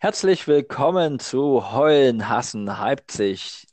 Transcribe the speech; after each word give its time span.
Herzlich 0.00 0.46
willkommen 0.46 1.18
zu 1.18 1.72
Heulen, 1.72 2.28
Hassen, 2.28 2.66
Leipzig, 2.66 3.66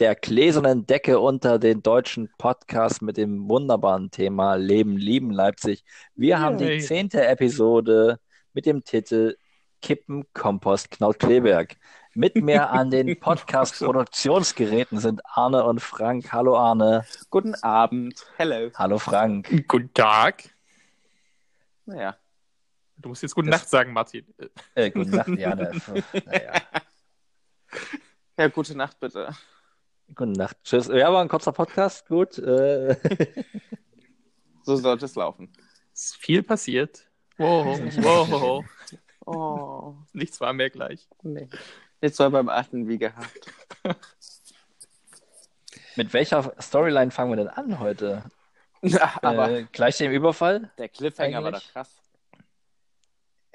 der 0.00 0.14
gläsernen 0.14 0.86
Decke 0.86 1.20
unter 1.20 1.58
den 1.58 1.82
deutschen 1.82 2.30
Podcast 2.38 3.02
mit 3.02 3.18
dem 3.18 3.46
wunderbaren 3.46 4.10
Thema 4.10 4.54
Leben, 4.54 4.96
Lieben, 4.96 5.30
Leipzig. 5.30 5.84
Wir 6.14 6.40
haben 6.40 6.56
die 6.56 6.78
zehnte 6.80 7.26
Episode 7.26 8.18
mit 8.54 8.64
dem 8.64 8.84
Titel 8.84 9.36
Kippen, 9.82 10.24
Kompost, 10.32 10.92
Knaut, 10.92 11.18
Kleberg. 11.18 11.76
Mit 12.14 12.36
mir 12.36 12.70
an 12.70 12.90
den 12.90 13.20
Podcast-Produktionsgeräten 13.20 14.98
sind 14.98 15.20
Arne 15.26 15.62
und 15.64 15.82
Frank. 15.82 16.32
Hallo 16.32 16.56
Arne. 16.56 17.04
Guten 17.28 17.54
Abend. 17.56 18.24
Hello. 18.38 18.70
Hallo 18.76 18.96
Frank. 18.96 19.68
Guten 19.68 19.92
Tag. 19.92 20.44
Naja. 21.84 22.16
Du 22.98 23.08
musst 23.10 23.22
jetzt 23.22 23.34
gute 23.34 23.50
Das- 23.50 23.60
Nacht 23.60 23.68
sagen, 23.70 23.92
Martin. 23.92 24.26
Äh, 24.74 24.90
gute 24.90 25.10
Nacht, 25.10 25.28
ja. 25.28 25.54
ne, 25.54 25.70
Naja. 26.24 26.52
Ja, 28.38 28.48
gute 28.48 28.76
Nacht 28.76 28.98
bitte. 29.00 29.34
Gute 30.14 30.32
Nacht. 30.32 30.56
Tschüss. 30.64 30.86
Ja, 30.88 31.12
war 31.12 31.20
ein 31.22 31.28
kurzer 31.28 31.52
Podcast. 31.52 32.06
Gut. 32.08 32.38
Äh, 32.38 32.96
So 34.62 34.76
sollte 34.76 35.04
es 35.04 35.14
laufen. 35.14 35.52
Ist 35.94 36.16
viel 36.16 36.42
passiert. 36.42 37.06
Wow, 37.38 37.78
wow. 38.02 38.64
Oh, 39.28 39.94
Nichts 40.12 40.40
war 40.40 40.52
mehr 40.52 40.70
gleich. 40.70 41.08
nee. 41.22 41.48
Jetzt 42.00 42.18
war 42.20 42.30
beim 42.30 42.48
Achten 42.48 42.86
wie 42.86 42.96
gehabt. 42.98 43.40
mit 45.96 46.12
welcher 46.12 46.52
Storyline 46.60 47.10
fangen 47.10 47.32
wir 47.32 47.36
denn 47.36 47.48
an 47.48 47.80
heute? 47.80 48.22
Aber 49.22 49.50
äh, 49.50 49.66
gleich 49.72 49.98
dem 49.98 50.12
Überfall? 50.12 50.70
der 50.78 50.88
Cliffhanger 50.88 51.42
war 51.42 51.48
eigentlich- 51.48 51.64
doch 51.66 51.72
krass. 51.72 51.90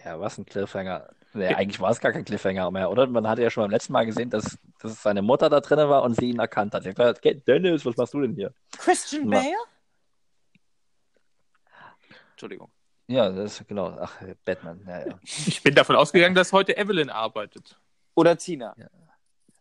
Ja, 0.04 0.20
was 0.20 0.38
ein 0.38 0.46
Cliffhanger. 0.46 1.10
Nee, 1.34 1.48
eigentlich 1.48 1.80
war 1.80 1.92
es 1.92 2.00
gar 2.00 2.12
kein 2.12 2.26
Cliffhanger 2.26 2.70
mehr, 2.72 2.90
oder? 2.92 3.08
Man 3.08 3.28
hatte 3.28 3.42
ja 3.42 3.50
schon 3.50 3.64
beim 3.64 3.72
letzten 3.72 3.94
Mal 3.94 4.06
gesehen, 4.06 4.30
dass, 4.30 4.58
dass 4.80 5.02
seine 5.02 5.22
Mutter 5.22 5.50
da 5.50 5.62
drin 5.62 5.78
war 5.90 6.04
und 6.04 6.16
sie 6.16 6.30
ihn 6.32 6.40
erkannt 6.40 6.74
hat. 6.74 6.84
Sie 6.84 6.90
hat 6.90 6.96
gesagt, 6.98 7.22
"Ge- 7.22 7.36
Dennis, 7.36 7.86
was 7.86 7.96
machst 7.96 8.14
du 8.14 8.22
denn 8.22 8.34
hier? 8.36 8.54
Christian 8.78 9.28
Ma- 9.28 9.38
Bale? 9.38 9.56
Entschuldigung. 12.32 12.70
Ja, 13.08 13.30
das 13.30 13.60
ist 13.62 13.68
genau. 13.68 13.98
Ach, 14.00 14.14
Batman. 14.46 14.82
Ja, 14.88 15.08
ja. 15.08 15.20
Ich 15.24 15.62
bin 15.64 15.76
davon 15.76 15.96
ausgegangen, 15.96 16.36
dass 16.36 16.52
heute 16.54 16.76
Evelyn 16.78 17.10
arbeitet. 17.10 17.80
Oder 18.16 18.38
Tina. 18.38 18.76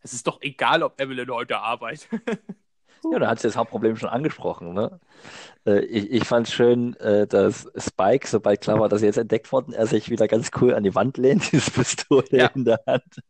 Es 0.02 0.12
ist 0.12 0.26
doch 0.26 0.40
egal, 0.40 0.82
ob 0.82 1.00
Evelyn 1.00 1.30
heute 1.30 1.58
arbeitet. 1.58 2.08
ja 3.12 3.18
da 3.18 3.28
hat 3.28 3.40
sie 3.40 3.48
das 3.48 3.56
Hauptproblem 3.56 3.96
schon 3.96 4.08
angesprochen. 4.08 4.72
Ne? 4.74 5.00
Äh, 5.66 5.80
ich 5.84 6.10
ich 6.10 6.24
fand 6.24 6.46
es 6.48 6.52
schön, 6.54 6.94
äh, 6.96 7.26
dass 7.26 7.70
Spike, 7.76 8.26
sobald 8.26 8.60
klar 8.60 8.78
war, 8.80 8.88
dass 8.88 9.02
er 9.02 9.06
jetzt 9.08 9.16
entdeckt 9.18 9.50
worden, 9.52 9.72
er 9.72 9.86
sich 9.86 10.10
wieder 10.10 10.28
ganz 10.28 10.50
cool 10.60 10.74
an 10.74 10.82
die 10.82 10.94
Wand 10.94 11.16
lehnt, 11.16 11.50
diese 11.52 11.70
Pistole 11.70 12.26
Ja. 12.30 12.46
in 12.54 12.64
der 12.64 12.80
Hand. 12.86 13.20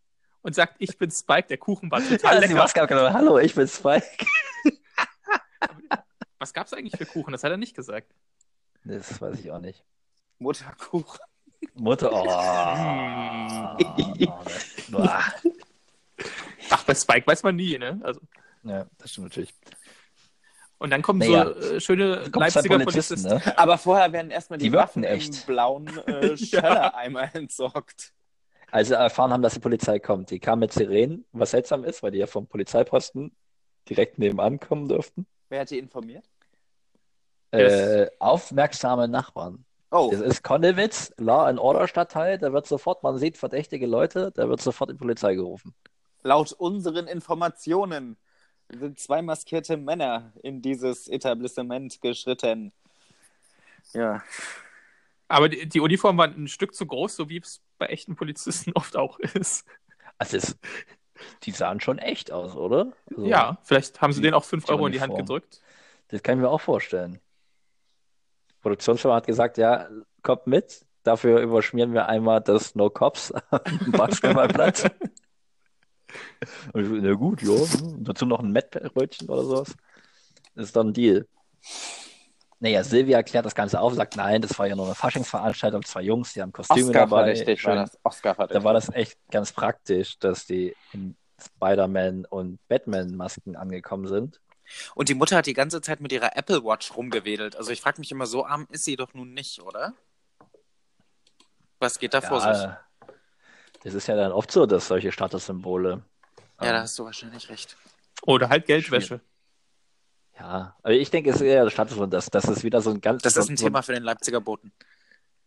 Und 0.42 0.54
sagt, 0.54 0.76
ich 0.78 0.96
bin 0.96 1.10
Spike, 1.10 1.48
der 1.48 1.58
Kuchen 1.58 1.90
war 1.90 2.00
total 2.08 2.34
Ja, 2.34 2.40
lecker. 2.40 2.54
Maske 2.54 2.82
abgenommen. 2.82 3.12
Hallo, 3.12 3.38
ich 3.38 3.54
bin 3.54 3.68
Spike. 3.68 4.06
Was 6.38 6.54
gab's 6.54 6.72
eigentlich 6.72 6.96
für 6.96 7.04
Kuchen? 7.06 7.32
Das 7.32 7.44
hat 7.44 7.50
er 7.50 7.58
nicht 7.58 7.76
gesagt. 7.76 8.10
Das 8.84 9.20
weiß 9.20 9.38
ich 9.40 9.50
auch 9.50 9.58
nicht. 9.60 9.84
Mutterkuchen. 10.38 11.20
Mutter. 11.74 12.10
Oh. 12.10 12.24
Boah. 14.90 15.22
Ach, 16.70 16.84
bei 16.84 16.94
Spike 16.94 17.26
weiß 17.26 17.42
man 17.42 17.56
nie, 17.56 17.76
ne? 17.76 18.00
Also, 18.02 18.20
ja, 18.64 18.86
das 18.98 19.10
stimmt 19.12 19.26
natürlich. 19.28 19.54
und 20.78 20.90
dann 20.90 21.02
kommen 21.02 21.18
Naja. 21.18 21.46
so 21.46 21.74
äh, 21.74 21.80
schöne 21.80 22.30
zwei 22.30 22.38
Leipziger 22.40 22.78
Polizisten, 22.78 23.22
Polizisten. 23.22 23.48
ne? 23.50 23.58
Aber 23.58 23.78
vorher 23.78 24.12
werden 24.12 24.30
erstmal 24.30 24.58
die, 24.58 24.66
Die 24.70 24.72
Waffen 24.72 25.04
echt. 25.04 25.40
im 25.40 25.46
blauen 25.46 25.86
äh, 26.06 26.36
Schöllereimer 26.36 27.34
entsorgt. 27.34 28.12
Als 28.72 28.88
sie 28.88 28.94
erfahren 28.94 29.32
haben, 29.32 29.42
dass 29.42 29.54
die 29.54 29.60
Polizei 29.60 29.98
kommt. 29.98 30.30
Die 30.30 30.38
kamen 30.38 30.60
mit 30.60 30.72
Sirenen, 30.72 31.24
was 31.32 31.50
seltsam 31.50 31.82
ist, 31.84 32.02
weil 32.02 32.12
die 32.12 32.18
ja 32.18 32.26
vom 32.28 32.46
Polizeiposten 32.46 33.34
direkt 33.88 34.18
nebenan 34.18 34.60
kommen 34.60 34.88
dürften. 34.88 35.26
Wer 35.48 35.62
hat 35.62 35.70
die 35.70 35.78
informiert? 35.78 36.24
Äh, 37.50 38.06
aufmerksame 38.20 39.08
Nachbarn. 39.08 39.64
Oh, 39.90 40.08
Das 40.12 40.20
ist 40.20 40.44
Konnewitz, 40.44 41.12
Law 41.16 41.46
and 41.46 41.58
Order 41.58 41.88
Stadtteil. 41.88 42.38
Da 42.38 42.52
wird 42.52 42.64
sofort, 42.68 43.02
man 43.02 43.18
sieht 43.18 43.36
verdächtige 43.36 43.88
Leute, 43.88 44.30
da 44.36 44.48
wird 44.48 44.60
sofort 44.60 44.90
die 44.90 44.94
Polizei 44.94 45.34
gerufen. 45.34 45.74
laut 46.22 46.52
unseren 46.52 47.08
Informationen 47.08 48.16
sind 48.78 48.98
zwei 48.98 49.22
maskierte 49.22 49.76
Männer 49.76 50.32
in 50.42 50.62
dieses 50.62 51.08
Etablissement 51.08 52.00
geschritten. 52.00 52.72
Ja. 53.92 54.22
Aber 55.28 55.48
die, 55.48 55.68
die 55.68 55.80
Uniform 55.80 56.18
war 56.18 56.26
ein 56.26 56.48
Stück 56.48 56.74
zu 56.74 56.86
groß, 56.86 57.16
so 57.16 57.28
wie 57.28 57.38
es 57.38 57.60
bei 57.78 57.86
echten 57.86 58.16
Polizisten 58.16 58.72
oft 58.74 58.96
auch 58.96 59.18
ist. 59.18 59.64
Also 60.18 60.36
es, 60.36 60.58
die 61.44 61.52
sahen 61.52 61.80
schon 61.80 61.98
echt 61.98 62.32
aus, 62.32 62.56
oder? 62.56 62.92
Also, 63.10 63.26
Ja, 63.26 63.58
vielleicht 63.62 64.00
haben 64.00 64.12
sie 64.12 64.22
denen 64.22 64.34
auch 64.34 64.44
5 64.44 64.64
die 64.64 64.70
Euro 64.72 64.86
in 64.86 64.92
die 64.92 65.00
Hand 65.00 65.16
gedrückt. 65.16 65.60
Das 66.08 66.22
kann 66.22 66.38
ich 66.38 66.42
mir 66.42 66.50
auch 66.50 66.60
vorstellen. 66.60 67.20
Die 68.50 68.54
Produktionsfirma 68.62 69.16
hat 69.16 69.26
gesagt, 69.26 69.58
ja, 69.58 69.88
kommt 70.22 70.46
mit. 70.46 70.84
Dafür 71.02 71.40
überschmieren 71.40 71.94
wir 71.94 72.06
einmal 72.06 72.40
das 72.40 72.74
No 72.74 72.90
Cops 72.90 73.32
am 73.50 73.92
Basketballplatz. 73.92 74.84
Und 76.72 76.82
ich 76.82 76.88
so, 76.88 76.94
Na 76.94 77.12
gut, 77.14 77.42
ja. 77.42 77.50
Und 77.50 78.04
dazu 78.04 78.26
noch 78.26 78.40
ein 78.40 78.52
Mettbrötchen 78.52 79.28
oder 79.28 79.44
sowas. 79.44 79.74
Das 80.54 80.66
ist 80.66 80.76
dann 80.76 80.88
ein 80.88 80.92
Deal. 80.92 81.26
Naja, 82.62 82.84
Silvia 82.84 83.22
klärt 83.22 83.46
das 83.46 83.54
Ganze 83.54 83.80
auf, 83.80 83.94
sagt, 83.94 84.16
nein, 84.16 84.42
das 84.42 84.58
war 84.58 84.66
ja 84.66 84.76
nur 84.76 84.84
eine 84.84 84.94
Faschingsveranstaltung, 84.94 85.82
zwei 85.84 86.02
Jungs, 86.02 86.34
die 86.34 86.42
haben 86.42 86.52
Kostüme 86.52 86.88
Oscar 86.88 87.06
dabei. 87.06 87.24
verdächtig 87.24 87.64
war 87.64 87.72
Schön. 87.74 87.82
das. 87.84 87.98
Oscar 88.02 88.34
verdächtig. 88.34 88.60
Da 88.60 88.64
war 88.64 88.74
das 88.74 88.92
echt 88.92 89.18
ganz 89.30 89.52
praktisch, 89.52 90.18
dass 90.18 90.46
die 90.46 90.76
in 90.92 91.16
Spider-Man 91.42 92.26
und 92.26 92.58
Batman-Masken 92.68 93.56
angekommen 93.56 94.06
sind. 94.08 94.40
Und 94.94 95.08
die 95.08 95.14
Mutter 95.14 95.36
hat 95.36 95.46
die 95.46 95.54
ganze 95.54 95.80
Zeit 95.80 96.00
mit 96.00 96.12
ihrer 96.12 96.36
Apple 96.36 96.62
Watch 96.62 96.94
rumgewedelt. 96.94 97.56
Also 97.56 97.70
ich 97.70 97.80
frage 97.80 97.98
mich 97.98 98.12
immer, 98.12 98.26
so 98.26 98.44
arm 98.44 98.66
ist 98.70 98.84
sie 98.84 98.96
doch 98.96 99.14
nun 99.14 99.32
nicht, 99.32 99.62
oder? 99.62 99.94
Was 101.78 101.98
geht 101.98 102.12
da 102.12 102.20
vor 102.20 102.40
sich? 102.42 102.68
Ja, 103.80 103.90
das 103.90 103.94
ist 103.94 104.06
ja 104.06 104.16
dann 104.16 104.32
oft 104.32 104.50
so, 104.50 104.66
dass 104.66 104.88
solche 104.88 105.12
Statussymbole. 105.12 106.02
Ja, 106.60 106.66
ähm, 106.66 106.72
da 106.72 106.80
hast 106.82 106.98
du 106.98 107.04
wahrscheinlich 107.04 107.48
recht. 107.48 107.76
Oder 108.26 108.48
halt 108.48 108.66
Geldwäsche. 108.66 109.20
ja, 110.38 110.76
aber 110.82 110.92
ich 110.92 111.10
denke, 111.10 111.30
es 111.30 111.36
ist 111.36 111.42
eher 111.42 111.64
der 111.64 111.70
Statussymbol, 111.70 112.08
dass 112.08 112.30
das 112.30 112.44
ist 112.44 112.62
wieder 112.64 112.80
so 112.80 112.90
ein 112.90 113.00
ganz. 113.00 113.22
Das 113.22 113.36
ist 113.36 113.48
ein 113.48 113.56
so, 113.56 113.64
Thema 113.64 113.82
für 113.82 113.92
den 113.92 114.02
Leipziger 114.02 114.40
Boten. 114.40 114.72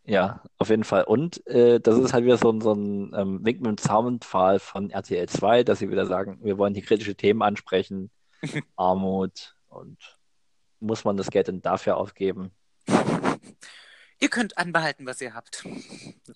Ja, 0.06 0.42
auf 0.58 0.70
jeden 0.70 0.84
Fall. 0.84 1.04
Und 1.04 1.46
äh, 1.48 1.80
das 1.80 1.98
ist 1.98 2.14
halt 2.14 2.26
wieder 2.26 2.38
so 2.38 2.52
ein, 2.52 2.60
so 2.60 2.74
ein 2.74 3.14
ähm, 3.16 3.46
Wink 3.46 3.62
mit 3.62 3.68
dem 3.68 3.78
Zaunpfahl 3.78 4.60
von 4.60 4.90
RTL 4.90 5.30
2, 5.30 5.64
dass 5.64 5.80
sie 5.80 5.90
wieder 5.90 6.06
sagen, 6.06 6.40
wir 6.42 6.58
wollen 6.58 6.74
hier 6.74 6.84
kritische 6.84 7.16
Themen 7.16 7.42
ansprechen, 7.42 8.12
Armut 8.76 9.56
und 9.68 9.98
muss 10.82 11.06
man 11.06 11.16
das 11.16 11.30
Geld 11.30 11.48
denn 11.48 11.62
dafür 11.62 11.96
ausgeben? 11.96 12.52
Ihr 14.23 14.29
könnt 14.29 14.57
anbehalten, 14.57 15.06
was 15.06 15.19
ihr 15.19 15.34
habt. 15.34 15.67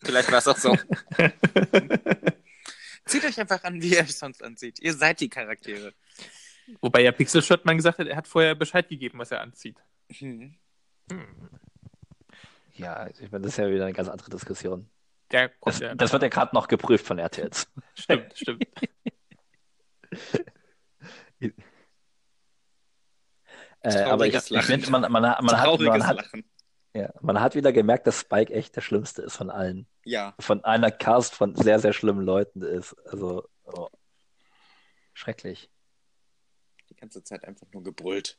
Vielleicht 0.04 0.30
war 0.30 0.40
es 0.40 0.48
auch 0.50 0.58
so. 0.58 0.76
Zieht 3.06 3.24
euch 3.24 3.40
einfach 3.40 3.64
an, 3.64 3.82
wie 3.82 3.94
ihr 3.94 4.02
euch 4.02 4.14
sonst 4.14 4.44
anzieht. 4.44 4.82
Ihr 4.82 4.94
seid 4.94 5.22
die 5.22 5.30
Charaktere. 5.30 5.94
Wobei 6.82 7.04
ja 7.04 7.14
Pixel 7.14 7.42
Shirt 7.42 7.64
man 7.64 7.78
gesagt 7.78 8.00
hat, 8.00 8.08
er 8.08 8.18
hat 8.18 8.28
vorher 8.28 8.56
Bescheid 8.56 8.90
gegeben, 8.90 9.20
was 9.20 9.32
er 9.32 9.40
anzieht. 9.40 9.78
Hm. 10.10 10.58
Ja, 12.74 13.08
ich 13.08 13.32
meine, 13.32 13.46
das 13.46 13.54
ist 13.54 13.58
ja 13.58 13.70
wieder 13.70 13.86
eine 13.86 13.94
ganz 13.94 14.10
andere 14.10 14.32
Diskussion. 14.32 14.90
Der 15.32 15.54
Das, 15.62 15.80
ja. 15.80 15.96
das 15.96 16.12
wird 16.12 16.24
ja 16.24 16.28
gerade 16.28 16.54
noch 16.54 16.68
geprüft 16.68 17.08
von 17.08 17.20
RTL. 17.20 17.52
Stimmt, 17.96 18.38
stimmt. 18.38 18.68
Äh, 23.82 24.02
aber 24.04 24.26
ich, 24.26 24.34
ich 24.34 24.64
finde, 24.64 24.90
man, 24.90 25.04
man, 25.04 25.22
man, 25.22 25.32
hat, 25.32 25.42
man, 25.42 26.08
hat. 26.08 26.26
Ja, 26.98 27.14
man 27.22 27.40
hat 27.40 27.56
wieder 27.56 27.72
gemerkt, 27.72 28.08
dass 28.08 28.20
Spike 28.20 28.54
echt 28.54 28.76
der 28.76 28.82
Schlimmste 28.82 29.22
ist 29.22 29.38
von 29.38 29.50
allen. 29.50 29.88
Ja. 30.04 30.34
Von 30.40 30.64
einer 30.64 30.92
Cast 30.92 31.36
von 31.36 31.56
sehr, 31.56 31.80
sehr 31.80 31.94
schlimmen 31.94 32.26
Leuten 32.26 32.62
ist. 32.62 32.94
Also, 33.08 33.48
oh. 33.66 33.90
schrecklich. 35.14 35.70
Die 36.90 36.96
ganze 36.96 37.24
Zeit 37.24 37.44
einfach 37.46 37.68
nur 37.74 37.84
gebrüllt. 37.84 38.38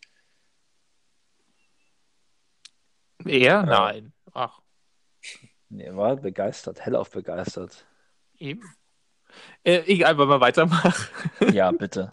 Er? 3.24 3.62
Nein. 3.62 4.12
Ach, 4.32 4.60
Nee, 5.70 5.84
er 5.84 5.96
war 5.96 6.16
begeistert, 6.16 6.84
hellauf 6.84 7.10
begeistert. 7.10 7.86
eben. 8.38 8.62
Äh, 9.64 9.82
egal, 9.86 10.16
wollen 10.18 10.28
wir 10.28 10.40
weitermachen. 10.40 10.94
Ja, 11.52 11.70
bitte. 11.70 12.10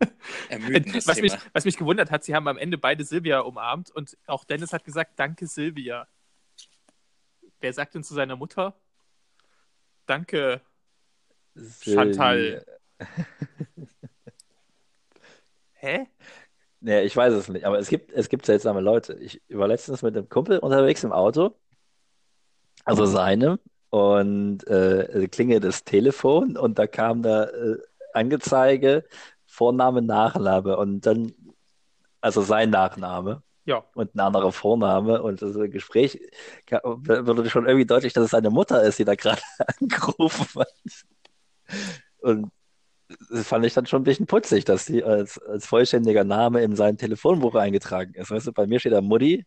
Ermüdendes 0.48 1.06
Was 1.06 1.20
mich, 1.20 1.32
was 1.52 1.64
mich 1.64 1.76
gewundert 1.76 2.10
hat, 2.10 2.24
sie 2.24 2.34
haben 2.34 2.48
am 2.48 2.58
Ende 2.58 2.78
beide 2.78 3.04
Silvia 3.04 3.40
umarmt 3.40 3.90
und 3.90 4.16
auch 4.26 4.44
Dennis 4.44 4.72
hat 4.72 4.84
gesagt, 4.84 5.12
danke 5.18 5.46
Silvia. 5.46 6.06
Wer 7.60 7.72
sagt 7.72 7.94
denn 7.94 8.04
zu 8.04 8.14
seiner 8.14 8.36
Mutter? 8.36 8.74
Danke. 10.06 10.60
Chantal. 11.82 12.64
Hä? 15.72 16.06
Nee, 16.80 17.02
ich 17.02 17.16
weiß 17.16 17.32
es 17.34 17.48
nicht, 17.48 17.64
aber 17.64 17.78
es 17.78 17.88
gibt, 17.88 18.12
es 18.12 18.28
gibt 18.28 18.46
seltsame 18.46 18.80
Leute. 18.80 19.14
Ich 19.14 19.40
war 19.48 19.66
letztens 19.66 20.02
mit 20.02 20.16
einem 20.16 20.28
Kumpel 20.28 20.58
unterwegs 20.58 21.02
im 21.02 21.12
Auto, 21.12 21.56
also 22.84 23.04
seinem, 23.04 23.58
und 23.90 24.66
äh, 24.68 25.28
klingelt 25.30 25.64
das 25.64 25.84
Telefon 25.84 26.56
und 26.56 26.78
da 26.78 26.86
kam 26.86 27.22
da 27.22 27.44
äh, 27.44 27.78
Angezeige, 28.12 29.04
Vorname, 29.46 30.02
Nachname 30.02 30.76
und 30.76 31.06
dann, 31.06 31.32
also 32.20 32.42
sein 32.42 32.70
Nachname 32.70 33.42
Ja. 33.64 33.84
und 33.94 34.14
ein 34.14 34.20
anderer 34.20 34.52
Vorname 34.52 35.22
und 35.22 35.42
das 35.42 35.54
Gespräch 35.70 36.20
wurde 36.70 37.50
schon 37.50 37.66
irgendwie 37.66 37.86
deutlich, 37.86 38.12
dass 38.12 38.24
es 38.24 38.30
seine 38.32 38.50
Mutter 38.50 38.82
ist, 38.82 38.98
die 38.98 39.04
da 39.04 39.14
gerade 39.14 39.42
angerufen 39.80 40.60
hat. 40.60 40.74
Und 42.18 42.50
das 43.30 43.46
fand 43.48 43.64
ich 43.66 43.74
dann 43.74 43.86
schon 43.86 44.02
ein 44.02 44.04
bisschen 44.04 44.26
putzig, 44.26 44.64
dass 44.64 44.86
sie 44.86 45.04
als, 45.04 45.38
als 45.38 45.66
vollständiger 45.66 46.24
Name 46.24 46.62
in 46.62 46.76
sein 46.76 46.98
Telefonbuch 46.98 47.54
eingetragen 47.54 48.14
ist. 48.14 48.30
Weißt 48.30 48.46
du, 48.48 48.52
bei 48.52 48.66
mir 48.66 48.80
steht 48.80 48.92
da 48.92 49.00
Mutti. 49.00 49.46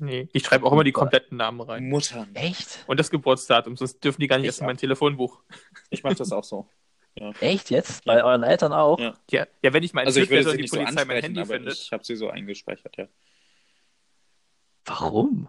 Nee, 0.00 0.28
ich 0.32 0.44
schreibe 0.44 0.64
auch 0.66 0.72
immer 0.72 0.82
die 0.84 0.92
kompletten 0.92 1.36
Namen 1.36 1.60
rein. 1.60 1.88
Muttern. 1.88 2.34
Echt? 2.34 2.84
Und 2.86 2.98
das 2.98 3.10
Geburtsdatum, 3.10 3.76
sonst 3.76 4.02
dürfen 4.02 4.20
die 4.20 4.26
gar 4.26 4.36
nicht 4.38 4.44
Ich 4.44 4.48
erst 4.48 4.58
in 4.60 4.64
auch. 4.64 4.68
mein 4.68 4.76
Telefonbuch. 4.78 5.42
Ich 5.90 6.02
mache 6.02 6.14
das 6.14 6.32
auch 6.32 6.44
so. 6.44 6.66
Echt 7.40 7.70
jetzt? 7.70 8.04
Bei 8.04 8.24
euren 8.24 8.42
Eltern 8.42 8.72
auch? 8.72 8.98
Ja. 8.98 9.14
Ja, 9.30 9.46
ja 9.62 9.72
wenn 9.72 9.82
ich 9.82 9.92
mal 9.92 10.04
Also 10.06 10.20
ich 10.20 10.28
sie 10.28 10.36
und 10.36 10.56
die 10.56 10.62
nicht 10.62 10.70
so 10.70 10.76
Polizei 10.76 10.92
mein 10.94 10.98
ansprechen, 11.00 11.22
Handy 11.24 11.40
aber 11.40 11.54
findet. 11.54 11.74
ich 11.74 11.92
habe 11.92 12.04
sie 12.04 12.16
so 12.16 12.28
eingespeichert, 12.30 12.96
ja. 12.96 13.08
Warum? 14.84 15.48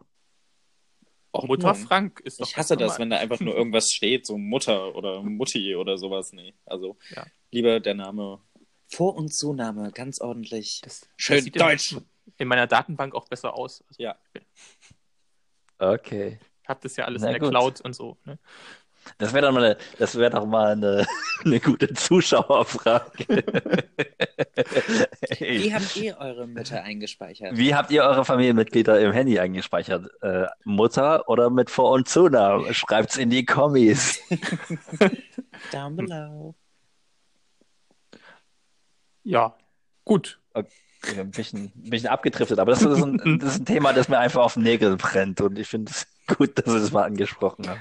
Och, 1.34 1.46
Mutter 1.48 1.68
Mann. 1.68 1.76
Frank 1.78 2.20
ist 2.20 2.42
doch 2.42 2.48
Ich 2.48 2.58
hasse 2.58 2.76
ganz 2.76 2.92
das, 2.94 3.00
wenn 3.00 3.10
da 3.10 3.18
einfach 3.18 3.40
nur 3.40 3.56
irgendwas 3.56 3.90
steht, 3.92 4.26
so 4.26 4.38
Mutter 4.38 4.96
oder 4.96 5.22
Mutti 5.24 5.76
oder 5.76 5.98
sowas. 5.98 6.34
Nee, 6.34 6.54
also 6.66 6.98
Ja. 7.16 7.26
lieber 7.52 7.80
der 7.80 7.94
Name 7.94 8.42
Vor- 8.88 9.16
und 9.16 9.34
Zunahme, 9.34 9.92
ganz 9.94 10.20
ordentlich. 10.20 10.82
Das, 10.84 11.08
Schön 11.16 11.46
das 11.46 11.52
deutsch. 11.54 11.96
In, 12.26 12.34
in 12.38 12.48
meiner 12.48 12.68
Datenbank 12.68 13.16
auch 13.16 13.28
besser 13.28 13.54
aus. 13.54 13.84
Also, 13.88 14.02
Ja. 14.02 14.16
Okay. 15.80 16.40
Ich 16.64 16.70
habe 16.70 16.80
das 16.84 16.96
ja 16.96 17.06
alles 17.06 17.22
Na 17.22 17.30
in 17.30 17.34
der 17.34 17.40
gut. 17.40 17.50
Cloud 17.50 17.82
und 17.82 17.94
so. 17.96 18.18
Ne? 18.26 18.38
Das 19.18 19.34
wäre 19.34 19.48
doch 19.48 19.52
mal 19.52 19.64
eine, 19.64 19.78
das 19.98 20.16
wäre 20.16 20.30
doch 20.30 20.46
mal 20.46 20.74
eine, 20.74 21.08
eine 21.44 21.60
gute 21.60 21.92
Zuschauerfrage. 21.94 23.26
Wie 25.40 25.74
habt 25.74 25.96
ihr 25.98 26.18
eure 26.20 26.46
Mütter 26.48 26.84
eingespeichert? 26.84 27.58
Wie 27.58 27.74
habt 27.74 27.90
ihr 27.92 28.04
eure 28.04 28.24
Familienmitglieder 28.26 29.02
im 29.02 29.12
Handy 29.12 29.40
eingespeichert? 29.40 30.08
Äh, 30.22 30.46
Mutter 30.66 31.28
oder 31.28 31.50
mit 31.50 31.72
Vor- 31.72 31.92
und 31.92 32.08
Zunamen? 32.08 32.72
Schreibt's 32.74 33.18
in 33.18 33.32
die 33.32 33.44
Kommis. 33.46 34.20
Down 35.72 35.96
below. 35.96 36.56
Ja, 39.24 39.56
gut. 40.06 40.40
Ein 41.18 41.32
bisschen, 41.32 41.72
ein 41.76 41.90
bisschen 41.90 42.10
abgedriftet, 42.10 42.60
aber 42.60 42.72
das 42.72 42.84
ist, 42.84 43.02
ein, 43.02 43.40
das 43.40 43.56
ist 43.56 43.62
ein 43.62 43.66
Thema, 43.66 43.92
das 43.92 44.08
mir 44.08 44.20
einfach 44.20 44.44
auf 44.44 44.54
den 44.54 44.64
Nägeln 44.64 44.98
brennt 44.98 45.42
und 45.42 45.58
ich 45.58 45.68
finde 45.68 45.92
es 45.92 46.08
gut, 46.38 46.58
dass 46.58 46.72
wir 46.72 46.80
das 46.80 46.92
mal 46.92 47.04
angesprochen 47.04 47.68
haben. 47.68 47.80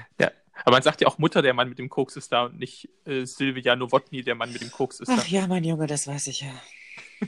Aber 0.63 0.75
man 0.75 0.83
sagt 0.83 1.01
ja 1.01 1.07
auch 1.07 1.17
Mutter, 1.17 1.41
der 1.41 1.53
Mann 1.53 1.69
mit 1.69 1.79
dem 1.79 1.89
Koks 1.89 2.15
ist 2.15 2.31
da 2.31 2.45
und 2.45 2.59
nicht 2.59 2.89
äh, 3.05 3.25
Silvia 3.25 3.75
Nowotny, 3.75 4.23
der 4.23 4.35
Mann 4.35 4.51
mit 4.51 4.61
dem 4.61 4.71
Koks 4.71 4.99
ist 4.99 5.09
da. 5.09 5.17
Ach 5.17 5.27
ja, 5.27 5.47
mein 5.47 5.63
Junge, 5.63 5.87
das 5.87 6.07
weiß 6.07 6.27
ich 6.27 6.41
ja. 6.41 6.53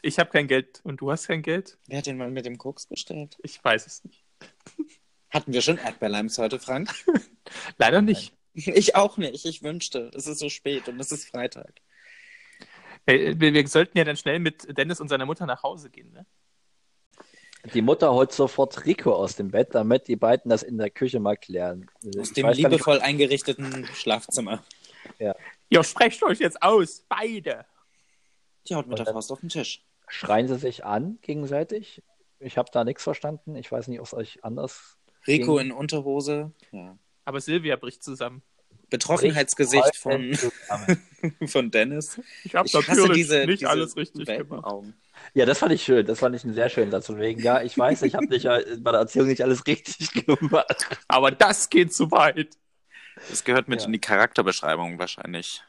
Ich 0.00 0.18
habe 0.18 0.30
kein 0.30 0.46
Geld 0.46 0.80
und 0.84 1.00
du 1.00 1.10
hast 1.10 1.26
kein 1.26 1.42
Geld? 1.42 1.76
Wer 1.86 1.98
hat 1.98 2.06
den 2.06 2.16
mal 2.16 2.30
mit 2.30 2.46
dem 2.46 2.56
Koks 2.56 2.86
bestellt? 2.86 3.36
Ich 3.42 3.62
weiß 3.62 3.86
es 3.86 4.04
nicht. 4.04 4.24
Hatten 5.30 5.52
wir 5.52 5.60
schon 5.60 5.76
Erdbeerleims 5.76 6.38
heute, 6.38 6.58
Frank? 6.58 6.94
Leider 7.78 8.00
nicht. 8.00 8.32
Ich 8.54 8.94
auch 8.94 9.18
nicht. 9.18 9.44
Ich 9.44 9.62
wünschte. 9.62 10.10
Es 10.14 10.26
ist 10.26 10.38
so 10.38 10.48
spät 10.48 10.88
und 10.88 10.98
es 11.00 11.12
ist 11.12 11.28
Freitag. 11.28 11.80
Äh, 13.08 13.34
Wir, 13.40 13.54
wir 13.54 13.66
sollten 13.68 13.96
ja 13.98 14.04
dann 14.04 14.16
schnell 14.16 14.38
mit 14.38 14.76
Dennis 14.76 15.00
und 15.00 15.08
seiner 15.08 15.26
Mutter 15.26 15.46
nach 15.46 15.62
Hause 15.62 15.90
gehen, 15.90 16.12
ne? 16.12 16.26
Die 17.74 17.82
Mutter 17.82 18.12
holt 18.12 18.30
sofort 18.32 18.86
Rico 18.86 19.12
aus 19.12 19.34
dem 19.34 19.50
Bett, 19.50 19.74
damit 19.74 20.06
die 20.06 20.14
beiden 20.16 20.48
das 20.48 20.62
in 20.62 20.78
der 20.78 20.90
Küche 20.90 21.18
mal 21.18 21.36
klären. 21.36 21.90
Aus 21.96 22.28
Ich 22.28 22.32
dem 22.34 22.44
weiß 22.44 22.44
gar 22.44 22.48
nicht, 22.50 22.58
liebevoll 22.70 23.00
eingerichteten 23.00 23.84
Schlafzimmer. 23.94 24.62
Ihr 25.68 25.82
sprecht 25.82 26.22
euch 26.22 26.38
jetzt 26.38 26.62
aus, 26.62 27.04
beide. 27.08 27.66
Die 28.68 28.74
haut 28.76 28.86
mit 28.86 28.98
der 28.98 29.06
Faust 29.06 29.32
auf 29.32 29.40
den 29.40 29.48
Tisch. 29.48 29.84
schreien 30.06 30.46
sie 30.46 30.56
sich 30.56 30.84
an 30.84 31.18
gegenseitig. 31.22 32.02
Ich 32.38 32.56
habe 32.56 32.70
da 32.72 32.84
nichts 32.84 33.02
verstanden. 33.02 33.56
Ich 33.56 33.70
weiß 33.72 33.88
nicht, 33.88 33.98
ob 33.98 34.06
es 34.06 34.14
euch 34.14 34.44
anders. 34.44 34.96
Rico 35.26 35.56
Ging- 35.56 35.66
in 35.66 35.72
Unterhose. 35.72 36.52
Ja. 36.70 36.96
Aber 37.24 37.40
Silvia 37.40 37.74
bricht 37.76 38.04
zusammen. 38.04 38.42
Betroffenheitsgesicht 38.90 39.96
von, 39.96 40.36
von 41.46 41.70
Dennis. 41.70 42.20
Ich 42.44 42.54
habe 42.54 42.66
Ich 42.66 42.74
hasse 42.74 42.90
natürlich 42.90 43.16
diese, 43.18 43.46
nicht 43.46 43.60
diese 43.60 43.70
alles 43.70 43.96
richtig 43.96 44.26
gemacht. 44.26 44.84
Ja, 45.34 45.46
das 45.46 45.58
fand 45.58 45.72
ich 45.72 45.82
schön. 45.82 46.06
Das 46.06 46.20
fand 46.20 46.34
ich 46.36 46.44
einen 46.44 46.54
sehr 46.54 46.68
schön 46.68 46.90
dazu. 46.90 47.18
Wegen, 47.18 47.42
ja, 47.42 47.60
ich 47.62 47.76
weiß, 47.76 48.02
ich 48.02 48.14
habe 48.14 48.26
nicht 48.26 48.44
äh, 48.46 48.76
bei 48.78 48.92
der 48.92 49.00
Erziehung 49.00 49.26
nicht 49.26 49.42
alles 49.42 49.66
richtig 49.66 50.12
gemacht. 50.26 50.86
Aber 51.08 51.30
das 51.30 51.68
geht 51.70 51.92
zu 51.92 52.10
weit. 52.10 52.56
Das 53.28 53.44
gehört 53.44 53.68
mit 53.68 53.80
Ja. 53.80 53.86
in 53.86 53.92
die 53.92 54.00
Charakterbeschreibung 54.00 54.98
wahrscheinlich. 54.98 55.62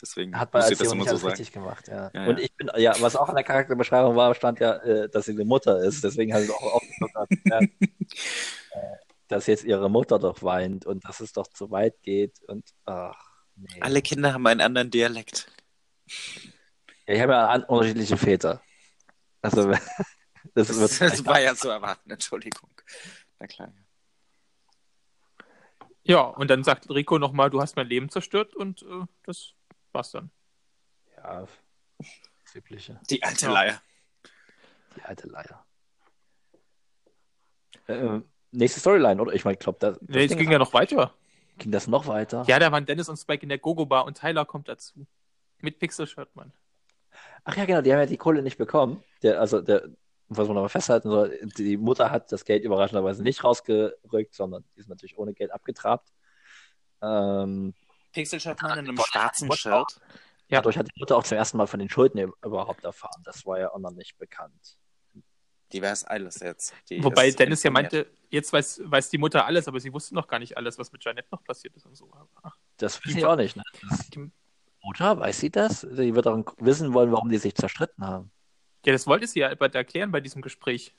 Deswegen 0.00 0.38
Hat 0.38 0.52
der 0.52 0.70
ich 0.70 0.78
das 0.78 0.92
immer 0.92 0.96
nicht 0.96 1.04
so 1.04 1.10
alles 1.10 1.20
sagen. 1.22 1.30
richtig 1.30 1.52
gemacht, 1.52 1.88
ja. 1.88 2.10
Ja, 2.12 2.26
Und 2.26 2.38
ja. 2.38 2.44
ich 2.44 2.54
bin, 2.54 2.70
ja, 2.76 2.94
was 3.00 3.16
auch 3.16 3.28
in 3.30 3.34
der 3.34 3.44
Charakterbeschreibung 3.44 4.14
war, 4.14 4.34
stand 4.34 4.60
ja, 4.60 4.76
äh, 4.76 5.08
dass 5.08 5.24
sie 5.26 5.32
eine 5.32 5.44
Mutter 5.46 5.78
ist. 5.82 6.04
Deswegen 6.04 6.34
hat 6.34 6.42
es 6.42 6.50
auch 6.50 6.62
aufgehört, 6.74 7.30
ja, 7.44 7.60
äh, 8.80 8.96
dass 9.28 9.46
jetzt 9.46 9.64
ihre 9.64 9.90
Mutter 9.90 10.18
doch 10.18 10.42
weint 10.42 10.86
und 10.86 11.04
dass 11.04 11.20
es 11.20 11.32
doch 11.32 11.46
zu 11.48 11.70
weit 11.70 12.00
geht. 12.02 12.40
Und 12.44 12.68
ach, 12.84 13.16
nee. 13.56 13.80
Alle 13.80 14.02
Kinder 14.02 14.32
haben 14.32 14.46
einen 14.46 14.60
anderen 14.60 14.90
Dialekt. 14.90 15.50
Ja, 17.06 17.14
ich 17.14 17.20
habe 17.20 17.32
ja 17.32 17.48
an- 17.48 17.64
unterschiedliche 17.64 18.16
Väter. 18.16 18.62
Also, 19.42 19.70
das 20.54 20.68
Das, 20.68 20.98
das 20.98 21.24
war 21.26 21.40
ja 21.40 21.54
zu 21.54 21.68
erwarten, 21.68 22.10
Entschuldigung. 22.10 22.70
Na 23.38 23.46
klar. 23.46 23.72
Ja, 26.04 26.20
und 26.20 26.48
dann 26.50 26.62
sagt 26.62 26.88
Rico 26.88 27.18
nochmal, 27.18 27.50
du 27.50 27.60
hast 27.60 27.74
mein 27.74 27.88
Leben 27.88 28.08
zerstört 28.10 28.54
und 28.54 28.82
äh, 28.82 29.04
das 29.24 29.54
war's 29.92 30.12
dann. 30.12 30.30
ja, 31.16 31.40
das 32.44 32.54
Übliche. 32.54 33.00
Die 33.10 33.22
alte 33.24 33.46
Ja. 33.46 33.52
Leier. 33.52 33.82
Die 34.96 35.02
alte 35.02 35.26
Leier. 35.28 35.66
Äh, 37.88 38.20
nächste 38.56 38.80
Storyline, 38.80 39.20
oder? 39.20 39.32
Ich 39.32 39.44
meine, 39.44 39.54
ich 39.54 39.60
glaube, 39.60 39.78
das, 39.80 39.98
das 40.00 40.08
Nee, 40.08 40.24
es 40.24 40.36
ging 40.36 40.50
ja 40.50 40.58
noch 40.58 40.72
weiter. 40.72 41.12
ging 41.58 41.72
das 41.72 41.86
noch 41.86 42.06
weiter. 42.06 42.44
Ja, 42.46 42.58
da 42.58 42.72
waren 42.72 42.86
Dennis 42.86 43.08
und 43.08 43.16
Spike 43.16 43.42
in 43.42 43.48
der 43.48 43.58
Gogo-Bar 43.58 44.04
und 44.04 44.18
Tyler 44.18 44.44
kommt 44.44 44.68
dazu. 44.68 45.06
Mit 45.60 45.78
Pixel-Shirt, 45.78 46.34
Mann. 46.34 46.52
Ach 47.44 47.56
ja, 47.56 47.64
genau, 47.64 47.80
die 47.80 47.92
haben 47.92 48.00
ja 48.00 48.06
die 48.06 48.16
Kohle 48.16 48.42
nicht 48.42 48.58
bekommen. 48.58 49.02
Der, 49.22 49.40
also, 49.40 49.60
der, 49.60 49.88
was 50.28 50.48
man 50.48 50.58
aber 50.58 50.68
festhalten 50.68 51.08
soll, 51.08 51.38
die 51.56 51.76
Mutter 51.76 52.10
hat 52.10 52.32
das 52.32 52.44
Geld 52.44 52.64
überraschenderweise 52.64 53.22
nicht 53.22 53.44
rausgerückt, 53.44 54.34
sondern 54.34 54.64
die 54.74 54.80
ist 54.80 54.88
natürlich 54.88 55.16
ohne 55.18 55.32
Geld 55.32 55.52
abgetrabt. 55.52 56.12
Ähm, 57.02 57.74
Pixelshotman 58.12 58.78
in 58.78 58.88
einem 58.88 58.98
schwarzen 58.98 59.50
Shirt. 59.52 60.00
Ja. 60.48 60.58
Dadurch 60.58 60.78
hat 60.78 60.86
die 60.86 60.98
Mutter 61.00 61.16
auch 61.16 61.24
zum 61.24 61.38
ersten 61.38 61.56
Mal 61.56 61.66
von 61.66 61.80
den 61.80 61.90
Schulden 61.90 62.32
überhaupt 62.44 62.84
erfahren. 62.84 63.22
Das 63.24 63.44
war 63.46 63.58
ja 63.58 63.72
auch 63.72 63.78
noch 63.78 63.90
nicht 63.90 64.16
bekannt. 64.18 64.78
Die 65.72 65.82
weiß 65.82 66.04
alles 66.04 66.40
jetzt. 66.40 66.72
Die 66.88 67.02
Wobei 67.02 67.30
Dennis 67.30 67.62
ja 67.62 67.70
meinte, 67.70 68.06
jetzt 68.30 68.52
weiß, 68.52 68.82
weiß 68.84 69.10
die 69.10 69.18
Mutter 69.18 69.46
alles, 69.46 69.66
aber 69.66 69.80
sie 69.80 69.92
wusste 69.92 70.14
noch 70.14 70.28
gar 70.28 70.38
nicht 70.38 70.56
alles, 70.56 70.78
was 70.78 70.92
mit 70.92 71.04
Janet 71.04 71.30
noch 71.32 71.42
passiert 71.42 71.74
ist 71.76 71.86
und 71.86 71.96
so. 71.96 72.10
Ach, 72.42 72.56
Das 72.76 73.04
wissen 73.04 73.18
ich 73.18 73.24
auch 73.24 73.36
nicht. 73.36 73.56
Ne? 73.56 73.62
Die, 74.14 74.30
Mutter, 74.82 75.18
weiß 75.18 75.40
sie 75.40 75.50
das? 75.50 75.80
Sie 75.80 76.14
wird 76.14 76.28
auch 76.28 76.44
wissen 76.58 76.94
wollen, 76.94 77.10
warum 77.10 77.28
die 77.28 77.38
sich 77.38 77.56
zerstritten 77.56 78.06
haben. 78.06 78.30
ja, 78.84 78.92
das 78.92 79.08
wollte 79.08 79.26
sie 79.26 79.40
ja 79.40 79.50
aber 79.50 79.74
erklären 79.74 80.12
bei 80.12 80.20
diesem 80.20 80.42
Gespräch. 80.42 80.94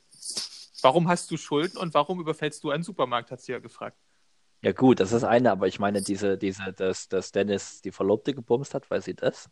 Warum 0.82 1.08
hast 1.08 1.32
du 1.32 1.38
Schulden 1.38 1.78
und 1.78 1.94
warum 1.94 2.20
überfällst 2.20 2.64
du 2.64 2.70
einen 2.72 2.84
Supermarkt, 2.84 3.32
hat 3.32 3.40
sie 3.42 3.54
ja 3.54 3.60
gefragt. 3.60 3.98
Ja 4.62 4.74
gut, 4.74 5.00
das 5.00 5.14
ist 5.14 5.24
eine, 5.24 5.52
aber 5.52 5.68
ich 5.68 5.80
meine, 5.80 6.02
diese, 6.02 6.38
diese, 6.38 6.74
dass, 6.74 7.08
dass 7.08 7.32
Dennis 7.32 7.82
die 7.82 7.92
Verlobte 7.92 8.34
gebumst 8.34 8.74
hat, 8.74 8.90
weiß 8.90 9.06
sie 9.06 9.16
das? 9.16 9.50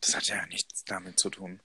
Das 0.00 0.14
hat 0.14 0.26
ja 0.28 0.46
nichts 0.46 0.84
damit 0.84 1.18
zu 1.18 1.30
tun. 1.30 1.60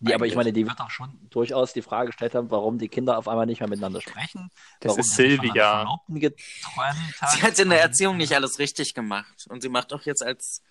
Nee, 0.00 0.14
aber 0.14 0.26
ich 0.26 0.36
meine, 0.36 0.52
die 0.52 0.64
wird 0.66 0.80
auch 0.80 0.90
schon 0.90 1.18
durchaus 1.30 1.72
die 1.72 1.82
Frage 1.82 2.06
gestellt 2.08 2.34
haben, 2.36 2.50
warum 2.52 2.78
die 2.78 2.88
Kinder 2.88 3.18
auf 3.18 3.26
einmal 3.26 3.46
nicht 3.46 3.58
mehr 3.60 3.68
miteinander 3.68 4.00
sprechen. 4.00 4.48
Das 4.80 4.90
warum 4.90 5.00
ist 5.00 5.16
Silvia. 5.16 5.98
Sie 6.06 7.42
hat 7.42 7.58
in 7.58 7.68
der 7.70 7.80
Erziehung 7.80 8.16
nicht 8.16 8.32
alles 8.34 8.58
richtig 8.60 8.94
gemacht. 8.94 9.46
Und 9.48 9.60
sie 9.62 9.68
macht 9.68 9.92
auch 9.92 10.02
jetzt 10.02 10.22
als 10.22 10.62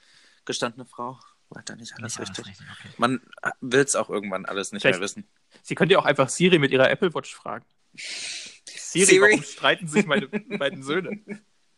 gestandene 0.46 0.86
Frau 0.86 1.20
weiter 1.50 1.76
nicht 1.76 1.94
alles 1.98 2.18
Nicht 2.18 2.28
alles 2.30 2.38
richtig. 2.38 2.48
richtig, 2.48 2.68
okay. 2.72 2.90
Man 2.98 3.22
will 3.62 3.82
es 3.82 3.96
auch 3.96 4.10
irgendwann 4.10 4.46
alles 4.46 4.72
nicht 4.72 4.82
Vielleicht- 4.82 5.00
mehr 5.00 5.04
wissen. 5.04 5.28
Sie 5.64 5.76
könnte 5.76 5.94
ja 5.94 6.00
auch 6.00 6.06
einfach 6.06 6.30
Siri 6.30 6.60
mit 6.60 6.72
ihrer 6.72 6.90
Apple 6.90 7.14
Watch 7.14 7.34
fragen. 7.36 7.66
Siri, 7.96 9.06
Siri. 9.06 9.22
warum 9.32 9.44
streiten 9.44 9.88
sich 9.88 10.06
meine 10.06 10.28
beiden 10.58 10.84
Söhne? 10.84 11.20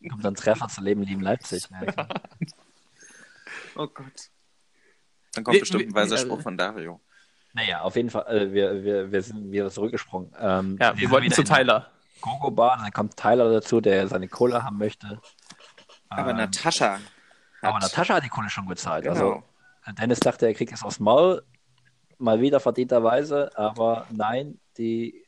Kommt 0.09 0.23
dann 0.23 0.35
Treffer 0.35 0.67
zu 0.67 0.81
Leben 0.81 1.01
lieben 1.03 1.21
Leipzig. 1.21 1.69
Ne? 1.71 1.85
Oh 3.75 3.87
Gott. 3.87 4.29
Dann 5.33 5.43
kommt 5.43 5.53
Nee, 5.55 5.59
bestimmt 5.61 5.85
ein 5.87 5.93
weiser 5.93 6.17
Spruch 6.17 6.41
von 6.41 6.57
Dario. 6.57 6.99
Naja, 7.53 7.81
auf 7.81 7.95
jeden 7.95 8.09
Fall, 8.09 8.25
äh, 8.27 8.53
wir, 8.53 8.83
wir, 8.83 9.11
wir 9.11 9.21
sind 9.21 9.51
wieder 9.51 9.69
zurückgesprungen. 9.71 10.33
Ähm, 10.39 10.77
Ja, 10.79 10.93
wir 10.93 11.01
sind 11.01 11.11
wollten 11.11 11.25
wieder 11.25 11.35
zu 11.35 11.43
Tyler. 11.43 11.87
Gogo-Bar, 12.21 12.79
dann 12.81 12.91
kommt 12.91 13.17
Tyler 13.17 13.51
dazu, 13.51 13.81
der 13.81 14.07
seine 14.07 14.27
Kohle 14.27 14.63
haben 14.63 14.77
möchte. 14.77 15.19
Aber 16.09 16.31
Ähm, 16.31 16.37
Natascha. 16.37 16.93
Hat, 16.93 17.01
aber 17.61 17.79
Natascha 17.79 18.15
hat 18.15 18.23
die 18.23 18.29
Kohle 18.29 18.49
schon 18.49 18.67
gezahlt. 18.67 19.03
Genau. 19.05 19.43
Also 19.83 19.97
Dennis 19.97 20.19
dachte, 20.19 20.45
er 20.45 20.53
kriegt 20.53 20.73
es 20.73 20.83
aufs 20.83 20.99
Maul, 20.99 21.43
mal 22.17 22.41
wieder 22.41 22.59
verdienterweise, 22.59 23.57
aber 23.57 24.05
nein, 24.11 24.59
die 24.77 25.25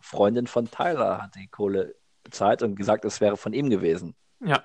Freundin 0.00 0.46
von 0.46 0.70
Tyler 0.70 1.22
hat 1.22 1.34
die 1.36 1.48
Kohle 1.48 1.94
bezahlt 2.24 2.62
und 2.62 2.74
gesagt, 2.76 3.04
es 3.04 3.20
wäre 3.20 3.36
von 3.36 3.52
ihm 3.52 3.70
gewesen. 3.70 4.14
Ja. 4.40 4.62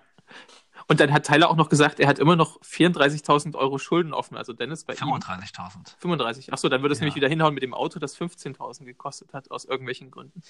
Und 0.87 0.99
dann 0.99 1.13
hat 1.13 1.25
Tyler 1.25 1.49
auch 1.49 1.55
noch 1.55 1.69
gesagt, 1.69 1.99
er 1.99 2.07
hat 2.07 2.19
immer 2.19 2.35
noch 2.35 2.59
34.000 2.61 3.55
Euro 3.55 3.77
Schulden 3.77 4.13
offen. 4.13 4.35
Also 4.37 4.53
Dennis 4.53 4.83
bei 4.83 4.93
35.000. 4.93 5.75
ihm. 5.77 5.83
35. 5.99 6.51
Achso, 6.53 6.67
dann 6.69 6.81
würde 6.81 6.93
es 6.93 6.99
Ja. 6.99 7.03
nämlich 7.03 7.15
wieder 7.15 7.27
hinhauen 7.29 7.53
mit 7.53 7.63
dem 7.63 7.73
Auto, 7.73 7.99
das 7.99 8.17
15.000 8.17 8.85
gekostet 8.85 9.33
hat, 9.33 9.49
aus 9.51 9.65
irgendwelchen 9.65 10.11
Gründen. 10.11 10.41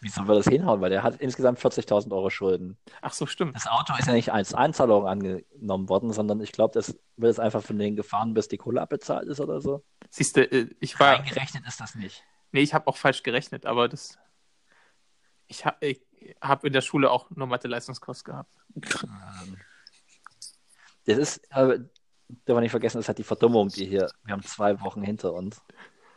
Wieso 0.00 0.26
würde 0.26 0.40
das 0.42 0.48
hinhauen? 0.52 0.80
Weil 0.80 0.92
er 0.92 1.02
hat 1.02 1.16
insgesamt 1.20 1.58
40.000 1.58 2.12
Euro 2.12 2.30
Schulden. 2.30 2.76
Ach 3.02 3.12
so, 3.12 3.26
stimmt. 3.26 3.54
Das 3.56 3.66
Auto 3.66 3.92
ist 3.98 4.06
ja 4.06 4.12
nicht 4.12 4.32
als 4.32 4.54
Einzahlung 4.54 5.06
angenommen 5.06 5.88
worden, 5.88 6.12
sondern 6.12 6.40
ich 6.40 6.52
glaube, 6.52 6.72
das 6.74 6.88
wird 7.16 7.30
jetzt 7.32 7.40
einfach 7.40 7.62
von 7.62 7.78
denen 7.78 7.96
gefahren, 7.96 8.32
bis 8.34 8.48
die 8.48 8.56
Kohle 8.58 8.80
abbezahlt 8.80 9.28
ist 9.28 9.40
oder 9.40 9.60
so. 9.60 9.84
Siehst 10.10 10.36
du, 10.36 10.42
äh, 10.50 10.68
ich 10.80 10.98
war. 11.00 11.18
Eingerechnet 11.18 11.66
ist 11.66 11.80
das 11.80 11.94
nicht. 11.94 12.24
Nee, 12.52 12.60
ich 12.60 12.74
habe 12.74 12.86
auch 12.88 12.96
falsch 12.96 13.22
gerechnet, 13.22 13.66
aber 13.66 13.88
das. 13.88 14.18
Ich 15.46 15.64
habe 15.66 15.76
ich 15.84 16.00
hab 16.40 16.64
in 16.64 16.72
der 16.72 16.80
Schule 16.80 17.10
auch 17.10 17.28
nur 17.30 17.46
Mathe-Leistungskurs 17.46 18.24
gehabt. 18.24 18.50
Ähm, 18.76 19.56
Das 21.10 21.18
ist, 21.18 21.38
äh, 21.50 21.78
darf 22.44 22.54
man 22.54 22.60
nicht 22.60 22.70
vergessen, 22.70 22.98
das 22.98 23.04
ist 23.04 23.08
halt 23.08 23.18
die 23.18 23.24
Verdummung, 23.24 23.68
die 23.68 23.86
hier, 23.86 24.10
wir 24.24 24.32
haben 24.32 24.42
zwei 24.42 24.80
Wochen 24.80 25.02
hinter 25.02 25.32
uns. 25.32 25.62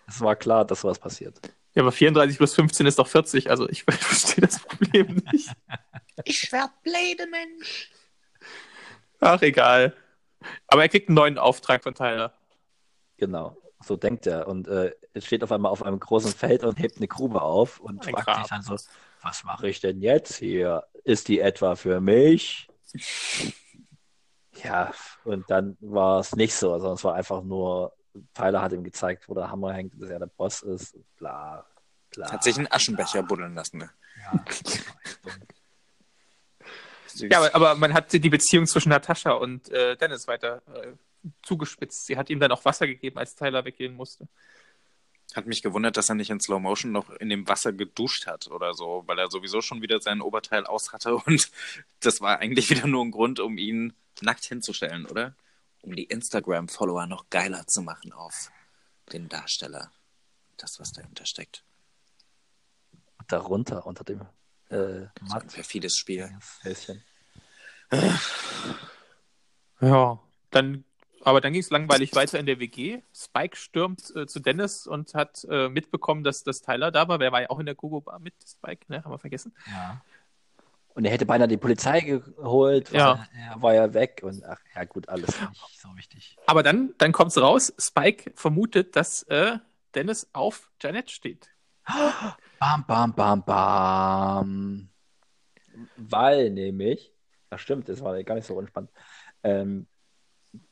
Es 0.08 0.22
war 0.22 0.36
klar, 0.36 0.66
dass 0.66 0.82
sowas 0.82 1.00
passiert. 1.00 1.40
Ja, 1.74 1.82
aber 1.82 1.92
34 1.92 2.38
plus 2.38 2.54
15 2.54 2.86
ist 2.86 3.00
doch 3.00 3.08
40, 3.08 3.50
also 3.50 3.68
ich 3.70 3.84
verstehe 3.90 4.46
das 4.46 4.60
Problem 4.60 5.22
nicht. 5.32 5.50
Ich 6.26 6.52
werd 6.52 6.70
blöde 6.84 7.28
Mensch. 7.30 7.92
Ach, 9.20 9.42
egal. 9.42 9.96
Aber 10.68 10.84
er 10.84 10.90
kriegt 10.90 11.10
einen 11.10 11.16
neuen 11.16 11.38
Auftrag 11.38 11.84
von 11.84 11.96
Tyler. 11.96 12.34
Genau, 13.18 13.58
so 13.82 13.96
denkt 13.96 14.28
er. 14.28 14.48
Und 14.48 14.68
äh, 14.68 14.92
es 15.14 15.26
steht 15.26 15.44
auf 15.44 15.52
einmal 15.52 15.72
auf 15.72 15.84
einem 15.84 16.00
großen 16.00 16.32
Feld 16.32 16.64
und 16.64 16.80
hebt 16.80 16.98
eine 16.98 17.08
Grube 17.08 17.42
auf 17.42 17.80
und 17.80 18.06
Ein 18.06 18.14
fragt 18.14 18.26
Grab. 18.28 18.38
sich 18.40 18.50
dann 18.50 18.62
so, 18.62 18.76
was 19.22 19.44
mache 19.46 19.70
ich 19.70 19.80
denn 19.80 20.02
jetzt 20.02 20.36
hier? 20.36 20.84
Ist 21.04 21.28
die 21.30 21.40
etwa 21.40 21.76
für 21.76 22.02
mich? 22.02 22.68
Ja, 24.62 24.94
und 25.24 25.50
dann 25.50 25.78
war 25.80 26.20
es 26.20 26.36
nicht 26.36 26.54
so, 26.54 26.78
sondern 26.78 26.96
es 26.96 27.04
war 27.04 27.16
einfach 27.16 27.42
nur, 27.44 27.94
Tyler 28.34 28.62
hat 28.62 28.72
ihm 28.74 28.84
gezeigt, 28.84 29.28
wo 29.28 29.34
der 29.34 29.50
Hammer 29.50 29.74
hängt, 29.74 30.00
dass 30.02 30.10
er 30.10 30.20
der 30.20 30.28
Boss 30.28 30.62
ist, 30.62 30.96
bla, 31.18 31.66
bla. 32.12 32.32
Hat 32.32 32.44
sich 32.44 32.58
einen 32.58 32.72
Aschenbecher 32.72 33.24
buddeln 33.24 33.56
lassen. 33.56 33.80
Ne? 33.80 33.90
Ja. 34.24 34.46
Süß. 34.52 34.86
Ja, 37.16 37.38
aber, 37.38 37.54
aber 37.54 37.76
man 37.76 37.94
hat 37.94 38.12
die 38.12 38.30
Beziehung 38.30 38.66
zwischen 38.66 38.90
Natascha 38.90 39.34
und 39.34 39.70
äh, 39.70 39.96
Dennis 39.96 40.28
weiter 40.28 40.64
äh, 40.74 40.94
zugespitzt. 41.44 42.08
Sie 42.08 42.18
hat 42.18 42.32
ihm 42.32 42.40
dann 42.40 42.52
auch 42.52 42.66
Wasser 42.66 42.88
gegeben, 42.88 43.20
als 43.20 43.36
Tyler 43.36 43.64
weggehen 43.66 43.96
musste. 43.96 44.28
Hat 45.36 45.48
mich 45.48 45.62
gewundert, 45.62 45.98
dass 45.98 46.10
er 46.10 46.16
nicht 46.16 46.30
in 46.30 46.40
Slow 46.40 46.60
Motion 46.60 46.92
noch 46.92 47.10
in 47.10 47.30
dem 47.30 47.48
Wasser 47.48 47.74
geduscht 47.74 48.28
hat 48.28 48.48
oder 48.48 48.74
so, 48.74 49.04
weil 49.08 49.18
er 49.20 49.30
sowieso 49.30 49.62
schon 49.62 49.82
wieder 49.82 50.00
sein 50.00 50.22
Oberteil 50.22 50.66
aus 50.66 50.94
hatte 50.94 51.16
und 51.26 51.50
das 52.02 52.22
war 52.22 52.40
eigentlich 52.40 52.70
wieder 52.70 52.88
nur 52.88 53.04
ein 53.04 53.12
Grund, 53.12 53.40
um 53.40 53.58
ihn 53.58 53.94
nackt 54.22 54.46
hinzustellen, 54.46 55.06
oder? 55.06 55.36
Um 55.82 55.96
die 55.96 56.06
Instagram-Follower 56.06 57.08
noch 57.08 57.30
geiler 57.30 57.68
zu 57.68 57.82
machen 57.82 58.14
auf 58.14 58.52
den 59.12 59.28
Darsteller. 59.28 59.92
Das, 60.58 60.80
was 60.80 60.94
dahinter 60.94 61.26
steckt. 61.26 61.64
Darunter, 63.28 63.86
unter 63.86 64.04
dem 64.04 64.22
äh, 64.70 65.08
So 65.26 65.36
ein 65.36 65.48
perfides 65.48 65.96
Spiel. 65.96 66.30
Häschen. 66.62 67.04
Ja. 69.82 70.20
Dann, 70.52 70.86
aber 71.26 71.42
dann 71.42 71.54
ging 71.54 71.62
es 71.62 71.70
langweilig 71.70 72.16
weiter 72.16 72.40
in 72.40 72.46
der 72.46 72.60
WG. 72.60 73.02
Spike 73.14 73.56
stürmt 73.56 74.16
äh, 74.16 74.26
zu 74.28 74.40
Dennis 74.40 74.88
und 74.88 75.14
hat 75.14 75.46
äh, 75.50 75.70
mitbekommen, 75.70 76.24
dass, 76.24 76.44
dass 76.44 76.62
Tyler 76.62 76.92
da 76.92 77.08
war. 77.08 77.20
Wer 77.20 77.32
war 77.32 77.42
ja 77.42 77.50
auch 77.50 77.60
in 77.60 77.66
der 77.66 77.76
Gogo-Bar 77.76 78.20
mit 78.20 78.34
Spike, 78.48 78.86
ne? 78.88 79.04
Haben 79.04 79.12
wir 79.12 79.20
vergessen. 79.20 79.54
Ja. 79.68 80.02
Und 80.96 81.06
er 81.06 81.12
hätte 81.12 81.26
beinahe 81.26 81.48
die 81.48 81.58
Polizei 81.58 82.02
geholt, 82.02 82.92
Ja. 82.92 83.28
er 83.36 83.62
war 83.62 83.74
ja 83.74 83.94
weg 83.96 84.22
und 84.24 84.44
ach 84.46 84.60
ja 84.76 84.84
gut, 84.84 85.10
alles 85.10 85.28
nicht 85.50 85.82
so 85.82 85.90
wichtig. 85.96 86.38
Aber 86.46 86.62
dann, 86.62 86.94
dann 87.00 87.12
kommt 87.12 87.32
es 87.32 87.42
raus, 87.42 87.74
Spike 87.80 88.32
vermutet, 88.36 88.96
dass 88.96 89.24
äh, 89.24 89.58
Dennis 89.96 90.30
auf 90.34 90.72
Janet 90.82 91.10
steht. 91.10 91.50
Bam, 92.60 92.86
bam, 92.86 93.14
bam, 93.14 93.44
bam. 93.44 94.90
Weil 95.98 96.52
nämlich, 96.52 97.12
das 97.50 97.62
stimmt, 97.62 97.90
das 97.90 98.02
war 98.02 98.22
gar 98.24 98.36
nicht 98.36 98.46
so 98.46 98.54
unspannend, 98.56 98.92
ähm, 99.44 99.88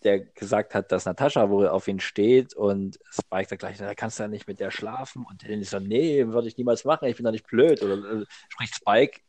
der 0.04 0.20
gesagt 0.20 0.76
hat, 0.76 0.92
dass 0.92 1.06
Natascha 1.06 1.50
wohl 1.50 1.68
auf 1.68 1.88
ihn 1.88 2.00
steht 2.00 2.54
und 2.54 3.00
Spike 3.10 3.50
sagt 3.50 3.60
gleich, 3.60 3.78
da 3.78 3.96
kannst 3.96 4.20
du 4.20 4.24
ja 4.24 4.30
nicht 4.30 4.48
mit 4.48 4.60
der 4.60 4.70
schlafen 4.70 5.26
und 5.28 5.42
Dennis 5.42 5.72
so, 5.72 5.80
nee, 5.80 6.28
würde 6.28 6.48
ich 6.48 6.58
niemals 6.58 6.86
machen, 6.86 7.08
ich 7.08 7.16
bin 7.16 7.26
doch 7.26 7.32
nicht 7.32 7.48
blöd. 7.48 7.82
Oder 7.82 8.22
äh, 8.22 8.26
spricht 8.50 8.76
Spike 8.76 9.22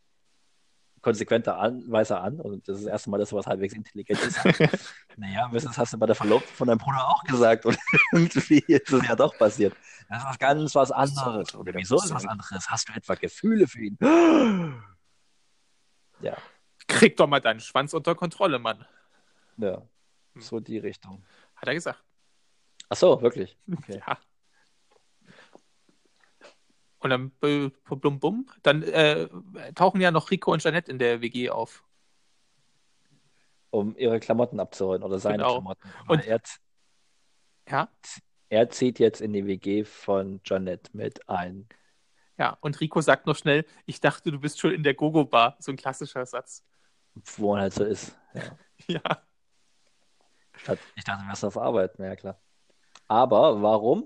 konsequenter 1.00 1.59
an, 1.59 1.82
weißer 1.90 2.23
an 2.23 2.38
und 2.40 2.68
das 2.68 2.78
ist 2.78 2.85
das 2.85 2.92
erste 2.92 3.11
Mal, 3.11 3.18
dass 3.18 3.30
sowas 3.30 3.47
halbwegs 3.47 3.75
intelligent 3.75 4.21
ist. 4.21 4.38
naja, 5.16 5.50
das 5.52 5.76
hast 5.76 5.94
du 5.94 5.99
bei 5.99 6.06
der 6.06 6.14
Verlobten 6.14 6.54
von 6.54 6.68
deinem 6.68 6.78
Bruder 6.78 7.09
auch 7.09 7.25
gesagt 7.25 7.66
und 7.66 7.76
irgendwie 8.12 8.62
ist 8.68 8.92
es 8.92 9.09
ja 9.09 9.16
doch 9.16 9.37
passiert. 9.37 9.75
Das 10.09 10.18
ist 10.18 10.28
was 10.28 10.38
ganz 10.38 10.75
was 10.75 10.92
anderes. 10.92 11.54
Oder 11.54 11.75
wieso 11.75 11.97
ist 11.97 12.14
was 12.14 12.26
anderes? 12.26 12.50
Hast 12.68 12.88
du 12.88 12.92
etwa 12.92 13.14
Gefühle 13.14 13.66
für 13.66 13.80
ihn? 13.80 13.99
Ja, 16.21 16.37
Krieg 16.87 17.16
doch 17.16 17.26
mal 17.26 17.40
deinen 17.40 17.59
Schwanz 17.59 17.94
unter 17.94 18.14
Kontrolle, 18.14 18.61
Mann. 18.61 18.87
ja, 19.56 19.82
so 20.38 20.60
die 20.60 20.78
Richtung. 20.78 21.24
Hat 21.56 21.68
er 21.68 21.74
gesagt. 21.74 22.02
Ach 22.88 22.96
so, 22.96 23.20
wirklich. 23.22 23.56
Okay. 23.72 24.00
Ja. 24.06 24.18
Und 26.98 27.10
dann 27.10 27.30
blum 27.30 28.20
bum, 28.20 28.48
dann 28.62 28.84
äh, 28.84 29.28
tauchen 29.74 30.00
ja 30.00 30.12
noch 30.12 30.30
Rico 30.30 30.52
und 30.52 30.62
Janette 30.62 30.88
in 30.90 30.98
der 31.00 31.20
WG 31.20 31.50
auf. 31.50 31.82
Um 33.70 33.96
ihre 33.96 34.20
Klamotten 34.20 34.60
abzuholen 34.60 35.02
oder 35.02 35.18
seine 35.18 35.38
Genau. 35.38 35.54
Klamotten. 35.54 35.90
Und- 36.06 36.24
er, 36.26 36.40
Ja, 37.68 37.88
er 38.50 38.70
zieht 38.70 39.00
jetzt 39.00 39.20
in 39.20 39.32
die 39.32 39.46
WG 39.46 39.82
von 39.84 40.40
Janet 40.44 40.94
mit 40.94 41.28
ein. 41.28 41.68
ja. 42.38 42.56
Und 42.60 42.80
Rico 42.80 43.00
sagt 43.00 43.26
noch 43.26 43.36
schnell, 43.36 43.66
ich 43.86 44.00
dachte, 44.00 44.30
du 44.30 44.38
bist 44.38 44.60
schon 44.60 44.72
in 44.72 44.84
der 44.84 44.94
Gogo-Bar. 44.94 45.56
So 45.58 45.72
ein 45.72 45.76
klassischer 45.76 46.24
Satz. 46.24 46.64
Wo 47.36 47.52
man 47.52 47.62
halt 47.62 47.74
so 47.74 47.84
ist. 47.84 48.16
Ja. 48.34 48.42
Ja. 48.88 49.02
Ich 50.56 50.64
dachte, 51.04 51.23
du 51.23 51.28
wärst 51.28 51.44
auf 51.44 51.56
Arbeit. 51.59 51.94
Na 51.99 52.06
ja, 52.06 52.16
klar. 52.16 52.40
Aber 53.09 53.62
warum? 53.62 54.04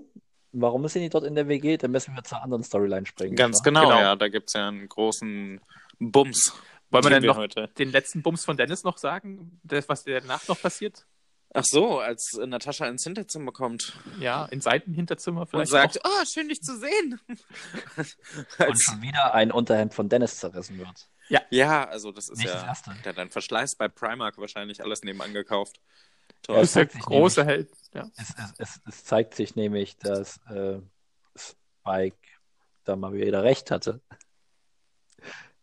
Warum 0.53 0.85
ist 0.85 0.93
sie 0.93 0.99
nicht 0.99 1.13
dort 1.13 1.23
in 1.25 1.35
der 1.35 1.47
WG? 1.47 1.77
Dann 1.77 1.91
müssen 1.91 2.15
wir 2.15 2.23
zur 2.23 2.41
anderen 2.41 2.63
Storyline 2.63 3.05
springen. 3.05 3.35
Ganz 3.35 3.61
genau, 3.61 3.81
Genau. 3.81 3.99
ja. 3.99 4.15
Da 4.15 4.27
gibt 4.29 4.49
es 4.49 4.53
ja 4.53 4.67
einen 4.67 4.87
großen 4.89 5.61
Bums. 5.99 6.53
Wollen 6.89 7.03
wir 7.03 7.09
den 7.11 7.23
dann 7.23 7.27
noch 7.27 7.37
heute. 7.37 7.67
den 7.77 7.91
letzten 7.91 8.23
Bums 8.23 8.45
von 8.45 8.55
Dennis 8.57 8.83
noch 8.83 8.97
sagen? 8.97 9.59
Das, 9.63 9.87
was 9.89 10.03
danach 10.05 10.47
noch 10.47 10.59
passiert? 10.61 11.05
Ach 11.53 11.63
so, 11.65 11.99
als 11.99 12.37
Natascha 12.45 12.87
ins 12.87 13.03
Hinterzimmer 13.03 13.51
kommt 13.51 13.97
Ja, 14.19 14.45
in 14.45 14.61
Seitenhinterzimmer 14.61 15.41
und 15.41 15.47
vielleicht. 15.49 15.71
sagt, 15.71 16.05
auch. 16.05 16.09
oh, 16.21 16.25
schön 16.25 16.49
dich 16.49 16.61
zu 16.61 16.77
sehen. 16.77 17.19
Und 18.67 18.81
schon 18.81 19.01
wieder 19.01 19.33
ein 19.33 19.51
Unterhemd 19.51 19.93
von 19.93 20.09
Dennis 20.09 20.37
zerrissen 20.37 20.77
wird. 20.77 21.09
ja, 21.49 21.87
also 21.87 22.11
das 22.11 22.29
ist 22.29 22.37
Nicht 22.39 22.53
das 22.53 22.61
ja, 22.61 22.67
erste. 22.67 22.91
der 23.03 23.11
hat 23.11 23.17
dann 23.17 23.29
Verschleiß 23.29 23.75
bei 23.75 23.87
Primark 23.87 24.37
wahrscheinlich 24.37 24.83
alles 24.83 25.03
nebenan 25.03 25.33
gekauft. 25.33 25.79
Toll. 26.43 26.55
Das 26.57 26.69
ist 26.69 26.75
der 26.75 26.85
große 26.85 27.45
Held. 27.45 27.69
Ja. 27.93 28.09
Es, 28.17 28.29
es, 28.37 28.53
es, 28.57 28.81
es 28.85 29.03
zeigt 29.03 29.35
sich 29.35 29.55
nämlich, 29.55 29.97
dass 29.97 30.37
äh, 30.47 30.79
Spike 31.35 32.17
da 32.83 32.95
mal 32.95 33.13
wieder 33.13 33.43
recht 33.43 33.71
hatte. 33.71 34.01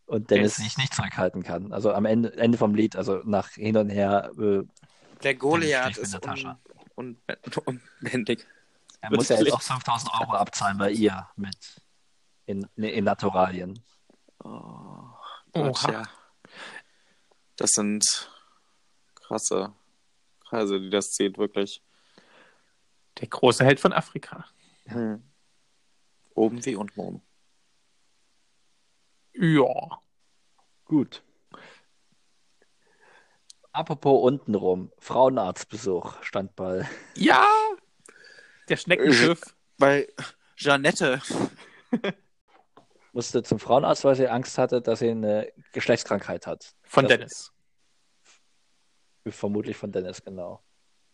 Und 0.06 0.30
Dennis 0.30 0.56
sich 0.56 0.76
nicht 0.76 0.94
zurückhalten 0.94 1.42
kann. 1.42 1.72
Also 1.72 1.92
am 1.92 2.04
Ende, 2.04 2.36
Ende 2.36 2.58
vom 2.58 2.74
Lied, 2.74 2.96
also 2.96 3.22
nach 3.24 3.50
hin 3.50 3.76
und 3.76 3.88
her, 3.88 4.30
äh, 4.38 4.62
Der 5.22 5.34
Goliath 5.34 5.96
ist 5.96 6.12
Natascha. 6.12 6.60
un 6.96 7.16
un 7.26 7.52
unbändig. 8.00 8.46
er 9.00 9.10
muss 9.10 9.28
ja 9.28 9.38
jetzt 9.38 9.52
auch 9.52 9.62
5000 9.62 10.12
Euro 10.20 10.32
abzahlen 10.34 10.76
bei 10.76 10.90
ihr 10.90 11.28
mit 11.36 11.56
in, 12.46 12.68
in 12.76 13.04
Naturalien. 13.04 13.82
Oh, 14.42 15.08
Gott, 15.52 15.82
ja. 15.90 16.02
Das 17.56 17.70
sind 17.70 18.30
krasse 19.14 19.72
Kreise, 20.54 20.80
die 20.80 20.90
das 20.90 21.12
zieht, 21.12 21.36
wirklich. 21.38 21.82
Der 23.20 23.28
große 23.28 23.64
Held 23.64 23.80
von 23.80 23.92
Afrika. 23.92 24.44
Hm. 24.86 25.22
Oben 26.34 26.64
wie 26.64 26.74
unten 26.76 27.00
oben. 27.00 27.22
Ja. 29.34 30.00
Gut. 30.84 31.22
Apropos 33.72 34.22
untenrum, 34.22 34.92
Frauenarztbesuch 34.98 36.22
stand 36.22 36.54
bei. 36.54 36.88
Ja! 37.16 37.46
Der 38.68 38.76
Schneckenschiff. 38.76 39.56
Bei 39.78 40.06
Janette. 40.56 41.20
Musste 43.12 43.42
zum 43.42 43.58
Frauenarzt, 43.58 44.04
weil 44.04 44.14
sie 44.14 44.28
Angst 44.28 44.58
hatte, 44.58 44.80
dass 44.80 45.00
sie 45.00 45.10
eine 45.10 45.52
Geschlechtskrankheit 45.72 46.46
hat. 46.46 46.74
Von 46.84 47.04
Das- 47.04 47.08
Dennis. 47.10 47.52
Vermutlich 49.26 49.76
von 49.76 49.90
Dennis, 49.90 50.22
genau. 50.22 50.62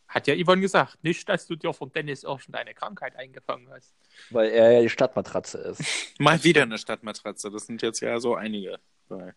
Hat 0.08 0.26
ja 0.26 0.34
Yvonne 0.34 0.60
gesagt. 0.60 0.98
Nicht, 1.04 1.28
dass 1.28 1.46
du 1.46 1.54
dir 1.54 1.72
von 1.72 1.92
Dennis 1.92 2.24
auch 2.24 2.40
schon 2.40 2.52
deine 2.52 2.74
Krankheit 2.74 3.14
eingefangen 3.14 3.70
hast. 3.70 3.94
Weil 4.30 4.50
er 4.50 4.72
ja 4.72 4.82
die 4.82 4.88
Stadtmatratze 4.88 5.58
ist. 5.58 5.82
Mal 6.18 6.42
wieder 6.42 6.62
eine 6.62 6.78
Stadtmatratze. 6.78 7.50
Das 7.50 7.66
sind 7.66 7.80
jetzt 7.82 8.00
ja 8.00 8.18
so 8.18 8.34
einige. 8.34 8.80
Bei 9.08 9.34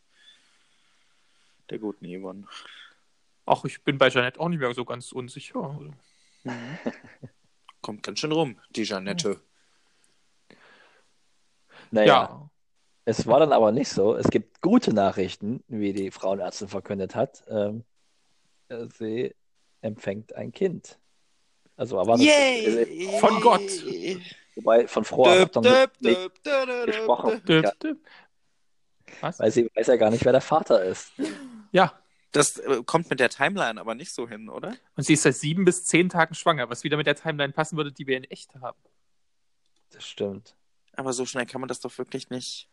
Der 1.69 1.77
guten 1.77 2.05
Yvonne. 2.05 2.47
Ach, 3.45 3.63
ich 3.65 3.83
bin 3.83 3.99
bei 3.99 4.09
Jeanette 4.09 4.39
auch 4.39 4.49
nicht 4.49 4.59
mehr 4.59 4.73
so 4.73 4.83
ganz 4.83 5.11
unsicher. 5.11 5.59
Also, 5.61 5.91
Kommt 7.81 8.01
ganz 8.01 8.19
schön 8.19 8.31
rum, 8.31 8.57
die 8.71 8.83
Janette. 8.83 9.41
Naja, 11.91 12.05
ja. 12.05 12.49
es 13.05 13.27
war 13.27 13.39
dann 13.39 13.53
aber 13.53 13.71
nicht 13.71 13.89
so. 13.89 14.15
Es 14.15 14.29
gibt 14.29 14.61
gute 14.61 14.93
Nachrichten, 14.93 15.63
wie 15.67 15.93
die 15.93 16.09
Frauenärztin 16.09 16.69
verkündet 16.69 17.13
hat. 17.13 17.43
Ähm, 17.47 17.79
äh, 17.79 17.83
sie 18.97 19.35
empfängt 19.81 20.33
ein 20.35 20.51
Kind. 20.51 20.99
Also 21.75 21.97
erwartet, 21.97 22.27
äh, 22.27 23.19
Von 23.19 23.41
Gott. 23.41 23.61
wobei 24.55 24.87
von 24.87 25.03
froher 25.03 25.35
Erwartung 25.35 25.63
nicht 25.99 26.43
gesprochen, 26.85 27.41
Döp, 27.45 27.79
döp. 27.79 27.97
Was? 29.21 29.39
weil 29.39 29.51
sie 29.51 29.69
weiß 29.75 29.87
ja 29.87 29.95
gar 29.95 30.09
nicht, 30.11 30.25
wer 30.25 30.31
der 30.31 30.41
Vater 30.41 30.83
ist. 30.83 31.11
Ja. 31.71 31.99
Das 32.31 32.57
äh, 32.57 32.81
kommt 32.83 33.11
mit 33.11 33.19
der 33.19 33.29
Timeline 33.29 33.79
aber 33.79 33.93
nicht 33.93 34.11
so 34.11 34.27
hin, 34.27 34.49
oder? 34.49 34.75
Und 34.95 35.03
sie 35.03 35.13
ist 35.13 35.21
seit 35.21 35.35
sieben 35.35 35.65
bis 35.65 35.85
zehn 35.85 36.09
Tagen 36.09 36.33
schwanger, 36.33 36.67
was 36.67 36.83
wieder 36.83 36.97
mit 36.97 37.05
der 37.05 37.15
Timeline 37.15 37.53
passen 37.53 37.77
würde, 37.77 37.91
die 37.91 38.07
wir 38.07 38.17
in 38.17 38.23
echt 38.23 38.55
haben. 38.55 38.77
Das 39.91 40.03
stimmt. 40.03 40.55
Aber 40.95 41.13
so 41.13 41.27
schnell 41.27 41.45
kann 41.45 41.61
man 41.61 41.67
das 41.67 41.79
doch 41.79 41.95
wirklich 41.97 42.31
nicht. 42.31 42.67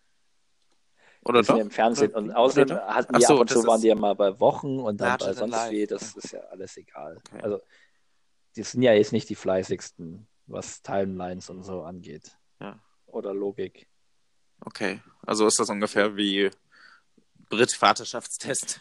Oder 1.23 1.41
Die 1.41 1.47
sind 1.47 1.53
doch? 1.53 1.59
ja 1.59 1.63
im 1.65 1.71
Fernsehen. 1.71 2.11
Oder 2.11 2.19
Und 2.19 2.31
außerdem 2.33 2.77
hatten 2.79 3.15
die 3.15 3.23
so, 3.23 3.35
ab 3.35 3.41
und 3.41 3.51
das 3.51 3.61
zu 3.61 3.67
waren 3.67 3.81
die 3.81 3.89
ja 3.89 3.95
mal 3.95 4.15
bei 4.15 4.39
Wochen 4.41 4.79
und 4.79 5.01
dann 5.01 5.09
Larger 5.09 5.27
bei 5.27 5.33
sonst 5.35 5.71
wie. 5.71 5.87
Das 5.87 6.15
ist 6.15 6.33
ja 6.33 6.41
alles 6.51 6.77
egal. 6.77 7.19
Okay. 7.29 7.43
Also, 7.43 7.61
die 8.57 8.63
sind 8.63 8.83
ja 8.83 8.93
jetzt 8.95 9.13
nicht 9.13 9.29
die 9.29 9.35
fleißigsten, 9.35 10.27
was 10.47 10.83
Timelines 10.83 11.51
und 11.51 11.63
so 11.63 11.83
angeht. 11.83 12.37
Ja. 12.61 12.79
Oder 13.07 13.35
Logik. 13.35 13.87
Okay. 14.65 15.01
Also 15.27 15.47
ist 15.47 15.59
das 15.59 15.69
ungefähr 15.71 16.17
wie 16.17 16.51
Brit 17.49 17.73
Vaterschaftstest. 17.73 18.81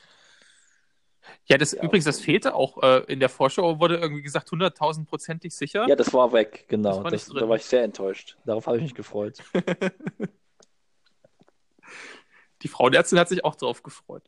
Ja, 1.45 1.57
das 1.57 1.73
Ja, 1.73 1.83
übrigens, 1.83 2.05
das 2.05 2.19
fehlte 2.19 2.55
auch 2.55 2.81
äh, 2.81 3.03
in 3.11 3.19
der 3.19 3.29
Vorschau, 3.29 3.79
wurde 3.79 3.97
irgendwie 3.97 4.21
gesagt, 4.21 4.49
100.000-prozentig 4.49 5.55
sicher. 5.55 5.87
Ja, 5.87 5.95
das 5.95 6.13
war 6.13 6.31
weg, 6.33 6.61
Das 6.61 6.67
genau. 6.69 7.03
war 7.03 7.11
Das 7.11 7.27
da 7.27 7.47
war 7.47 7.55
ich 7.55 7.65
sehr 7.65 7.83
enttäuscht. 7.83 8.37
Darauf 8.45 8.67
habe 8.67 8.77
ich 8.77 8.83
mich 8.83 8.95
gefreut. 8.95 9.37
Die 12.61 12.67
Frauenärztin 12.67 13.19
hat 13.19 13.29
sich 13.29 13.43
auch 13.43 13.55
drauf 13.55 13.83
gefreut. 13.83 14.23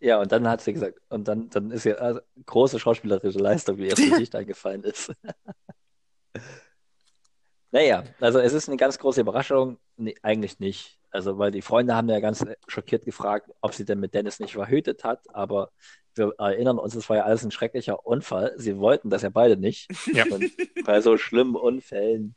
Ja, 0.00 0.20
und 0.20 0.30
dann 0.30 0.48
hat 0.48 0.60
sie 0.60 0.72
gesagt, 0.72 1.00
und 1.08 1.26
dann, 1.26 1.50
dann 1.50 1.70
ist 1.70 1.84
ja 1.84 1.94
also, 1.94 2.20
große 2.46 2.78
schauspielerische 2.78 3.38
Leistung, 3.38 3.78
wie 3.78 3.88
ihr 3.88 3.94
das 3.94 4.18
nicht 4.18 4.34
eingefallen 4.36 4.84
ist. 4.84 5.12
naja, 7.70 8.04
also 8.20 8.38
es 8.38 8.52
ist 8.52 8.68
eine 8.68 8.76
ganz 8.76 8.98
große 8.98 9.20
Überraschung. 9.20 9.78
Nee, 9.96 10.14
eigentlich 10.22 10.60
nicht. 10.60 10.98
Also, 11.10 11.38
weil 11.38 11.50
die 11.50 11.62
Freunde 11.62 11.96
haben 11.96 12.08
ja 12.08 12.20
ganz 12.20 12.44
schockiert 12.66 13.04
gefragt, 13.04 13.50
ob 13.60 13.74
sie 13.74 13.84
denn 13.84 13.98
mit 13.98 14.14
Dennis 14.14 14.40
nicht 14.40 14.52
verhütet 14.52 15.04
hat, 15.04 15.22
aber 15.34 15.70
wir 16.14 16.34
erinnern 16.38 16.78
uns, 16.78 16.94
es 16.94 17.08
war 17.08 17.16
ja 17.16 17.24
alles 17.24 17.44
ein 17.44 17.50
schrecklicher 17.50 18.04
Unfall. 18.06 18.52
Sie 18.56 18.76
wollten 18.78 19.08
das 19.08 19.22
ja 19.22 19.30
beide 19.30 19.56
nicht. 19.56 19.88
Ja. 20.12 20.24
Und 20.30 20.52
bei 20.84 21.00
so 21.00 21.16
schlimmen 21.16 21.56
Unfällen 21.56 22.34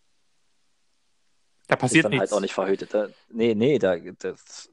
Da 1.68 1.76
ist 1.76 1.82
passiert 1.82 2.06
dann 2.06 2.12
nichts. 2.12 2.32
halt 2.32 2.34
auch 2.34 2.42
nicht 2.42 2.54
verhütet. 2.54 2.94
Da, 2.94 3.10
nee, 3.30 3.56
nee, 3.56 3.78
da, 3.80 3.98
das, 3.98 4.71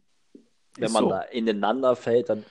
wenn 0.81 0.93
man 0.93 1.05
so. 1.05 1.11
da 1.11 1.21
ineinander 1.23 1.97
fällt, 1.97 2.29
dann, 2.29 2.45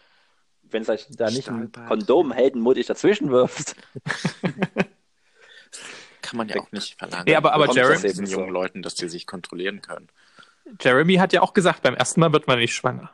wenn 0.64 0.84
es 0.84 1.08
da 1.10 1.30
nicht 1.30 1.50
ein. 1.50 1.72
Kondom 1.88 2.32
heldenmutig 2.32 2.86
dazwischen 2.88 3.30
wirft. 3.32 3.76
Kann 6.22 6.38
man 6.38 6.50
ja 6.50 6.60
auch 6.60 6.72
nicht 6.72 6.98
verlangen. 6.98 7.24
Nee, 7.26 7.36
aber- 7.36 7.54
aber 7.54 7.68
Jeremy- 7.72 8.02
diesen 8.02 8.26
jungen 8.26 8.50
Leuten, 8.50 8.82
dass 8.82 8.96
die 8.96 9.08
sich 9.08 9.26
kontrollieren 9.28 9.82
können. 9.82 10.10
Jeremy 10.82 11.16
hat 11.16 11.32
ja 11.32 11.42
auch 11.42 11.54
gesagt, 11.54 11.84
beim 11.84 11.96
ersten 11.96 12.20
Mal 12.20 12.34
wird 12.34 12.48
man 12.48 12.60
nicht 12.60 12.76
schwanger. 12.76 13.10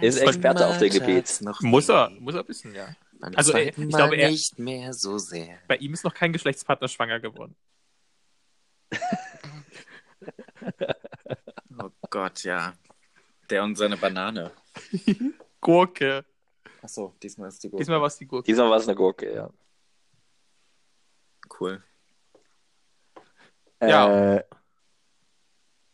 Ist 0.00 0.18
Experte 0.18 0.66
auf 0.68 0.78
dem 0.78 0.90
Gebiet. 0.90 1.40
Muss 1.62 1.88
er, 1.88 2.10
muss 2.10 2.34
er 2.34 2.46
wissen, 2.46 2.72
ja. 2.74 2.94
Beim 3.18 3.32
Also, 3.34 3.52
äh, 3.54 3.70
ich 3.70 3.88
glaube, 3.88 4.14
er- 4.16 4.30
nicht 4.30 4.58
mehr 4.58 4.92
so 4.94 5.18
sehr. 5.18 5.58
Bei 5.66 5.76
ihm 5.76 5.92
ist 5.92 6.04
noch 6.04 6.14
kein 6.14 6.32
Geschlechtspartner 6.32 6.86
schwanger 6.88 7.18
geworden. 7.18 7.56
Oh 11.78 11.90
Gott, 12.10 12.42
ja. 12.44 12.74
Der 13.50 13.62
und 13.64 13.76
seine 13.76 13.96
Banane. 13.96 14.52
Gurke. 15.60 16.24
Achso, 16.82 17.14
diesmal 17.22 17.48
ist 17.48 17.62
die 17.62 17.68
Gurke. 17.68 17.82
Diesmal 17.82 18.00
war 18.00 18.06
es 18.06 18.16
die 18.16 18.26
Gurke. 18.26 18.46
Diesmal 18.46 18.70
war 18.70 18.76
es 18.78 18.86
eine 18.88 18.96
Gurke, 18.96 19.34
ja. 19.34 19.50
Cool. 21.58 21.82
Ja. 23.82 24.36
Äh, 24.36 24.44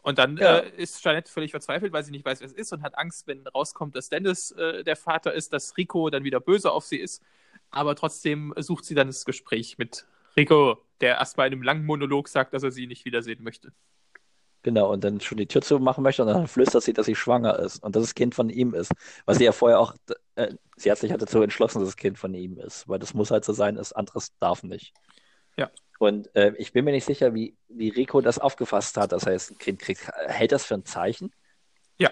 Und 0.02 0.18
dann 0.18 0.36
Ja. 0.36 0.58
äh, 0.58 0.70
ist 0.76 1.02
Jeanette 1.02 1.30
völlig 1.32 1.50
verzweifelt, 1.50 1.92
weil 1.92 2.04
sie 2.04 2.12
nicht 2.12 2.24
weiß, 2.24 2.40
wer 2.40 2.46
es 2.46 2.52
ist 2.52 2.72
und 2.72 2.82
hat 2.82 2.96
Angst, 2.96 3.26
wenn 3.26 3.46
rauskommt, 3.48 3.96
dass 3.96 4.08
Dennis 4.08 4.52
äh, 4.52 4.84
der 4.84 4.94
Vater 4.96 5.32
ist, 5.32 5.52
dass 5.52 5.76
Rico 5.76 6.10
dann 6.10 6.22
wieder 6.24 6.38
böse 6.40 6.70
auf 6.70 6.84
sie 6.84 6.98
ist. 6.98 7.22
Aber 7.70 7.96
trotzdem 7.96 8.54
sucht 8.58 8.84
sie 8.84 8.94
dann 8.94 9.08
das 9.08 9.24
Gespräch 9.24 9.78
mit 9.78 10.06
Rico, 10.36 10.78
der 11.00 11.16
erstmal 11.16 11.48
in 11.48 11.54
einem 11.54 11.62
langen 11.62 11.84
Monolog 11.86 12.28
sagt, 12.28 12.54
dass 12.54 12.62
er 12.62 12.70
sie 12.70 12.86
nicht 12.86 13.04
wiedersehen 13.04 13.42
möchte. 13.42 13.72
Genau, 14.66 14.92
und 14.92 15.04
dann 15.04 15.20
schon 15.20 15.38
die 15.38 15.46
Tür 15.46 15.62
zu 15.62 15.78
machen 15.78 16.02
möchte 16.02 16.22
und 16.22 16.28
dann 16.28 16.48
flüstert 16.48 16.82
sie, 16.82 16.92
dass 16.92 17.06
sie 17.06 17.14
schwanger 17.14 17.56
ist 17.60 17.84
und 17.84 17.94
dass 17.94 18.02
das 18.02 18.14
Kind 18.16 18.34
von 18.34 18.50
ihm 18.50 18.74
ist. 18.74 18.90
Was 19.24 19.38
sie 19.38 19.44
ja 19.44 19.52
vorher 19.52 19.78
auch, 19.78 19.94
äh, 20.34 20.54
sie 20.76 20.90
hat 20.90 20.98
sich 20.98 21.12
halt 21.12 21.22
dazu 21.22 21.40
entschlossen, 21.40 21.78
dass 21.78 21.90
das 21.90 21.96
Kind 21.96 22.18
von 22.18 22.34
ihm 22.34 22.58
ist, 22.58 22.88
weil 22.88 22.98
das 22.98 23.14
muss 23.14 23.30
halt 23.30 23.44
so 23.44 23.52
sein, 23.52 23.76
das 23.76 23.92
anderes 23.92 24.36
darf 24.40 24.64
nicht. 24.64 24.92
Ja. 25.56 25.70
Und 26.00 26.34
äh, 26.34 26.52
ich 26.58 26.72
bin 26.72 26.84
mir 26.84 26.90
nicht 26.90 27.04
sicher, 27.04 27.32
wie, 27.32 27.56
wie 27.68 27.90
Rico 27.90 28.20
das 28.20 28.40
aufgefasst 28.40 28.96
hat, 28.96 29.12
dass 29.12 29.22
er 29.22 29.34
jetzt 29.34 29.52
ein 29.52 29.58
Kind 29.58 29.78
kriegt. 29.78 30.10
Hält 30.26 30.50
das 30.50 30.64
für 30.64 30.74
ein 30.74 30.84
Zeichen? 30.84 31.32
Ja. 31.96 32.10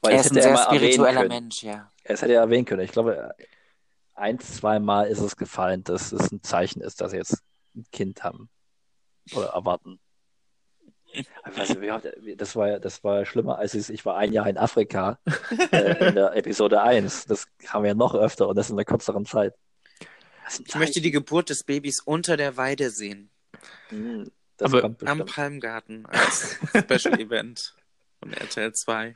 Weil 0.00 0.12
Er 0.12 0.20
ist 0.20 0.30
ein 0.30 0.40
sehr 0.40 0.56
spiritueller. 0.56 1.26
Mensch, 1.26 1.64
ja. 1.64 1.90
Es 2.04 2.22
hätte 2.22 2.34
er 2.34 2.42
erwähnen 2.42 2.64
können. 2.64 2.82
Ich 2.82 2.92
glaube, 2.92 3.34
ein, 4.14 4.38
zwei 4.38 4.78
Mal 4.78 5.08
ist 5.08 5.20
es 5.20 5.36
gefallen, 5.36 5.82
dass 5.82 6.12
es 6.12 6.30
ein 6.30 6.44
Zeichen 6.44 6.80
ist, 6.80 7.00
dass 7.00 7.10
sie 7.10 7.16
jetzt 7.16 7.42
ein 7.74 7.86
Kind 7.90 8.22
haben. 8.22 8.48
Oder 9.34 9.48
erwarten. 9.48 9.98
Wie- 11.14 12.36
das 12.36 12.54
war 12.56 12.68
ja, 12.68 12.78
das 12.78 13.02
war 13.04 13.24
schlimmer, 13.24 13.58
als 13.58 13.74
ich, 13.74 13.88
ich 13.90 14.04
war 14.04 14.16
ein 14.16 14.32
Jahr 14.32 14.46
in 14.48 14.58
Afrika 14.58 15.18
äh, 15.72 16.08
in 16.08 16.14
der 16.14 16.34
Episode 16.36 16.82
1. 16.82 17.26
Das 17.26 17.46
haben 17.66 17.82
wir 17.84 17.88
ja 17.88 17.94
noch 17.94 18.14
öfter 18.14 18.48
und 18.48 18.56
das 18.56 18.70
in 18.70 18.76
einer 18.76 18.84
kürzeren 18.84 19.24
Zeit. 19.24 19.54
Ich 20.66 20.74
möchte 20.76 21.00
die 21.00 21.10
Geburt 21.10 21.50
des 21.50 21.64
Babys 21.64 22.00
unter 22.00 22.36
der 22.36 22.56
Weide 22.56 22.90
sehen. 22.90 23.30
Hm, 23.88 24.30
Das 24.56 24.72
Aber 24.72 24.80
kommt 24.82 25.06
Am. 25.06 25.24
Palmgarten 25.24 26.06
als 26.06 26.56
Special 26.70 27.18
Event 27.20 27.74
von 28.20 28.32
RTL 28.32 28.72
2. 28.72 29.14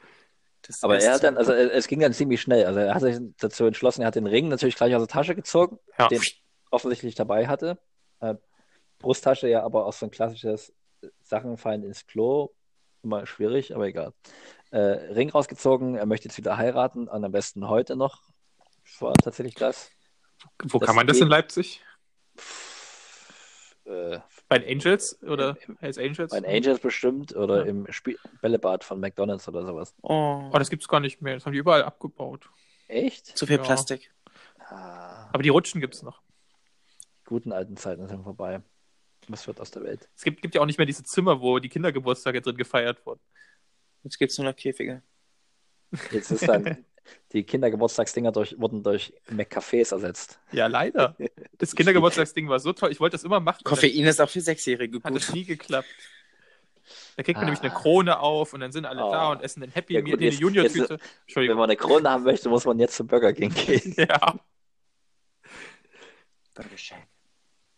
Das 0.62 0.82
Aber 0.84 0.98
er 0.98 1.14
hat 1.14 1.24
dann, 1.24 1.34
so- 1.34 1.40
also 1.40 1.52
es 1.52 1.88
ging 1.88 2.00
dann 2.00 2.12
ziemlich 2.12 2.40
schnell. 2.40 2.66
Also 2.66 2.80
er 2.80 2.94
hat 2.94 3.02
sich 3.02 3.18
dazu 3.38 3.64
entschlossen, 3.64 4.02
er 4.02 4.08
hat 4.08 4.14
den 4.14 4.26
Ring 4.26 4.48
natürlich 4.48 4.76
gleich 4.76 4.94
aus 4.94 5.02
der 5.02 5.08
Tasche 5.08 5.34
gezogen, 5.34 5.78
Ja. 5.98 6.08
den 6.08 6.22
offensichtlich 6.70 7.14
dabei 7.14 7.48
hatte. 7.48 7.78
Äh, 8.20 8.34
Brusttasche 8.98 9.48
ja 9.48 9.62
aber 9.64 9.86
auch 9.86 9.92
so 9.92 10.06
ein 10.06 10.10
klassisches 10.10 10.72
Sachen 11.22 11.56
fallen 11.56 11.82
ins 11.84 12.06
Klo. 12.06 12.50
Immer 13.02 13.26
schwierig, 13.26 13.74
aber 13.74 13.86
egal. 13.86 14.12
Äh, 14.70 14.78
Ring 14.78 15.30
rausgezogen, 15.30 15.96
er 15.96 16.06
möchte 16.06 16.28
jetzt 16.28 16.36
wieder 16.38 16.56
heiraten 16.56 17.08
und 17.08 17.24
am 17.24 17.32
besten 17.32 17.68
heute 17.68 17.96
noch. 17.96 18.22
War 19.00 19.14
tatsächlich 19.14 19.54
das. 19.54 19.90
Wo 20.62 20.78
Das 20.78 20.86
kann 20.86 20.96
man 20.96 21.06
das 21.06 21.18
in 21.18 21.28
Leipzig? 21.28 21.82
Äh, 23.84 24.20
Bei 24.48 24.58
den 24.60 24.78
Angels 24.78 25.20
oder 25.22 25.56
Im- 25.66 25.76
Hells 25.78 25.98
Angels? 25.98 26.30
bei 26.30 26.40
den 26.40 26.48
Angels 26.50 26.78
bestimmt 26.80 27.34
oder 27.34 27.58
Ja. 27.64 27.70
im 27.70 27.90
Spiel 27.90 28.16
Bällebad 28.40 28.84
von 28.84 29.00
McDonalds 29.00 29.48
oder 29.48 29.64
sowas. 29.66 29.94
Oh, 30.02 30.50
Oh, 30.52 30.58
das 30.58 30.70
gibt's 30.70 30.86
gar 30.86 31.00
nicht 31.00 31.20
mehr. 31.20 31.34
Das 31.34 31.46
haben 31.46 31.52
die 31.52 31.58
überall 31.58 31.82
abgebaut. 31.82 32.48
Echt? 32.86 33.26
zu 33.36 33.46
viel 33.46 33.56
Ja. 33.56 33.62
Plastik. 33.62 34.12
Ah, 34.68 35.28
Aber 35.32 35.42
die 35.42 35.48
Rutschen 35.48 35.80
gibt's 35.80 36.02
noch. 36.02 36.22
guten 37.24 37.52
alten 37.52 37.76
Zeiten 37.76 38.06
sind 38.08 38.22
vorbei. 38.22 38.60
Was 39.28 39.46
wird 39.46 39.60
aus 39.60 39.70
der 39.70 39.84
Welt? 39.84 40.08
Es 40.16 40.22
gibt, 40.22 40.42
gibt 40.42 40.54
ja 40.54 40.60
auch 40.60 40.66
nicht 40.66 40.78
mehr 40.78 40.86
diese 40.86 41.04
Zimmer, 41.04 41.40
wo 41.40 41.58
die 41.58 41.68
Kindergeburtstage 41.68 42.40
drin 42.42 42.56
gefeiert 42.56 43.04
wurden. 43.06 43.20
Jetzt 44.02 44.18
gibt's 44.18 44.36
nur 44.38 44.46
noch 44.48 44.56
Käfige. 44.56 45.02
Jetzt 46.10 46.30
ist 46.32 46.48
dann, 46.48 46.84
die 47.32 47.44
Kindergeburtstagsdinger 47.44 48.32
durch, 48.32 48.58
wurden 48.58 48.82
durch 48.82 49.12
McCafés 49.30 49.92
ersetzt. 49.92 50.40
Ja, 50.50 50.66
leider. 50.66 51.16
Das 51.58 51.74
Kindergeburtstagsding 51.76 52.48
war 52.48 52.58
so 52.58 52.72
toll. 52.72 52.90
Ich 52.90 52.98
wollte 53.00 53.14
das 53.14 53.24
immer 53.24 53.40
machen. 53.40 53.62
Koffein 53.64 54.04
ist 54.06 54.20
auch 54.20 54.28
für 54.30 54.40
Sechsjährige 54.40 54.98
Dann 55.00 55.14
hat 55.14 55.20
es 55.20 55.26
gut. 55.28 55.36
nie 55.36 55.44
geklappt. 55.44 55.88
Da 57.16 57.22
kriegt 57.22 57.36
man 57.36 57.44
Ah. 57.44 57.50
nämlich 57.50 57.62
eine 57.62 57.72
Krone 57.72 58.18
auf 58.18 58.54
und 58.54 58.60
dann 58.60 58.72
sind 58.72 58.86
alle 58.86 59.04
Oh. 59.04 59.12
da 59.12 59.30
und 59.30 59.42
essen 59.42 59.62
ein 59.62 59.70
Happy 59.70 59.94
Ja, 59.94 60.02
Meal, 60.02 60.12
gut, 60.16 60.20
jetzt- 60.22 60.40
Junior-Tüte. 60.40 60.98
Wenn 61.34 61.46
man 61.56 61.64
eine 61.64 61.76
Krone 61.76 62.10
haben 62.10 62.24
möchte, 62.24 62.48
muss 62.48 62.64
man 62.64 62.78
jetzt 62.80 62.96
zum 62.96 63.06
Burger 63.06 63.32
King 63.32 63.54
gehen. 63.54 63.94
Ja. 63.96 64.34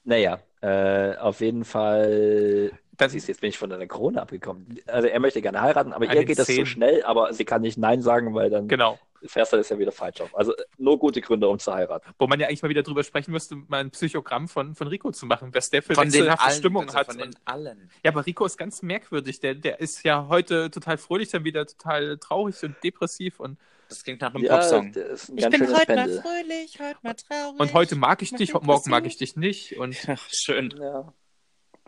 Naja, 0.04 0.40
äh, 0.64 1.16
auf 1.18 1.40
jeden 1.40 1.64
Fall. 1.64 2.72
Das 2.96 3.12
Siehst 3.12 3.27
du, 3.27 3.33
jetzt 3.33 3.40
bin 3.40 3.50
ich 3.50 3.59
von 3.59 3.72
einer 3.72 3.87
Krone 3.88 4.22
abgekommen. 4.22 4.79
Also 4.87 5.09
er 5.09 5.18
möchte 5.18 5.42
gerne 5.42 5.61
heiraten, 5.61 5.92
aber 5.92 6.05
ihr 6.12 6.24
geht 6.24 6.38
das 6.38 6.46
zu 6.46 6.53
Zähnen. 6.53 6.66
schnell, 6.66 7.03
aber 7.03 7.33
sie 7.33 7.44
kann 7.44 7.61
nicht 7.62 7.77
Nein 7.77 8.03
sagen, 8.03 8.35
weil 8.35 8.50
dann 8.50 8.68
Genau. 8.68 9.00
fährst 9.24 9.53
du 9.53 9.57
das 9.57 9.68
ja 9.68 9.79
wieder 9.81 9.90
falsch 9.90 10.20
auf. 10.20 10.37
Also 10.37 10.53
nur 10.79 10.96
gute 11.00 11.20
Gründe, 11.20 11.48
um 11.48 11.59
zu 11.59 11.74
heiraten. 11.74 12.09
Wo 12.20 12.29
man 12.29 12.38
ja 12.38 12.46
eigentlich 12.46 12.62
mal 12.62 12.68
wieder 12.68 12.85
drüber 12.85 13.03
sprechen 13.03 13.33
müsste, 13.33 13.57
mal 13.57 13.81
ein 13.81 13.90
Psychogramm 13.90 14.46
von, 14.46 14.77
von 14.77 14.87
Rico 14.87 15.11
zu 15.11 15.27
machen, 15.27 15.53
was 15.53 15.70
der 15.70 15.83
für 15.83 15.94
Von 15.94 16.05
wechselhafte 16.07 16.44
allen, 16.44 16.57
Stimmung 16.57 16.87
bitte, 16.87 16.98
hat. 16.98 17.07
von 17.07 17.18
den 17.18 17.27
Und, 17.31 17.37
allen. 17.46 17.90
ja, 18.05 18.12
aber 18.12 18.24
Rico 18.27 18.44
ist 18.46 18.57
ganz 18.57 18.81
merkwürdig. 18.83 19.40
Der, 19.40 19.57
der 19.57 19.81
ist 19.81 20.05
ja 20.05 20.29
heute 20.29 20.70
total 20.70 20.96
fröhlich, 20.96 21.31
dann 21.31 21.42
wieder 21.42 21.66
total 21.66 22.16
traurig 22.18 22.62
und 22.62 22.77
depressiv. 22.85 23.40
Und, 23.40 23.59
Das 23.88 24.03
klingt 24.05 24.20
nach 24.20 24.35
einem 24.35 24.44
Ja, 24.44 24.59
Popsong. 24.59 24.92
das 24.92 25.25
ist 25.25 25.29
ein 25.31 25.37
ganz 25.37 25.57
schönes 25.57 25.85
Pendel. 25.85 26.23
fröhlich, 26.23 26.81
heute 26.81 26.99
mal 27.03 27.14
traurig. 27.14 27.61
und 27.61 27.73
heute 27.75 27.97
mag 27.97 28.23
ich 28.23 28.33
dich, 28.33 28.53
morgen 28.55 28.90
mag 28.90 29.07
ich 29.07 29.16
dich 29.16 29.37
nicht. 29.37 29.77
Und 29.79 30.03
Ja, 30.05 30.16
schön. 30.29 30.70
Ja. 30.79 31.12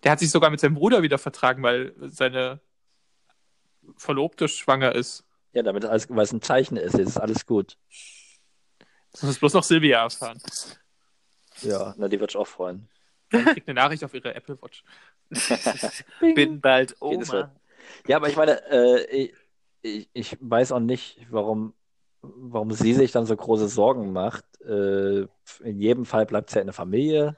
der 0.05 0.13
hat 0.13 0.19
sich 0.21 0.31
sogar 0.31 0.51
mit 0.51 0.61
seinem 0.61 0.75
Bruder 0.75 1.03
wieder 1.03 1.19
vertragen, 1.19 1.63
weil 1.63 1.95
seine 2.01 2.61
Verlobte 3.97 4.49
schwanger 4.49 4.95
ist. 4.95 5.25
ja, 5.53 5.63
damit 5.63 5.85
alles, 5.85 6.09
weil 6.11 6.25
es 6.25 6.33
ein 6.33 6.43
Zeichen 6.43 6.77
ist, 6.77 6.95
ist 6.99 7.17
alles 7.19 7.47
gut. 7.47 7.77
Das 9.13 9.23
muss 9.23 9.39
bloß 9.39 9.55
noch 9.55 9.63
Silvia 9.65 10.03
erfahren. 10.03 10.39
Ja, 11.63 11.95
na, 11.97 12.09
die 12.09 12.21
wird 12.21 12.31
sich 12.33 12.39
auch 12.39 12.47
freuen. 12.47 12.89
Und 13.33 13.45
kriegt 13.47 13.67
eine 13.69 13.81
Nachricht 13.81 14.05
auf 14.05 14.13
ihre 14.13 14.35
Apple 14.35 14.59
Watch. 14.61 14.85
Bin 16.21 16.61
bald 16.61 17.01
Mal. 17.01 17.07
Oma. 17.15 17.55
Ja, 18.07 18.17
aber 18.17 18.29
ich 18.29 18.37
meine, 18.37 18.61
äh, 18.71 19.05
ich, 19.07 19.35
ich, 19.83 20.09
ich 20.13 20.37
weiß 20.41 20.73
auch 20.73 20.81
nicht, 20.81 21.19
warum, 21.31 21.73
warum 22.23 22.73
sie 22.73 22.95
sich 22.95 23.13
dann 23.13 23.27
so 23.27 23.37
große 23.37 23.69
Sorgen 23.69 24.13
macht. 24.13 24.45
Äh, 24.63 25.23
in 25.63 25.81
jedem 25.81 26.05
Fall 26.05 26.27
bleibt 26.27 26.51
sie 26.51 26.57
ja 26.57 26.61
in 26.63 26.67
der 26.67 26.75
Familie. 26.75 27.37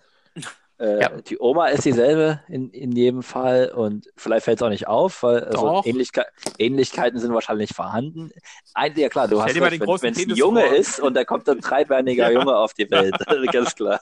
Äh, 0.79 1.01
Ja. 1.01 1.09
Die 1.21 1.38
Oma 1.41 1.67
ist 1.69 1.85
dieselbe 1.85 2.41
in, 2.49 2.71
in 2.71 2.93
jedem 2.93 3.23
Fall 3.23 3.71
und 3.71 4.09
vielleicht 4.17 4.45
fällt 4.45 4.59
es 4.59 4.62
auch 4.62 4.69
nicht 4.69 4.87
auf, 4.87 5.23
weil 5.25 5.45
also. 5.45 5.83
Ähnlichke 5.85 6.25
Ähnlichkeiten 6.59 7.19
sind 7.19 7.35
wahrscheinlich 7.35 7.75
vorhanden. 7.75 8.31
Ein, 8.75 8.97
ja 8.97 9.09
klar, 9.09 9.27
du 9.27 9.35
Stell 9.37 9.47
hast 9.47 9.55
dir 9.57 9.61
mal 9.61 9.71
den 9.71 9.81
wenn 9.81 10.12
es 10.12 10.19
ein 10.25 10.37
Junge 10.37 10.62
vor. 10.62 10.73
ist 10.77 11.01
und 11.01 11.14
da 11.14 11.25
kommt 11.25 11.49
ein 11.49 11.59
dreibeiniger 11.61 12.31
Ja. 12.31 12.38
Junge 12.38 12.57
auf 12.57 12.75
die 12.75 12.88
Welt, 12.91 13.17
ganz 13.53 13.75
klar. 13.75 14.01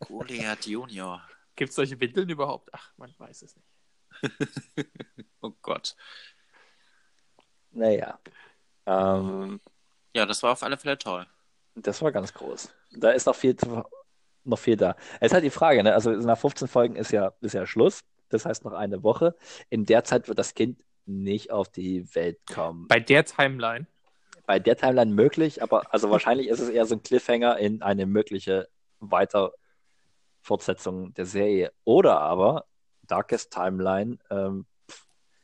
Goliath 0.00 0.66
Junior. 0.66 1.22
Gibt 1.54 1.70
es 1.70 1.76
solche 1.76 1.98
Windeln 2.00 2.28
überhaupt? 2.28 2.68
Ach, 2.72 2.92
man 2.96 3.14
weiß 3.16 3.42
es 3.42 3.54
nicht. 3.56 3.66
Oh 5.42 5.52
Gott. 5.62 5.94
Naja, 7.70 8.18
ähm, 8.86 9.60
Ja, 10.16 10.24
das 10.24 10.42
war 10.42 10.52
auf 10.52 10.62
alle 10.62 10.78
Fälle 10.78 10.96
toll. 10.96 11.26
Das 11.74 12.00
war 12.00 12.10
ganz 12.10 12.32
groß. 12.32 12.72
Da 12.92 13.10
ist 13.10 13.26
noch 13.26 13.36
viel, 13.36 13.54
zu, 13.54 13.84
noch 14.44 14.58
viel 14.58 14.78
da. 14.78 14.96
Es 15.20 15.26
ist 15.26 15.34
halt 15.34 15.44
die 15.44 15.50
Frage, 15.50 15.82
ne? 15.82 15.92
Also 15.92 16.10
nach 16.10 16.38
15 16.38 16.68
Folgen 16.68 16.96
ist 16.96 17.12
ja, 17.12 17.34
ist 17.42 17.52
ja 17.52 17.66
Schluss. 17.66 18.00
Das 18.30 18.46
heißt 18.46 18.64
noch 18.64 18.72
eine 18.72 19.02
Woche. 19.02 19.36
In 19.68 19.84
der 19.84 20.04
Zeit 20.04 20.28
wird 20.28 20.38
das 20.38 20.54
Kind 20.54 20.82
nicht 21.04 21.50
auf 21.50 21.68
die 21.68 22.14
Welt 22.14 22.38
kommen. 22.50 22.88
Bei 22.88 22.98
der 22.98 23.26
Timeline. 23.26 23.86
Bei 24.46 24.58
der 24.58 24.78
Timeline 24.78 25.12
möglich, 25.12 25.62
aber 25.62 25.92
also 25.92 26.10
wahrscheinlich 26.10 26.48
ist 26.48 26.60
es 26.60 26.70
eher 26.70 26.86
so 26.86 26.94
ein 26.94 27.02
Cliffhanger 27.02 27.58
in 27.58 27.82
eine 27.82 28.06
mögliche 28.06 28.70
Weiterfortsetzung 29.00 31.12
der 31.12 31.26
Serie. 31.26 31.74
Oder 31.84 32.20
aber 32.20 32.64
Darkest 33.02 33.52
Timeline. 33.52 34.16
Ähm, 34.30 34.64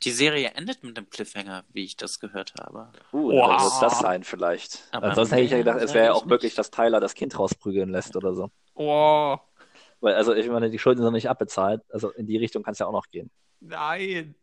Die 0.03 0.11
Serie 0.11 0.49
endet 0.55 0.83
mit 0.83 0.97
einem 0.97 1.09
Cliffhanger, 1.09 1.63
wie 1.71 1.83
ich 1.85 1.95
das 1.95 2.19
gehört 2.19 2.53
habe. 2.59 2.91
uh, 3.13 3.31
Wow. 3.31 3.47
dann 3.57 3.71
wird 3.71 3.81
das 3.81 3.99
sein 3.99 4.23
vielleicht. 4.23 4.87
Aber 4.91 5.07
Ansonsten 5.09 5.35
hätte 5.35 5.45
ich 5.45 5.51
ja 5.51 5.57
gedacht, 5.57 5.79
es 5.81 5.93
wäre 5.93 6.05
ja 6.07 6.13
auch 6.13 6.25
möglich, 6.25 6.55
dass 6.55 6.71
Tyler 6.71 6.99
das 6.99 7.13
Kind 7.13 7.37
rausprügeln 7.37 7.89
lässt 7.89 8.15
oder 8.15 8.33
so. 8.33 8.49
Oh, 8.75 9.37
Weil, 10.01 10.15
also 10.15 10.33
ich 10.33 10.47
meine, 10.49 10.69
die 10.69 10.79
Schulden 10.79 10.97
sind 10.99 11.05
noch 11.05 11.11
nicht 11.11 11.29
abbezahlt. 11.29 11.81
Also 11.89 12.09
in 12.11 12.27
die 12.27 12.37
Richtung 12.37 12.63
kann 12.63 12.73
es 12.73 12.79
ja 12.79 12.87
auch 12.87 12.91
noch 12.91 13.07
gehen. 13.09 13.29
nein. 13.59 14.35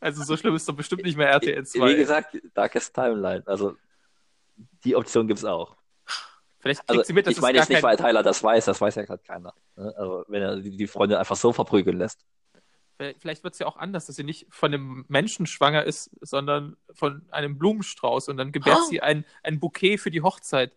Also 0.00 0.22
so 0.22 0.36
schlimm 0.36 0.54
ist 0.54 0.68
doch 0.68 0.74
bestimmt 0.76 1.02
nicht 1.02 1.16
mehr 1.16 1.28
RTL 1.30 1.64
2. 1.64 1.88
Wie 1.88 1.96
gesagt, 1.96 2.36
Darkest 2.52 2.94
Timeline. 2.94 3.42
Also 3.46 3.74
die 4.84 4.96
Option 4.96 5.26
gibt 5.26 5.38
es 5.38 5.46
auch. 5.46 5.76
Vielleicht 6.58 6.80
kriegt 6.80 6.90
Also 6.90 7.02
sie 7.04 7.12
mit, 7.14 7.26
dass 7.26 7.32
ich 7.32 7.38
es 7.38 7.42
meine 7.42 7.54
gar 7.56 7.62
jetzt 7.62 7.70
nicht, 7.70 7.80
kein, 7.80 7.88
weil 7.90 7.96
Tyler 7.96 8.22
das 8.22 8.42
weiß, 8.42 8.66
das 8.66 8.80
weiß 8.82 8.96
ja 8.96 9.04
gerade 9.04 9.22
keiner. 9.22 9.54
Ne? 9.76 9.94
Also 9.96 10.24
wenn 10.28 10.42
er 10.42 10.56
die 10.56 10.76
die 10.76 10.86
Freundin 10.86 11.16
einfach 11.16 11.36
so 11.36 11.52
verprügeln 11.54 11.96
lässt. 11.96 12.20
Vielleicht 12.96 13.42
wird 13.42 13.54
es 13.54 13.58
ja 13.58 13.66
auch 13.66 13.76
anders, 13.76 14.06
dass 14.06 14.16
sie 14.16 14.22
nicht 14.24 14.46
von 14.50 14.72
einem 14.72 15.04
Menschen 15.08 15.46
schwanger 15.46 15.84
ist, 15.84 16.10
sondern 16.20 16.76
von 16.92 17.22
einem 17.30 17.58
Blumenstrauß 17.58 18.28
und 18.28 18.36
dann 18.36 18.52
gebärt 18.52 18.78
Oh. 18.82 18.88
sie 18.88 19.00
ein, 19.00 19.24
ein 19.42 19.58
Bouquet 19.58 19.98
für 19.98 20.10
die 20.12 20.22
Hochzeit. 20.22 20.76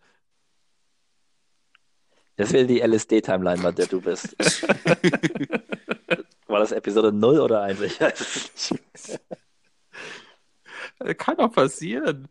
Das 2.38 2.54
wäre 2.54 2.66
die 2.66 2.82
LSD-Timeline, 2.82 3.62
bei 3.62 3.72
der 3.72 3.86
du 3.88 4.02
bist. 4.02 4.36
War 6.48 6.60
das 6.60 6.72
Episode 6.72 7.12
0 7.12 7.40
oder 7.40 7.62
1? 7.64 7.82
Ich 7.82 8.00
weiß 8.02 8.20
es 8.20 8.72
nicht. 8.72 9.20
Äh, 11.00 11.14
Kann 11.16 11.38
auch 11.38 11.52
passieren. 11.52 12.28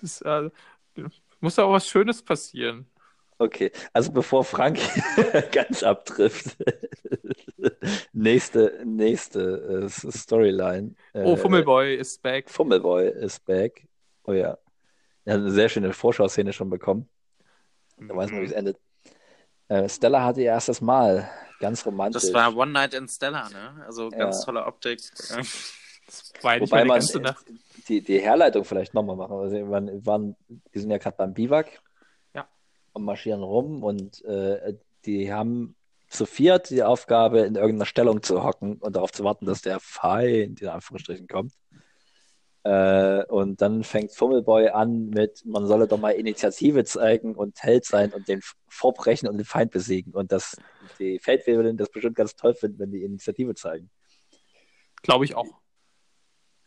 Das, 0.00 0.20
äh, 0.22 0.50
muss 1.40 1.58
auch 1.58 1.72
was 1.72 1.88
Schönes 1.88 2.22
passieren. 2.22 2.86
Okay, 3.38 3.72
also 3.92 4.12
bevor 4.12 4.44
Frank 4.44 4.78
ganz 5.52 5.82
abtrifft, 5.82 6.56
nächste, 8.12 8.80
nächste 8.84 9.84
äh, 9.84 9.88
Storyline. 9.88 10.94
Oh, 11.14 11.32
Äh, 11.32 11.36
Fummelboy 11.36 11.96
ist 11.96 12.22
back. 12.22 12.48
Fummelboy 12.48 13.08
ist 13.08 13.44
back. 13.44 13.86
Oh 14.24 14.32
ja. 14.32 14.56
Er 15.24 15.34
hat 15.34 15.40
eine 15.40 15.50
sehr 15.50 15.68
schöne 15.68 15.92
Vorschauszene 15.92 16.52
schon 16.52 16.70
bekommen. 16.70 17.08
Da 17.98 18.14
weiß 18.14 18.30
man, 18.30 18.40
wie 18.42 18.46
es 18.46 18.52
endet. 18.52 18.78
Äh, 19.68 19.88
Stella 19.88 20.22
hatte 20.24 20.40
ihr 20.40 20.46
erstes 20.46 20.80
Mal. 20.80 21.28
Ganz 21.60 21.84
romantisch. 21.86 22.22
Das 22.22 22.32
war 22.34 22.54
One 22.56 22.72
Night 22.72 22.94
in 22.94 23.08
Stella, 23.08 23.48
ne? 23.48 23.84
Also 23.86 24.10
ganz 24.10 24.40
Ja. 24.40 24.44
tolle 24.44 24.64
Optik. 24.66 25.00
Das 26.06 26.32
war 26.42 26.58
nicht 26.58 26.70
Wobei 26.70 26.84
man 26.84 26.98
ganze 26.98 27.20
Nacht. 27.20 27.44
die, 27.88 28.02
die 28.02 28.18
Herleitung 28.20 28.64
vielleicht 28.64 28.92
nochmal 28.92 29.16
machen. 29.16 29.36
Also 29.38 29.56
wir 29.56 29.70
waren, 29.70 29.86
wir 29.86 30.04
waren, 30.06 30.36
sind 30.74 30.90
ja 30.90 30.98
gerade 30.98 31.16
beim 31.16 31.32
Biwak 31.32 31.80
marschieren 33.02 33.42
rum 33.42 33.82
und 33.82 34.24
äh, 34.24 34.74
die 35.04 35.32
haben 35.32 35.76
zu 36.08 36.26
viert 36.26 36.70
die 36.70 36.82
Aufgabe, 36.82 37.40
in 37.40 37.56
irgendeiner 37.56 37.86
Stellung 37.86 38.22
zu 38.22 38.44
hocken 38.44 38.76
und 38.76 38.96
darauf 38.96 39.12
zu 39.12 39.24
warten, 39.24 39.46
dass 39.46 39.62
der 39.62 39.80
Feind 39.80 40.62
in 40.62 40.68
Anführungsstrichen 40.68 41.26
kommt. 41.26 41.52
Äh, 42.62 43.24
und 43.26 43.60
dann 43.60 43.84
fängt 43.84 44.12
Fummelboy 44.12 44.68
an 44.68 45.10
mit, 45.10 45.44
man 45.44 45.66
solle 45.66 45.86
doch 45.86 45.98
mal 45.98 46.12
Initiative 46.12 46.84
zeigen 46.84 47.34
und 47.34 47.62
Held 47.62 47.84
sein 47.84 48.12
und 48.12 48.26
den 48.26 48.40
vorbrechen 48.68 49.28
und 49.28 49.36
den 49.36 49.44
Feind 49.44 49.70
besiegen. 49.70 50.14
Und 50.14 50.32
dass 50.32 50.56
die 50.98 51.18
Feldwebelin 51.18 51.76
das 51.76 51.90
bestimmt 51.90 52.16
ganz 52.16 52.36
toll 52.36 52.54
finden, 52.54 52.78
wenn 52.78 52.90
die 52.90 53.02
Initiative 53.02 53.54
zeigen. 53.54 53.90
Glaube 55.02 55.26
ich 55.26 55.34
auch. 55.34 55.60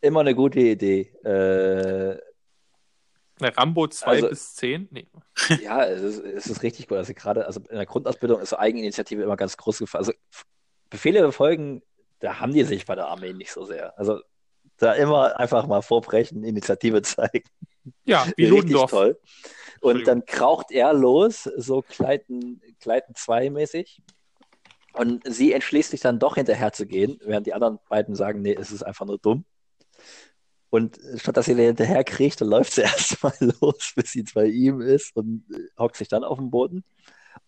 Immer 0.02 0.20
eine 0.20 0.36
gute 0.36 0.60
Idee. 0.60 1.10
Äh, 1.24 2.20
Rambo 3.41 3.88
2 3.88 4.06
Also- 4.08 4.30
bis 4.30 4.56
10? 4.56 4.88
Nee. 4.91 5.08
Ja, 5.62 5.86
es 5.86 6.02
ist, 6.02 6.23
es 6.23 6.47
ist 6.47 6.63
richtig 6.63 6.88
gut. 6.88 6.97
Also 6.97 7.13
gerade 7.13 7.45
also 7.45 7.60
in 7.69 7.76
der 7.76 7.86
Grundausbildung 7.86 8.41
ist 8.41 8.54
Eigeninitiative 8.54 9.21
immer 9.23 9.38
ganz 9.38 9.56
groß 9.58 9.80
gefallen. 9.80 10.00
Also 10.06 10.13
Befehle 10.89 11.21
befolgen, 11.21 11.82
da 12.19 12.39
haben 12.39 12.54
die 12.54 12.63
sich 12.63 12.86
bei 12.86 12.95
der 12.95 13.08
Armee 13.08 13.34
nicht 13.34 13.52
so 13.52 13.65
sehr. 13.65 13.97
Also 14.00 14.19
da 14.78 14.93
immer 14.93 15.39
einfach 15.39 15.67
mal 15.67 15.82
vorbrechen, 15.82 16.43
Initiative 16.43 17.02
zeigen. 17.04 17.43
Ja, 18.06 18.26
wie 18.36 18.45
Ludendorff. 18.47 18.91
toll. 18.91 19.19
Und 19.80 20.08
dann 20.08 20.26
kraucht 20.26 20.71
er 20.71 20.91
los, 20.93 21.43
so 21.43 21.82
Kleiden, 21.84 22.62
Kleiden 22.80 23.13
2 23.15 23.50
mäßig. 23.52 24.02
Und 24.93 25.21
sie 25.32 25.54
entschließt 25.54 25.91
sich 25.91 26.02
dann 26.02 26.17
doch 26.17 26.36
hinterher 26.36 26.73
zu 26.73 26.88
gehen, 26.88 27.19
während 27.23 27.45
die 27.45 27.54
anderen 27.54 27.78
beiden 27.88 28.15
sagen, 28.15 28.41
nee, 28.41 28.56
es 28.60 28.71
ist 28.71 28.82
einfach 28.82 29.06
nur 29.06 29.19
dumm. 29.19 29.45
Und 30.69 30.99
statt 31.15 31.38
dass 31.38 31.45
sie 31.45 31.56
hinterher 31.56 32.03
kriegt, 32.03 32.41
dann 32.41 32.49
läuft 32.49 32.73
sie 32.73 32.82
erstmal 32.84 33.34
los, 33.39 33.93
bis 33.95 34.12
sie 34.12 34.23
bei 34.34 34.45
ihm 34.45 34.82
ist 34.82 35.15
und 35.15 35.45
äh, 35.51 35.67
hockt 35.77 35.95
sich 35.95 36.08
dann 36.08 36.23
auf 36.23 36.38
den 36.38 36.51
Boden. 36.51 36.84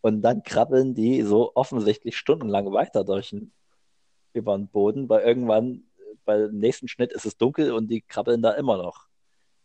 Und 0.02 0.22
dann 0.22 0.44
krabbeln 0.44 0.96
die 0.96 1.24
so 1.24 1.52
offensichtlich 1.56 2.18
stundenlang 2.18 2.72
weiter 2.72 3.04
durch 3.04 3.32
den, 3.32 3.52
über 4.34 4.56
den 4.56 4.70
Boden, 4.70 5.10
weil 5.10 5.22
irgendwann 5.22 5.84
äh, 5.98 6.16
beim 6.24 6.52
nächsten 6.58 6.88
Schnitt 6.88 7.12
ist 7.12 7.26
es 7.26 7.38
dunkel 7.38 7.74
und 7.74 7.88
die 7.88 8.02
krabbeln 8.02 8.42
da 8.42 8.52
immer 8.52 8.78
noch. 8.78 9.08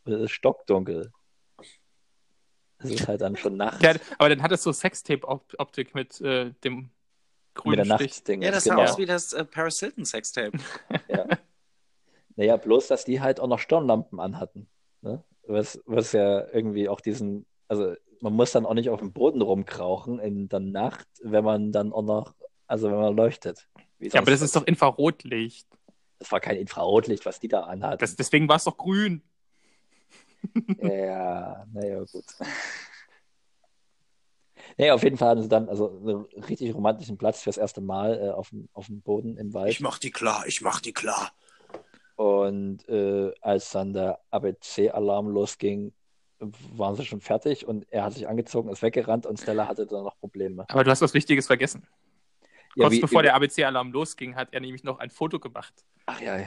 Und 0.04 0.14
es 0.14 0.22
ist 0.22 0.32
stockdunkel. 0.32 1.12
Es 2.78 2.90
ist 2.90 3.08
halt 3.08 3.20
dann 3.20 3.36
schon 3.36 3.56
Nacht 3.56 3.82
Ja, 3.82 3.94
aber 4.18 4.28
dann 4.28 4.42
hat 4.42 4.52
es 4.52 4.62
so 4.62 4.72
Sextape-Optik 4.72 5.94
mit 5.94 6.20
äh, 6.20 6.52
dem 6.64 6.76
mit 6.76 6.90
grünen 7.54 7.88
der 7.88 7.96
Stich. 7.96 8.10
Nachtding. 8.10 8.42
ja, 8.42 8.50
das 8.50 8.64
sah 8.64 8.74
genau. 8.74 8.88
aus 8.88 8.98
wie 8.98 9.06
das 9.06 9.32
äh, 9.32 9.44
Paris 9.44 9.78
Hilton 9.78 10.04
Sextape. 10.04 10.58
Ja. 11.08 11.26
Naja, 12.36 12.56
bloß, 12.56 12.88
dass 12.88 13.04
die 13.04 13.20
halt 13.20 13.40
auch 13.40 13.46
noch 13.46 13.58
Stirnlampen 13.58 14.20
anhatten. 14.20 14.68
Ne? 15.02 15.22
Was, 15.46 15.80
was 15.86 16.12
ja 16.12 16.48
irgendwie 16.48 16.88
auch 16.88 17.00
diesen, 17.00 17.46
also 17.68 17.94
man 18.20 18.32
muss 18.32 18.52
dann 18.52 18.66
auch 18.66 18.74
nicht 18.74 18.90
auf 18.90 19.00
dem 19.00 19.12
Boden 19.12 19.42
rumkrauchen 19.42 20.18
in 20.18 20.48
der 20.48 20.60
Nacht, 20.60 21.06
wenn 21.22 21.44
man 21.44 21.72
dann 21.72 21.92
auch 21.92 22.02
noch, 22.02 22.34
also 22.66 22.90
wenn 22.90 22.98
man 22.98 23.14
leuchtet. 23.14 23.68
Wie 23.98 24.08
Ja, 24.08 24.20
aber 24.20 24.30
das 24.30 24.40
ist 24.40 24.56
doch 24.56 24.66
Infrarotlicht. 24.66 25.68
Das 26.18 26.32
war 26.32 26.40
kein 26.40 26.56
Infrarotlicht, 26.56 27.26
was 27.26 27.38
die 27.38 27.48
da 27.48 27.64
anhatten. 27.64 27.98
Das, 27.98 28.16
deswegen 28.16 28.48
war 28.48 28.56
es 28.56 28.64
doch 28.64 28.76
grün. 28.76 29.22
Ja, 30.78 31.66
naja, 31.72 32.00
gut. 32.00 32.24
Naja, 34.76 34.94
auf 34.94 35.02
jeden 35.02 35.16
Fall 35.16 35.30
hatten 35.30 35.42
sie 35.42 35.48
dann 35.48 35.68
also 35.68 35.88
einen 35.88 36.44
richtig 36.44 36.74
romantischen 36.74 37.16
Platz 37.18 37.42
fürs 37.42 37.56
erste 37.56 37.80
Mal 37.80 38.18
äh, 38.20 38.30
auf, 38.30 38.50
dem, 38.50 38.68
auf 38.72 38.86
dem 38.86 39.02
Boden 39.02 39.36
im 39.36 39.54
Wald. 39.54 39.80
mach 39.80 39.98
die 39.98 40.10
klar, 40.10 40.44
ich 40.46 40.60
mach 40.62 40.80
die 40.80 40.92
klar. 40.92 41.32
Und 42.16 42.88
äh, 42.88 43.32
als 43.40 43.70
dann 43.70 43.92
der 43.92 44.20
ABC-Alarm 44.30 45.28
losging, 45.28 45.92
waren 46.38 46.94
sie 46.94 47.04
schon 47.04 47.20
fertig 47.20 47.66
und 47.66 47.90
er 47.90 48.04
hat 48.04 48.12
sich 48.12 48.28
angezogen, 48.28 48.68
ist 48.68 48.82
weggerannt 48.82 49.24
und 49.26 49.40
Stella 49.40 49.66
hatte 49.66 49.86
dann 49.86 50.04
noch 50.04 50.18
Probleme. 50.18 50.64
Aber 50.68 50.84
du 50.84 50.90
hast 50.90 51.00
was 51.00 51.14
Wichtiges 51.14 51.46
vergessen. 51.46 51.86
Ja, 52.76 52.84
Kurz 52.84 52.92
wie- 52.92 53.00
bevor 53.00 53.20
wie- 53.20 53.24
der 53.24 53.34
ABC-Alarm 53.34 53.92
losging, 53.92 54.34
hat 54.36 54.48
er 54.52 54.60
nämlich 54.60 54.84
noch 54.84 54.98
ein 54.98 55.10
Foto 55.10 55.38
gemacht. 55.40 55.72
Ach 56.06 56.20
ja, 56.20 56.38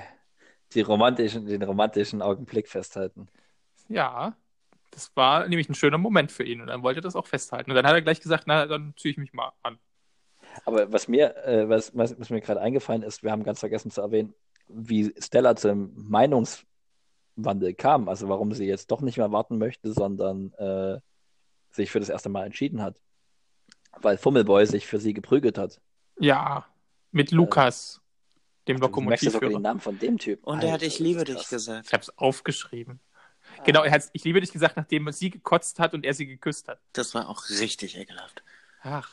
die 0.74 0.82
romantischen, 0.82 1.46
den 1.46 1.64
romantischen 1.64 2.22
Augenblick 2.22 2.68
festhalten. 2.68 3.28
Ja, 3.90 4.36
das 4.92 5.12
war 5.16 5.48
nämlich 5.48 5.68
ein 5.70 5.76
schöner 5.76 5.98
Moment 5.98 6.32
für 6.32 6.44
ihn 6.44 6.62
und 6.62 6.68
dann 6.68 6.84
wollte 6.84 7.00
er 7.00 7.04
das 7.04 7.16
auch 7.16 7.28
festhalten. 7.28 7.72
Und 7.72 7.76
dann 7.76 7.86
hat 7.88 7.94
er 7.94 8.02
gleich 8.02 8.20
gesagt, 8.22 8.44
na, 8.46 8.66
dann 8.68 8.94
ziehe 8.98 9.12
ich 9.14 9.18
mich 9.18 9.34
mal 9.34 9.52
an. 9.64 9.80
Aber 10.66 10.92
was 10.92 11.08
mir, 11.08 11.36
äh, 11.46 11.68
was, 11.70 11.96
was, 11.96 12.20
was 12.20 12.30
mir 12.30 12.42
gerade 12.42 12.62
eingefallen 12.62 13.04
ist, 13.04 13.24
wir 13.24 13.32
haben 13.32 13.44
ganz 13.44 13.60
vergessen 13.60 13.90
zu 13.92 14.02
erwähnen, 14.02 14.34
wie 14.68 15.14
Stella 15.20 15.56
zum 15.56 15.92
Meinungswandel 16.10 17.74
kam. 17.76 18.10
Also 18.10 18.30
warum 18.30 18.52
sie 18.54 18.66
jetzt 18.66 18.92
doch 18.92 19.02
nicht 19.02 19.18
mehr 19.18 19.32
warten 19.32 19.58
möchte, 19.58 19.92
sondern 19.94 20.54
äh, 20.54 21.00
sich 21.72 21.92
für 21.92 22.00
das 22.00 22.10
erste 22.10 22.30
Mal 22.30 22.46
entschieden 22.46 22.82
hat. 22.82 23.02
Weil 24.00 24.18
Fummelboy 24.18 24.66
sich 24.66 24.86
für 24.88 25.00
sie 25.00 25.14
geprügelt 25.14 25.58
hat. 25.58 25.80
Ja, 26.20 26.66
mit 27.12 27.32
Lukas, 27.32 28.02
dem 28.68 28.80
Du 28.80 29.02
merkst 29.02 29.24
ja 29.26 29.32
sogar 29.32 29.50
den 29.50 29.54
Lokomotivführer. 29.54 29.60
Namen 29.62 29.80
von 29.80 29.98
dem 30.00 30.18
Typ. 30.18 30.44
Und 30.44 30.64
er 30.64 30.74
hat 30.74 30.82
Ich 30.84 31.00
liebe 31.00 31.24
dich 31.24 31.36
krass. 31.36 31.50
gesagt. 31.50 31.86
Ich 31.88 31.94
habe 31.94 32.02
es 32.04 32.18
aufgeschrieben. 32.18 33.00
Genau, 33.66 33.84
er 33.84 33.92
hat 33.92 34.10
Ich 34.14 34.24
liebe 34.24 34.42
dich 34.42 34.52
gesagt, 34.52 34.76
nachdem 34.78 35.10
sie 35.12 35.30
gekotzt 35.30 35.80
hat 35.80 35.94
und 35.94 36.06
er 36.06 36.14
sie 36.14 36.28
geküsst 36.28 36.68
hat. 36.68 36.80
Das 36.94 37.16
war 37.16 37.30
auch 37.30 37.50
richtig 37.50 37.98
ekelhaft. 37.98 38.44
Ach, 38.82 39.10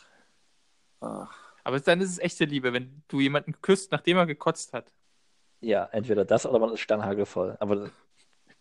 Oh. 1.00 1.26
aber 1.64 1.78
dann 1.80 2.00
ist 2.00 2.10
es 2.10 2.18
echte 2.18 2.46
Liebe, 2.46 2.72
wenn 2.72 3.02
du 3.08 3.20
jemanden 3.20 3.60
küsst, 3.60 3.92
nachdem 3.92 4.16
er 4.16 4.24
gekotzt 4.26 4.72
hat. 4.72 4.90
Ja, 5.64 5.86
entweder 5.92 6.24
das 6.24 6.44
oder 6.46 6.58
man 6.58 6.72
ist 6.72 6.80
sternhagelvoll. 6.80 7.56
Aber 7.60 7.90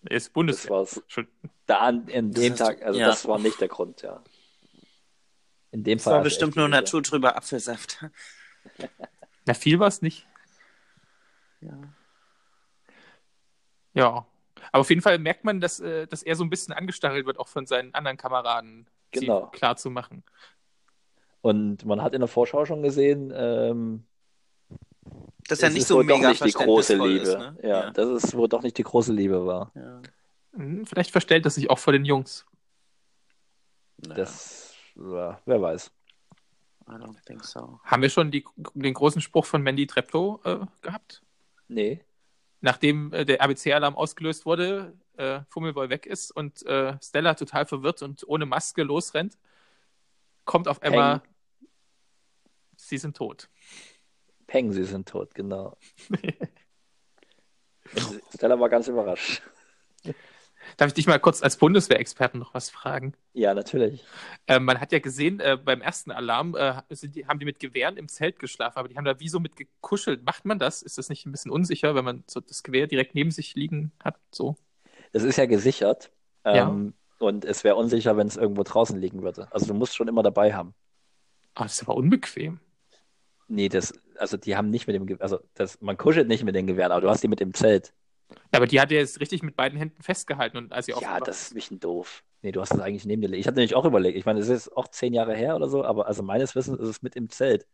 Er 0.05 0.15
ist 0.17 0.27
das 0.27 0.33
Bundeswehr. 0.33 0.71
war's. 0.71 1.01
Schon- 1.07 1.27
Da 1.65 1.79
an, 1.79 2.07
in 2.07 2.31
Das 2.31 2.41
dem 2.41 2.51
hast 2.53 2.59
Tag, 2.59 2.81
also 2.83 2.99
ja. 2.99 3.07
das 3.07 3.27
war 3.27 3.39
nicht 3.39 3.59
der 3.61 3.67
Grund, 3.67 4.01
ja. 4.01 4.21
In 5.71 5.83
dem 5.83 5.97
Das 5.97 6.03
Fall. 6.03 6.15
war 6.15 6.21
bestimmt 6.23 6.55
nur 6.55 6.65
Liebe. 6.67 6.77
naturtrüber 6.77 7.35
Apfelsaft. 7.35 8.05
Na, 9.45 9.53
viel 9.53 9.79
war 9.79 9.87
es 9.87 10.01
nicht. 10.01 10.27
Ja. 11.61 11.77
Ja. 13.93 14.25
Aber 14.71 14.81
auf 14.81 14.89
jeden 14.89 15.01
Fall 15.01 15.19
merkt 15.19 15.43
man, 15.43 15.59
dass, 15.61 15.79
äh, 15.79 16.07
dass 16.07 16.23
er 16.23 16.35
so 16.35 16.43
ein 16.43 16.49
bisschen 16.49 16.73
angestachelt 16.73 17.25
wird, 17.25 17.37
auch 17.39 17.47
von 17.47 17.65
seinen 17.65 17.93
anderen 17.93 18.17
Kameraden, 18.17 18.87
Genau. 19.11 19.47
klar 19.47 19.75
zu 19.75 19.89
machen. 19.89 20.23
Und 21.41 21.85
man 21.85 22.01
hat 22.01 22.13
in 22.13 22.21
der 22.21 22.27
Vorschau 22.27 22.65
schon 22.65 22.81
gesehen, 22.81 23.31
ähm, 23.35 24.05
Dass 25.47 25.59
er 25.59 25.67
es 25.67 25.73
nicht 25.73 25.81
ist 25.83 25.87
so 25.89 25.95
wohl 25.97 26.05
doch 26.05 26.17
mega 26.17 26.29
nicht 26.29 26.45
die 26.45 26.51
große 26.51 26.95
Liebe. 26.95 27.19
Ist, 27.19 27.37
ne? 27.37 27.57
ja, 27.63 27.91
dass 27.91 28.23
es 28.23 28.33
wohl 28.35 28.47
doch 28.47 28.61
nicht 28.61 28.77
die 28.77 28.83
große 28.83 29.13
Liebe 29.13 29.45
war. 29.45 29.71
ja. 29.75 30.01
Hm, 30.55 30.85
Vielleicht 30.85 31.11
verstellt 31.11 31.45
er 31.45 31.51
sich 31.51 31.69
auch 31.69 31.79
vor 31.79 31.93
den 31.93 32.05
Jungs. 32.05 32.45
Ja. 34.07 34.13
Das, 34.13 34.75
ja, 34.95 35.39
wer 35.45 35.61
weiß. 35.61 35.91
I 36.87 36.91
don't 36.91 37.23
think 37.25 37.43
so. 37.43 37.79
Haben 37.83 38.01
wir 38.01 38.09
schon 38.09 38.29
die, 38.29 38.45
den 38.73 38.93
großen 38.93 39.21
Spruch 39.21 39.45
von 39.45 39.61
Mandy 39.61 39.87
Treptow 39.87 40.45
äh, 40.45 40.59
gehabt? 40.81 41.23
Nee. 41.67 42.03
Nachdem 42.61 43.11
äh, 43.13 43.25
der 43.25 43.41
ABC-Alarm 43.41 43.95
ausgelöst 43.95 44.45
wurde, 44.45 44.93
äh, 45.17 45.41
Fummelboy 45.49 45.89
weg 45.89 46.05
ist 46.05 46.31
und 46.31 46.65
äh, 46.65 46.97
Stella 47.01 47.35
total 47.35 47.65
verwirrt 47.65 48.01
und 48.01 48.27
ohne 48.27 48.45
Maske 48.45 48.83
losrennt, 48.83 49.37
kommt 50.45 50.67
auf 50.67 50.81
einmal, 50.81 51.21
sie 52.75 52.97
sind 52.97 53.15
tot. 53.15 53.49
Peng, 54.47 54.71
sie 54.71 54.83
sind 54.83 55.07
tot, 55.07 55.33
genau. 55.35 55.77
Stella 58.33 58.59
war 58.59 58.69
ganz 58.69 58.87
überrascht. 58.87 59.41
Darf 60.77 60.87
ich 60.87 60.93
dich 60.93 61.07
mal 61.07 61.19
kurz 61.19 61.43
als 61.43 61.57
Bundeswehrexperten 61.57 62.39
noch 62.39 62.53
was 62.53 62.69
fragen? 62.69 63.13
Ja, 63.33 63.53
natürlich. 63.53 64.03
Äh, 64.47 64.59
man 64.59 64.79
hat 64.79 64.91
ja 64.91 64.99
gesehen, 64.99 65.39
äh, 65.39 65.57
beim 65.57 65.81
ersten 65.81 66.11
Alarm 66.11 66.55
äh, 66.55 66.81
die, 66.89 67.27
haben 67.27 67.39
die 67.39 67.45
mit 67.45 67.59
Gewehren 67.59 67.97
im 67.97 68.07
Zelt 68.07 68.39
geschlafen, 68.39 68.79
aber 68.79 68.87
die 68.87 68.95
haben 68.95 69.05
da 69.05 69.19
wie 69.19 69.27
so 69.27 69.39
mit 69.39 69.55
gekuschelt. 69.55 70.23
Macht 70.23 70.45
man 70.45 70.59
das? 70.59 70.81
Ist 70.81 70.97
das 70.97 71.09
nicht 71.09 71.25
ein 71.25 71.31
bisschen 71.31 71.51
unsicher, 71.51 71.95
wenn 71.95 72.05
man 72.05 72.23
so 72.27 72.39
das 72.39 72.63
Gewehr 72.63 72.87
direkt 72.87 73.13
neben 73.13 73.31
sich 73.31 73.55
liegen 73.55 73.91
hat? 74.03 74.17
So. 74.31 74.55
Das 75.11 75.23
ist 75.23 75.37
ja 75.37 75.45
gesichert. 75.45 76.11
Ja. 76.45 76.69
Ähm, 76.69 76.93
Und 77.19 77.45
es 77.45 77.63
wäre 77.63 77.75
unsicher, 77.75 78.17
wenn 78.17 78.27
es 78.27 78.37
irgendwo 78.37 78.63
draußen 78.63 78.99
liegen 78.99 79.21
würde. 79.21 79.47
Also 79.51 79.67
du 79.67 79.73
musst 79.73 79.95
schon 79.95 80.07
immer 80.07 80.23
dabei 80.23 80.53
haben. 80.53 80.73
Ah, 81.55 81.63
das 81.63 81.73
ist 81.73 81.83
aber 81.83 81.95
unbequem. 81.95 82.59
Nee, 83.47 83.69
das, 83.69 83.93
also 84.17 84.37
die 84.37 84.55
haben 84.55 84.69
nicht 84.69 84.87
mit 84.87 84.95
dem, 84.95 85.05
Ge 85.05 85.17
also 85.19 85.39
das, 85.53 85.81
man 85.81 85.97
kuschelt 85.97 86.27
nicht 86.27 86.43
mit 86.43 86.55
den 86.55 86.67
Gewehren, 86.67 86.91
aber 86.91 87.01
du 87.01 87.09
hast 87.09 87.23
die 87.23 87.27
mit 87.27 87.39
dem 87.39 87.53
Zelt. 87.53 87.93
Ja, 88.29 88.57
aber 88.57 88.67
die 88.67 88.79
hat 88.79 88.91
er 88.91 88.99
jetzt 88.99 89.19
richtig 89.19 89.43
mit 89.43 89.55
beiden 89.55 89.77
Händen 89.77 90.01
festgehalten 90.01 90.57
und 90.57 90.71
als 90.73 90.87
sie 90.87 90.93
Ja, 90.93 91.19
das 91.19 91.41
ist 91.43 91.51
ein 91.51 91.55
bisschen 91.55 91.79
doof. 91.79 92.23
Nee, 92.41 92.51
du 92.51 92.61
hast 92.61 92.73
das 92.73 92.79
eigentlich 92.79 93.05
neben 93.05 93.21
dir 93.21 93.27
liegen. 93.29 93.39
Ich 93.39 93.47
hatte 93.47 93.55
nämlich 93.55 93.75
auch 93.75 93.85
überlegt. 93.85 94.17
Ich 94.17 94.25
meine, 94.25 94.39
es 94.39 94.49
ist 94.49 94.75
auch 94.75 94.87
zehn 94.87 95.13
Jahre 95.13 95.35
her 95.35 95.55
oder 95.55 95.69
so, 95.69 95.83
aber 95.83 96.07
also 96.07 96.23
meines 96.23 96.55
Wissens 96.55 96.79
ist 96.79 96.89
es 96.89 97.01
mit 97.01 97.15
im 97.15 97.29
Zelt. 97.29 97.67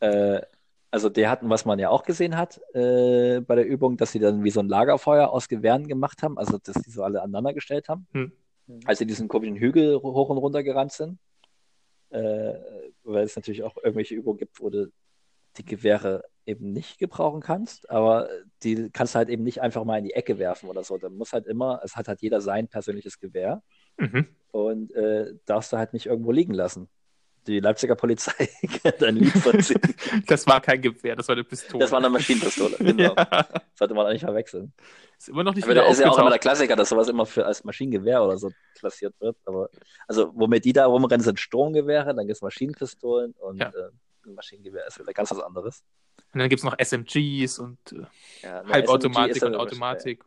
Äh, 0.00 0.42
also 0.90 1.08
die 1.08 1.26
hatten, 1.26 1.48
was 1.48 1.64
man 1.64 1.78
ja 1.78 1.90
auch 1.90 2.02
gesehen 2.04 2.36
hat 2.36 2.60
äh, 2.74 3.40
bei 3.40 3.54
der 3.54 3.66
Übung, 3.66 3.96
dass 3.96 4.12
sie 4.12 4.18
dann 4.18 4.44
wie 4.44 4.50
so 4.50 4.60
ein 4.60 4.68
Lagerfeuer 4.68 5.30
aus 5.30 5.48
Gewehren 5.48 5.88
gemacht 5.88 6.22
haben, 6.22 6.38
also 6.38 6.58
dass 6.58 6.74
die 6.74 6.90
so 6.90 7.02
alle 7.02 7.22
aneinander 7.22 7.54
gestellt 7.54 7.88
haben, 7.88 8.06
Hm. 8.12 8.32
als 8.84 8.98
sie 8.98 9.06
diesen 9.06 9.28
komischen 9.28 9.56
Hügel 9.56 9.96
hoch 9.96 10.28
und 10.28 10.38
runter 10.38 10.62
gerannt 10.62 10.92
sind. 10.92 11.18
Äh, 12.10 12.54
weil 13.04 13.24
es 13.24 13.36
natürlich 13.36 13.62
auch 13.62 13.76
irgendwelche 13.76 14.14
Übungen 14.14 14.38
gibt, 14.38 14.60
wo 14.60 14.70
du 14.70 14.90
die 15.58 15.64
Gewehre 15.64 16.24
eben 16.44 16.72
nicht 16.72 16.98
gebrauchen 16.98 17.40
kannst, 17.40 17.90
aber 17.90 18.28
die 18.62 18.90
kannst 18.90 19.14
du 19.14 19.18
halt 19.18 19.28
eben 19.28 19.42
nicht 19.42 19.60
einfach 19.62 19.84
mal 19.84 19.98
in 19.98 20.04
die 20.04 20.14
Ecke 20.14 20.38
werfen 20.38 20.68
oder 20.68 20.84
so. 20.84 20.96
Da 20.96 21.08
muss 21.08 21.32
halt 21.32 21.46
immer, 21.46 21.80
es 21.84 21.96
hat 21.96 22.06
halt 22.08 22.20
jeder 22.22 22.40
sein 22.40 22.68
persönliches 22.68 23.18
Gewehr 23.18 23.62
Mhm. 23.98 24.26
und 24.52 24.94
äh, 24.94 25.34
darfst 25.46 25.72
du 25.72 25.78
halt 25.78 25.92
nicht 25.94 26.06
irgendwo 26.06 26.30
liegen 26.30 26.52
lassen. 26.54 26.88
Die 27.46 27.60
Leipziger 27.60 27.94
Polizei 27.96 28.48
kennt 28.82 29.02
ein 29.02 29.16
Lied 29.16 29.32
von. 29.32 29.52
Das 30.26 30.46
war 30.46 30.60
kein 30.60 30.82
Gewehr, 30.82 31.16
das 31.16 31.28
war 31.28 31.34
eine 31.34 31.44
Pistole. 31.44 31.80
Das 31.80 31.90
war 31.92 31.98
eine 31.98 32.10
Maschinenpistole, 32.10 32.76
genau. 32.78 33.14
Ja. 33.16 33.46
Sollte 33.74 33.94
man 33.94 34.06
auch 34.06 34.10
nicht 34.12 34.24
verwechseln. 34.24 34.72
Ist 35.18 35.28
immer 35.30 35.44
noch 35.44 35.54
nicht 35.54 35.64
Aber 35.64 35.72
wieder 35.72 35.88
ist 35.88 35.98
ja 36.00 36.10
auch 36.10 36.18
immer 36.18 36.28
der. 36.30 36.38
Klassiker, 36.38 36.76
dass 36.76 36.88
sowas 36.90 37.08
immer 37.08 37.24
für 37.24 37.46
als 37.46 37.64
Maschinengewehr 37.64 38.22
oder 38.22 38.36
so 38.36 38.50
klassiert 38.78 39.14
wird. 39.20 39.36
Aber 39.46 39.70
also 40.06 40.30
womit 40.34 40.64
die 40.64 40.72
da 40.72 40.86
rumrennen, 40.86 41.24
sind 41.24 41.40
Sturmgewehre, 41.40 42.14
dann 42.14 42.26
gibt 42.26 42.36
es 42.36 42.42
Maschinenpistolen 42.42 43.32
und 43.38 43.58
Ja. 43.58 43.68
äh, 43.68 43.90
Maschinengewehr 44.34 44.86
ist 44.86 44.98
wieder 44.98 45.12
ganz 45.12 45.30
was 45.30 45.40
anderes. 45.40 45.82
Und 46.32 46.40
dann 46.40 46.48
gibt 46.48 46.60
es 46.60 46.64
noch 46.64 46.76
SMGs 46.78 47.58
und 47.58 47.78
äh, 47.92 48.06
Ja, 48.42 48.60
SMG 48.60 48.72
Halbautomatik 48.72 49.42
ja 49.42 49.48
und 49.48 49.54
Automatik. 49.56 50.24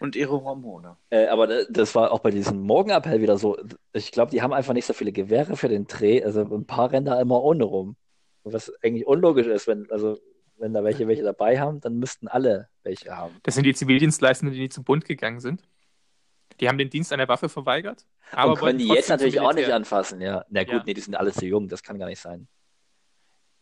Und 0.00 0.14
ihre 0.14 0.44
Hormone. 0.44 0.96
Äh, 1.10 1.26
aber 1.26 1.64
das 1.64 1.94
war 1.94 2.12
auch 2.12 2.20
bei 2.20 2.30
diesem 2.30 2.60
Morgenappell 2.60 3.20
wieder 3.20 3.36
so. 3.36 3.56
Ich 3.92 4.12
glaube, 4.12 4.30
die 4.30 4.42
haben 4.42 4.52
einfach 4.52 4.72
nicht 4.74 4.86
so 4.86 4.92
viele 4.92 5.10
Gewehre 5.10 5.56
für 5.56 5.68
den 5.68 5.86
Dreh. 5.86 6.22
Also 6.22 6.42
ein 6.42 6.66
paar 6.66 6.92
rennen 6.92 7.06
da 7.06 7.20
immer 7.20 7.42
ohne 7.42 7.64
rum. 7.64 7.96
Was 8.44 8.72
eigentlich 8.82 9.06
unlogisch 9.06 9.48
ist, 9.48 9.66
wenn, 9.66 9.90
also, 9.90 10.18
wenn 10.56 10.72
da 10.72 10.84
welche 10.84 11.08
welche 11.08 11.24
dabei 11.24 11.58
haben, 11.58 11.80
dann 11.80 11.98
müssten 11.98 12.28
alle 12.28 12.68
welche 12.84 13.16
haben. 13.16 13.36
Das 13.42 13.56
sind 13.56 13.64
die 13.64 13.74
Zivildienstleistenden, 13.74 14.54
die 14.54 14.60
nie 14.60 14.68
zum 14.68 14.84
Bund 14.84 15.04
gegangen 15.04 15.40
sind. 15.40 15.62
Die 16.60 16.68
haben 16.68 16.78
den 16.78 16.90
Dienst 16.90 17.12
an 17.12 17.18
der 17.18 17.28
Waffe 17.28 17.48
verweigert. 17.48 18.06
Aber 18.32 18.52
Und 18.52 18.58
können 18.58 18.78
die 18.78 18.88
jetzt 18.88 19.08
natürlich 19.08 19.40
auch 19.40 19.52
nicht 19.52 19.70
anfassen, 19.70 20.20
ja. 20.20 20.44
Na 20.48 20.62
gut, 20.64 20.72
Ja. 20.74 20.82
nee, 20.86 20.94
die 20.94 21.00
sind 21.00 21.16
alle 21.16 21.32
zu 21.32 21.44
jung, 21.44 21.68
das 21.68 21.82
kann 21.82 21.98
gar 21.98 22.06
nicht 22.06 22.20
sein. 22.20 22.48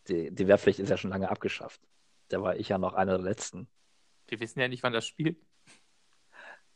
Die, 0.09 0.33
die 0.33 0.47
Wehrpflicht 0.47 0.79
ist 0.79 0.89
ja 0.89 0.97
schon 0.97 1.09
lange 1.11 1.29
abgeschafft. 1.29 1.81
Da 2.29 2.41
war 2.41 2.55
ich 2.55 2.69
ja 2.69 2.77
noch 2.77 2.93
einer 2.93 3.17
der 3.17 3.25
letzten. 3.25 3.67
Die 4.29 4.39
wissen 4.39 4.59
ja 4.59 4.67
nicht, 4.67 4.83
wann 4.83 4.93
das 4.93 5.05
spielt. 5.05 5.37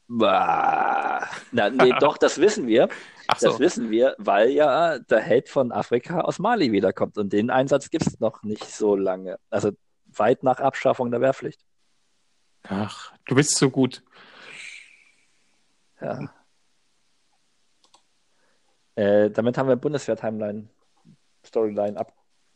Bah. 0.07 1.27
Na, 1.51 1.69
nee, 1.69 1.93
doch, 1.99 2.17
das 2.17 2.37
wissen 2.39 2.67
wir. 2.67 2.89
Ach 3.27 3.39
Das 3.39 3.53
so. 3.53 3.59
wissen 3.59 3.91
wir, 3.91 4.15
weil 4.17 4.49
ja 4.49 4.99
der 4.99 5.21
Held 5.21 5.47
von 5.47 5.71
Afrika 5.71 6.21
aus 6.21 6.39
Mali 6.39 6.71
wiederkommt. 6.71 7.17
Und 7.17 7.31
den 7.31 7.49
Einsatz 7.49 7.89
gibt 7.89 8.05
es 8.07 8.19
noch 8.19 8.43
nicht 8.43 8.65
so 8.65 8.95
lange. 8.95 9.39
Also 9.49 9.71
weit 10.07 10.43
nach 10.43 10.59
Abschaffung 10.59 11.11
der 11.11 11.21
Wehrpflicht. 11.21 11.61
Ach, 12.63 13.13
du 13.25 13.35
bist 13.35 13.55
so 13.55 13.69
gut. 13.69 14.03
Ja. 16.01 16.33
Äh, 18.95 19.31
damit 19.31 19.57
haben 19.57 19.69
wir 19.69 19.77
Bundeswehr-Timeline, 19.77 20.67
Storyline 21.45 21.97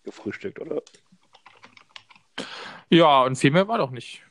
abgefrühstückt, 0.06 0.60
oder? 0.60 0.82
Ja, 2.89 3.24
und 3.24 3.36
viel 3.36 3.52
mehr 3.52 3.68
war 3.68 3.78
doch 3.80 3.89
nicht. 3.91 4.22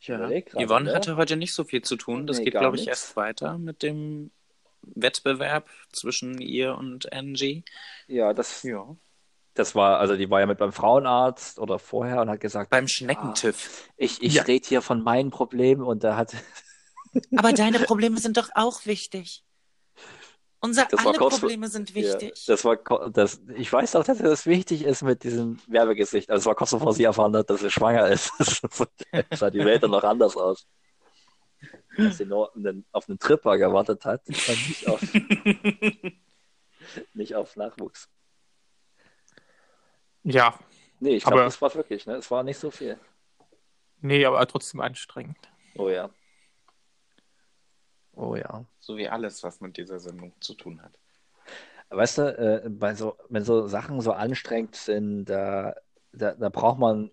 Ich 0.00 0.08
überleg 0.08 0.50
grad, 0.50 0.64
Yvonne 0.64 0.84
ne? 0.90 0.94
hatte 0.94 1.16
heute 1.16 1.36
nicht 1.36 1.52
so 1.52 1.64
viel 1.64 1.82
zu 1.82 1.96
tun. 1.96 2.26
Das 2.26 2.38
Nee, 2.38 2.44
geht, 2.44 2.52
glaube 2.54 2.76
ich, 2.76 2.82
nix. 2.86 2.88
erst 3.02 3.16
weiter 3.16 3.58
mit 3.58 3.82
dem 3.82 4.30
Wettbewerb 4.82 5.68
zwischen 5.92 6.40
ihr 6.40 6.76
und 6.76 7.12
Angie. 7.12 7.64
Ja, 8.06 8.32
das, 8.32 8.62
Ja. 8.62 8.96
das 9.54 9.74
war, 9.74 9.98
also 9.98 10.16
die 10.16 10.30
war 10.30 10.38
ja 10.40 10.46
mit 10.46 10.58
beim 10.58 10.72
Frauenarzt 10.72 11.58
oder 11.58 11.80
vorher 11.80 12.22
und 12.22 12.30
hat 12.30 12.40
gesagt, 12.40 12.70
Beim 12.70 12.86
Schneckentiff. 12.86 13.88
ich, 13.96 14.22
ich 14.22 14.34
Ja. 14.34 14.42
rede 14.44 14.66
hier 14.68 14.82
von 14.82 15.02
meinen 15.02 15.30
Problemen 15.30 15.82
und 15.82 16.04
da 16.04 16.16
hat, 16.16 16.36
Aber 17.36 17.52
deine 17.52 17.80
Probleme 17.80 18.18
sind 18.18 18.36
doch 18.36 18.50
auch 18.54 18.86
wichtig. 18.86 19.42
Unser 20.60 20.86
Das 20.86 21.06
alle 21.06 21.18
Probleme 21.18 21.68
sind 21.68 21.94
wichtig. 21.94 22.46
Ja, 22.46 22.54
das 22.54 22.64
war, 22.64 22.76
das, 23.10 23.40
ich 23.56 23.72
weiß 23.72 23.92
doch, 23.92 24.04
dass 24.04 24.18
das 24.18 24.46
wichtig 24.46 24.84
ist 24.84 25.02
mit 25.02 25.22
diesem 25.22 25.60
Werbegesicht. 25.68 26.30
Also 26.30 26.40
es 26.40 26.46
war 26.46 26.56
kurz 26.56 26.72
bevor 26.72 26.92
sie 26.92 27.04
erfahren 27.04 27.36
hat, 27.36 27.48
dass 27.48 27.60
sie 27.60 27.70
schwanger 27.70 28.08
ist. 28.08 28.32
Sah 29.34 29.50
die 29.50 29.64
Welt 29.64 29.84
dann 29.84 29.92
noch 29.92 30.02
anders 30.02 30.36
aus. 30.36 30.66
Dass 31.96 32.18
sie 32.18 32.26
nur 32.26 32.48
auf 32.48 32.56
einen, 32.56 32.84
auf 32.92 33.08
einen 33.08 33.18
Tripper 33.18 33.56
gewartet 33.56 34.04
hat 34.04 34.20
und 34.26 34.36
nicht 34.36 34.88
auf, 34.88 35.00
nicht 37.14 37.34
auf 37.34 37.56
Nachwuchs. 37.56 38.08
Ja, 40.24 40.58
Nee, 41.00 41.16
ich 41.16 41.24
glaube, 41.24 41.44
das 41.44 41.60
war 41.62 41.74
wirklich, 41.74 42.06
ne? 42.06 42.16
Es 42.16 42.30
war 42.30 42.42
nicht 42.42 42.58
so 42.58 42.70
viel. 42.70 42.98
nee, 44.00 44.24
aber 44.24 44.44
trotzdem 44.46 44.80
anstrengend. 44.80 45.38
Oh 45.76 45.88
ja. 45.88 46.10
Oh 48.18 48.34
ja. 48.34 48.64
so 48.80 48.96
wie 48.96 49.08
alles, 49.08 49.44
was 49.44 49.60
mit 49.60 49.76
dieser 49.76 50.00
Sendung 50.00 50.32
zu 50.40 50.54
tun 50.54 50.82
hat. 50.82 50.92
Weißt 51.90 52.18
du, 52.18 52.22
äh, 52.36 52.68
bei 52.68 52.94
so, 52.94 53.16
wenn 53.28 53.44
so 53.44 53.68
Sachen 53.68 54.00
so 54.00 54.12
anstrengend 54.12 54.74
sind, 54.74 55.26
da, 55.26 55.74
da, 56.12 56.32
da 56.32 56.48
braucht 56.48 56.78
man 56.78 57.10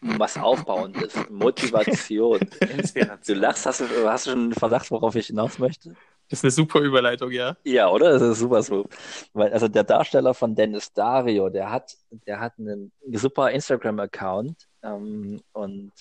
was 0.00 0.36
Aufbauendes, 0.38 1.14
Motivation. 1.28 2.40
Du 2.60 2.66
Inspiration. 2.66 3.38
lachst, 3.38 3.66
hast 3.66 3.80
du, 3.80 4.08
hast 4.08 4.26
du 4.26 4.30
schon 4.30 4.40
einen 4.40 4.52
Verdacht, 4.52 4.90
worauf 4.90 5.14
ich 5.14 5.26
hinaus 5.26 5.58
möchte? 5.58 5.94
Das 6.28 6.38
ist 6.38 6.44
eine 6.44 6.50
super 6.52 6.80
Überleitung, 6.80 7.30
ja. 7.30 7.56
Ja, 7.64 7.88
oder? 7.90 8.12
Das 8.12 8.22
ist 8.22 8.38
super 8.38 8.62
smooth. 8.62 8.86
Weil, 9.34 9.52
also 9.52 9.68
der 9.68 9.84
Darsteller 9.84 10.32
von 10.32 10.54
Dennis 10.54 10.92
Dario, 10.92 11.50
der 11.50 11.70
hat, 11.70 11.94
der 12.26 12.40
hat 12.40 12.54
einen 12.58 12.92
super 13.12 13.50
Instagram-Account 13.50 14.66
ähm, 14.82 15.42
und 15.52 15.92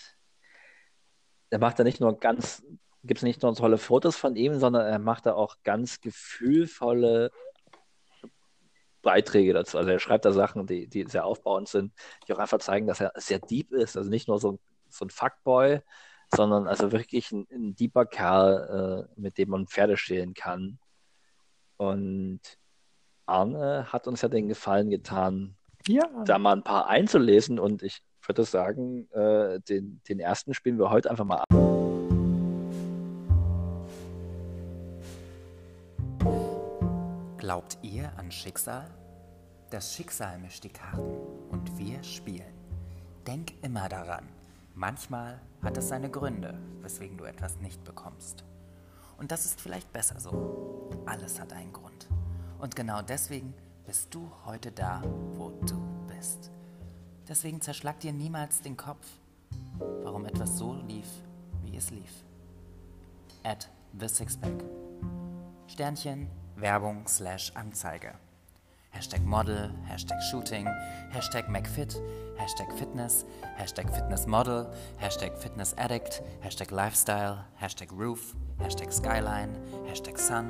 der 1.51 1.59
macht 1.59 1.79
da 1.79 1.83
nicht 1.83 1.99
nur 1.99 2.17
ganz, 2.17 2.63
gibt 3.03 3.19
es 3.19 3.23
nicht 3.23 3.41
nur 3.41 3.53
tolle 3.55 3.77
Fotos 3.77 4.15
von 4.15 4.35
ihm, 4.35 4.59
sondern 4.59 4.85
er 4.85 4.99
macht 4.99 5.25
da 5.25 5.33
auch 5.33 5.55
ganz 5.63 6.01
gefühlvolle 6.01 7.31
Beiträge 9.01 9.53
dazu. 9.53 9.77
Also 9.77 9.89
er 9.89 9.99
schreibt 9.99 10.25
da 10.25 10.31
Sachen, 10.31 10.67
die, 10.67 10.87
die 10.87 11.05
sehr 11.05 11.25
aufbauend 11.25 11.67
sind, 11.67 11.93
die 12.27 12.33
auch 12.33 12.39
einfach 12.39 12.59
zeigen, 12.59 12.87
dass 12.87 13.01
er 13.01 13.11
sehr 13.15 13.39
deep 13.39 13.71
ist. 13.71 13.97
Also 13.97 14.09
nicht 14.09 14.27
nur 14.27 14.39
so, 14.39 14.59
so 14.89 15.05
ein 15.05 15.09
Fuckboy, 15.09 15.79
sondern 16.33 16.67
also 16.67 16.91
wirklich 16.91 17.31
ein, 17.31 17.47
ein 17.51 17.75
deeper 17.75 18.05
Kerl, 18.05 19.07
äh, 19.17 19.19
mit 19.19 19.37
dem 19.37 19.49
man 19.49 19.67
Pferde 19.67 19.97
stehlen 19.97 20.33
kann. 20.33 20.79
Und 21.77 22.41
Arne 23.25 23.91
hat 23.91 24.07
uns 24.07 24.21
ja 24.21 24.29
den 24.29 24.47
Gefallen 24.47 24.89
getan, 24.89 25.57
Ja. 25.87 26.03
da 26.25 26.37
mal 26.37 26.55
ein 26.55 26.63
paar 26.63 26.87
einzulesen 26.87 27.59
und 27.59 27.81
ich 27.81 28.03
würde 28.27 28.43
sagen, 28.43 29.09
äh, 29.11 29.59
den, 29.61 30.01
den 30.07 30.19
ersten 30.19 30.53
spielen 30.53 30.77
wir 30.77 30.91
heute 30.91 31.09
einfach 31.09 31.25
mal 31.25 31.37
ab. 31.39 31.60
Glaubt 37.51 37.77
ihr 37.81 38.09
an 38.17 38.31
Schicksal? 38.31 38.89
Das 39.71 39.93
Schicksal 39.93 40.39
mischt 40.39 40.63
die 40.63 40.69
Karten 40.69 41.17
und 41.49 41.77
wir 41.77 42.01
spielen. 42.01 42.53
Denk 43.27 43.61
immer 43.61 43.89
daran, 43.89 44.25
manchmal 44.73 45.37
hat 45.61 45.75
es 45.75 45.89
seine 45.89 46.09
Gründe, 46.09 46.57
weswegen 46.79 47.17
du 47.17 47.25
etwas 47.25 47.57
nicht 47.57 47.83
bekommst. 47.83 48.45
Und 49.17 49.33
das 49.33 49.43
ist 49.43 49.59
vielleicht 49.59 49.91
besser 49.91 50.17
so. 50.17 50.89
Alles 51.05 51.41
hat 51.41 51.51
einen 51.51 51.73
Grund. 51.73 52.07
Und 52.57 52.77
genau 52.77 53.01
deswegen 53.01 53.53
bist 53.85 54.15
du 54.15 54.31
heute 54.45 54.71
da, 54.71 55.01
wo 55.33 55.49
du 55.49 55.77
bist. 56.07 56.51
Deswegen 57.27 57.59
zerschlag 57.59 57.99
dir 57.99 58.13
niemals 58.13 58.61
den 58.61 58.77
Kopf, 58.77 59.05
warum 60.03 60.23
etwas 60.23 60.57
so 60.57 60.75
lief, 60.87 61.09
wie 61.65 61.75
es 61.75 61.91
lief. 61.91 62.13
At 63.43 63.69
The 63.99 64.07
Sixpack. 64.07 64.63
Sternchen, 65.67 66.29
Werbung, 66.61 67.07
slash 67.07 67.51
Anzeige. 67.55 68.13
Hashtag 68.95 69.23
Model, 69.23 69.71
Hashtag 69.89 70.21
Shooting, 70.29 70.65
Hashtag 71.13 71.47
McFit, 71.47 71.95
Hashtag 72.37 72.77
Fitness, 72.77 73.25
Hashtag 73.57 73.93
Fitness 73.93 74.27
Model, 74.27 74.69
Hashtag 75.01 75.37
Fitness 75.37 75.73
Addict, 75.77 76.21
Hashtag 76.43 76.71
Lifestyle, 76.71 77.45
Hashtag 77.61 77.87
Roof, 77.91 78.35
Hashtag 78.63 78.93
Skyline, 78.93 79.57
Hashtag 79.87 80.17
Sun, 80.17 80.49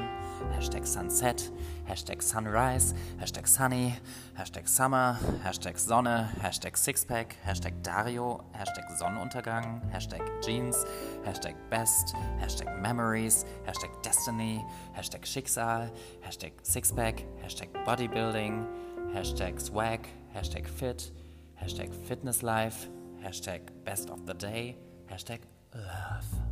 Hashtag 0.53 0.85
Sunset, 0.85 1.49
Hashtag 1.89 2.21
Sunrise, 2.21 2.93
Hashtag 3.19 3.47
Sunny, 3.47 3.95
Hashtag 4.37 4.67
Summer, 4.67 5.17
Hashtag 5.43 5.79
Sonne, 5.79 6.29
Hashtag 6.39 6.73
Sixpack, 6.73 7.33
Hashtag 7.45 7.81
Dario, 7.81 8.43
Hashtag 8.53 8.85
Sonnenuntergang, 8.99 9.81
Hashtag 9.91 10.21
Jeans, 10.43 10.85
Hashtag 11.25 11.55
Best, 11.69 12.15
Hashtag 12.39 12.79
Memories, 12.81 13.45
Hashtag 13.67 14.01
Destiny, 14.03 14.63
Hashtag 14.97 15.21
Schicksal, 15.21 15.89
Hashtag 16.25 16.51
Sixpack, 16.63 17.25
Hashtag 17.43 17.69
Bodybuilding, 17.85 18.67
Hashtag 19.13 19.59
Swag, 19.59 20.07
Hashtag 20.35 20.67
Fit, 20.67 21.11
Hashtag 21.61 21.93
Fitness 22.07 22.43
Life, 22.43 22.89
Hashtag 23.23 23.61
Best 23.83 24.09
of 24.09 24.25
the 24.25 24.33
Day, 24.33 24.77
Hashtag 25.09 25.39
Love. 25.73 26.50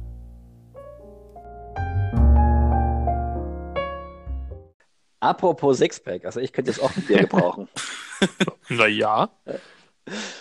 Apropos 5.19 5.77
Sixpack, 5.77 6.25
also 6.25 6.39
ich 6.39 6.53
könnte 6.53 6.71
jetzt 6.71 6.79
auch 6.81 6.95
ein 6.95 7.03
Bier 7.05 7.19
gebrauchen. 7.27 7.67
Naja. 8.69 9.29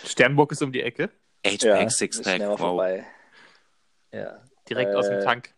Sternburg 0.05 0.53
ist 0.53 0.63
um 0.63 0.73
die 0.73 0.83
Ecke. 0.83 1.11
Eight-Pack, 1.45 1.81
Ja, 1.83 1.89
Six-Pack, 1.91 2.41
wow. 2.41 2.59
vorbei. 2.59 3.07
Ja, 4.13 4.43
Direkt 4.69 4.95
aus 4.95 5.07
dem 5.07 5.19
Äh, 5.21 5.25
Tank. 5.25 5.55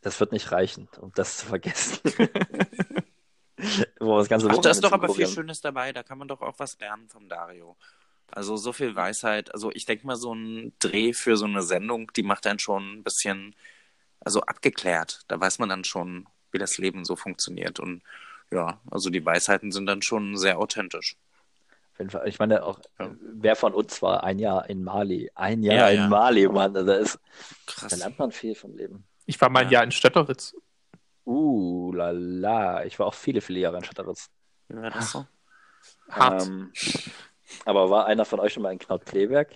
das 0.00 0.18
wird 0.20 0.32
nicht 0.32 0.50
reichen, 0.52 0.88
um 1.00 1.12
das 1.14 1.38
zu 1.38 1.46
vergessen. 1.46 2.00
Wo 4.00 4.18
das 4.18 4.28
ganze 4.28 4.48
Ach, 4.50 4.58
da 4.58 4.70
ist 4.70 4.82
doch 4.82 4.90
aber 4.92 5.08
viel. 5.14 5.28
Schönes 5.28 5.60
dabei. 5.60 5.92
Da 5.92 6.02
kann 6.02 6.18
man 6.18 6.26
doch 6.28 6.40
auch 6.42 6.58
was 6.58 6.78
lernen 6.80 7.08
vom 7.08 7.28
Dario. 7.28 7.76
Also 8.32 8.56
so 8.56 8.72
viel 8.72 8.96
Weisheit. 8.96 9.52
Also 9.54 9.70
ich 9.72 9.84
denke 9.86 10.06
mal, 10.06 10.16
so 10.16 10.34
ein 10.34 10.72
Dreh 10.80 11.12
für 11.12 11.36
so 11.36 11.44
eine 11.44 11.62
Sendung, 11.62 12.12
die 12.14 12.22
macht 12.24 12.46
einen 12.46 12.58
schon 12.58 12.94
ein 12.98 13.04
bisschen, 13.04 13.54
also 14.20 14.40
abgeklärt. 14.40 15.22
Da 15.28 15.38
weiß 15.40 15.60
man 15.60 15.68
dann 15.68 15.84
schon, 15.84 16.26
wie 16.52 16.58
das 16.58 16.78
Leben 16.78 17.04
so 17.04 17.16
funktioniert. 17.16 17.80
Und 17.80 18.02
ja, 18.50 18.78
also 18.90 19.10
die 19.10 19.24
Weisheiten 19.24 19.72
sind 19.72 19.86
dann 19.86 20.02
schon 20.02 20.36
sehr 20.36 20.58
authentisch. 20.58 21.16
Auf 21.92 21.98
jeden 21.98 22.10
Fall. 22.10 22.28
Ich 22.28 22.38
meine, 22.38 22.62
auch, 22.64 22.78
Ja. 22.98 23.10
wer 23.20 23.56
von 23.56 23.74
uns 23.74 24.00
war 24.02 24.24
ein 24.24 24.38
Jahr 24.38 24.68
in 24.70 24.82
Mali? 24.84 25.30
Ein 25.34 25.62
Jahr 25.62 25.76
Ja, 25.76 25.88
in 25.88 25.96
ja. 25.96 26.08
Mali, 26.08 26.48
Mann. 26.48 26.74
Also 26.76 26.86
Da, 26.86 26.96
ist, 26.98 27.18
da 27.66 27.72
Krass. 27.72 27.98
lernt 27.98 28.18
man 28.18 28.32
viel 28.32 28.54
vom 28.54 28.76
Leben. 28.76 29.04
Ich 29.26 29.40
war 29.40 29.48
mal 29.50 29.60
ein 29.60 29.66
Ja. 29.66 29.72
Jahr 29.72 29.84
in 29.84 29.90
Stötteritz. 29.92 30.54
Uh, 31.24 31.92
la 31.92 32.10
la. 32.12 32.84
Ich 32.84 32.98
war 32.98 33.06
auch 33.06 33.14
viele, 33.14 33.40
viele 33.40 33.60
Jahre 33.60 33.76
in 33.76 33.84
Schatteritz. 33.84 34.28
Wie 34.68 34.76
war 34.76 34.90
das 34.90 35.12
so? 35.12 35.26
Hart. 36.10 36.42
Ähm, 36.46 36.72
aber 37.64 37.90
war 37.90 38.06
einer 38.06 38.24
von 38.24 38.40
euch 38.40 38.52
schon 38.54 38.62
mal 38.62 38.72
in 38.72 38.78
Knaut-Kleberg? 38.78 39.48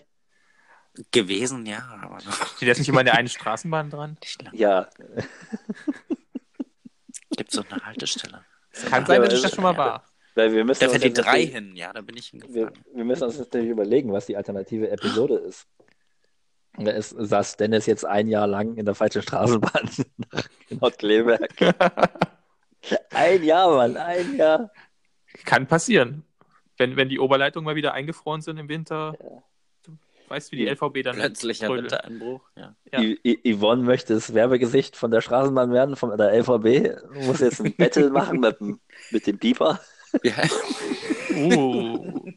Gewesen, 1.11 1.67
ja, 1.67 1.99
aber 2.03 2.21
Steht 2.21 2.69
jetzt 2.69 2.79
nicht 2.79 2.89
immer 2.89 3.01
in 3.01 3.07
der 3.07 3.17
einen 3.17 3.29
Straßenbahn 3.29 3.91
dran? 3.91 4.17
Ja, 4.53 4.89
Gibt 7.37 7.51
es 7.51 7.57
so 7.57 7.63
eine 7.71 7.85
Haltestelle? 7.85 8.45
Kann 8.91 9.07
sein, 9.07 9.21
dass 9.23 9.31
ich 9.33 9.37
es- 9.37 9.43
das 9.43 9.55
schon 9.55 9.63
mal 9.65 9.77
war. 9.77 10.05
weil 10.35 10.53
wir 10.53 10.65
müssen 10.65 10.81
Da 10.81 10.87
uns 10.87 10.93
fährt 10.99 11.05
die 11.05 11.13
drei 11.13 11.25
natürlich- 11.33 11.53
hin, 11.53 11.77
ja, 11.77 11.93
da 11.93 12.01
bin 12.01 12.17
ich 12.17 12.33
Wir, 12.33 12.41
hingefahren. 12.43 12.85
wir 12.95 13.05
müssen 13.05 13.25
uns 13.25 13.39
natürlich 13.39 13.71
überlegen, 13.71 14.13
was 14.13 14.27
die 14.27 14.37
alternative 14.37 14.91
Episode 14.91 15.37
ist. 15.37 15.67
Da 16.79 16.91
ist, 16.91 17.11
saß 17.11 17.57
Dennis 17.57 17.87
jetzt 17.87 18.05
ein 18.05 18.29
Jahr 18.29 18.47
lang 18.47 18.77
in 18.77 18.85
der 18.85 18.95
falschen 18.95 19.23
Straßenbahn 19.23 19.89
nach 20.33 20.45
Nordkleberg. 20.69 21.49
Ein 23.11 23.43
Jahr, 23.43 23.71
Mann, 23.75 23.97
ein 23.97 24.37
Jahr. 24.37 24.71
Kann 25.45 25.67
passieren. 25.67 26.23
Wenn, 26.77 26.97
wenn 26.97 27.09
die 27.09 27.19
Oberleitungen 27.19 27.65
mal 27.65 27.75
wieder 27.75 27.95
eingefroren 27.95 28.43
sind 28.43 28.59
im 28.59 28.69
Winter. 28.69 29.15
Ja. 29.21 29.43
Du 30.27 30.31
weißt, 30.31 30.51
wie 30.53 30.57
die 30.57 30.65
Ja. 30.65 30.73
LVB 30.73 31.03
dann 31.05 31.17
Plötzlicher 31.17 31.67
trödelt. 31.69 31.93
Wintereinbruch, 31.93 32.41
ja. 32.57 32.75
Ja. 32.93 33.01
Yvonne 33.47 33.83
möchte 33.85 34.15
das 34.15 34.35
Werbegesicht 34.35 34.97
von 34.97 35.11
der 35.13 35.21
Straßenbahn 35.21 35.73
werden, 35.73 35.95
von 35.97 36.17
der 36.19 36.33
LVB. 36.33 36.99
Muss 37.27 37.41
jetzt 37.41 37.61
ein 37.61 37.75
Battle 37.77 38.11
machen 38.11 38.41
mit, 38.41 38.59
dem- 38.61 38.81
mit 39.13 39.27
dem 39.27 39.39
Pieper. 39.39 39.81
ja. 40.25 40.35
Uh. 41.35 42.33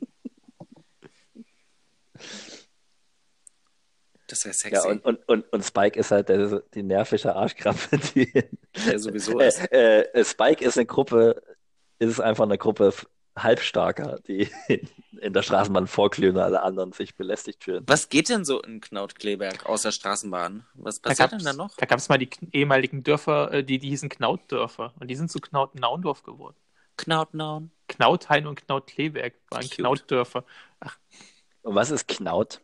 Das 4.28 4.46
wäre 4.46 4.54
Ja, 4.72 4.82
sexy. 4.82 4.88
und, 4.90 5.06
und, 5.06 5.28
und, 5.28 5.52
und 5.54 5.64
Spike 5.66 6.00
ist 6.00 6.12
halt 6.12 6.30
der, 6.30 6.62
die 6.76 6.84
nervische 6.84 7.36
Arschkrabbe. 7.36 7.80
Die, 8.16 8.32
Der 8.88 9.00
sowieso 9.00 9.40
ist. 9.40 9.72
äh, 9.72 10.02
äh, 10.14 10.24
Spike 10.24 10.64
ist 10.64 10.78
eine 10.78 10.86
Gruppe, 10.86 11.42
ist 11.98 12.20
einfach 12.20 12.44
eine 12.44 12.60
Gruppe 12.60 12.94
Halbstarker, 13.38 14.20
die 14.28 14.50
in 15.22 15.34
der 15.34 15.42
Straßenbahn 15.42 15.88
vorglühen 15.88 16.36
und 16.36 16.42
alle 16.42 16.62
anderen 16.62 16.92
sich 16.92 17.16
belästigt 17.16 17.64
fühlen. 17.64 17.84
Was 17.88 18.10
geht 18.10 18.30
denn 18.30 18.46
so 18.46 18.62
in 18.62 18.82
Knaut-Kleberg 18.82 19.66
außer 19.66 19.92
Straßenbahn? 19.92 20.66
Was 20.74 21.02
Da 21.02 21.10
passiert 21.10 21.32
gab's, 21.32 21.44
denn 21.44 21.58
da 21.58 21.64
noch? 21.64 21.76
da 21.78 21.86
gab 21.86 22.00
es 22.00 22.10
mal 22.10 22.18
die 22.18 22.30
ehemaligen 22.52 23.04
Dörfer, 23.04 23.52
äh, 23.54 23.64
die, 23.64 23.80
die 23.80 23.90
hießen 23.90 24.10
Knautdörfer. 24.10 24.94
Und 25.00 25.10
die 25.10 25.16
sind 25.16 25.32
zu 25.32 25.40
Knaut-Naundorf 25.40 26.24
geworden. 26.24 26.58
Knautnaun. 26.98 27.72
Knauthain 27.88 28.46
und 28.46 28.56
Knautkleberg 28.56 29.34
waren 29.50 29.62
Cute. 29.64 29.76
Knautdörfer. 29.78 30.44
Und 31.62 31.76
was 31.76 31.92
ist 31.92 32.08
Knaut? 32.08 32.62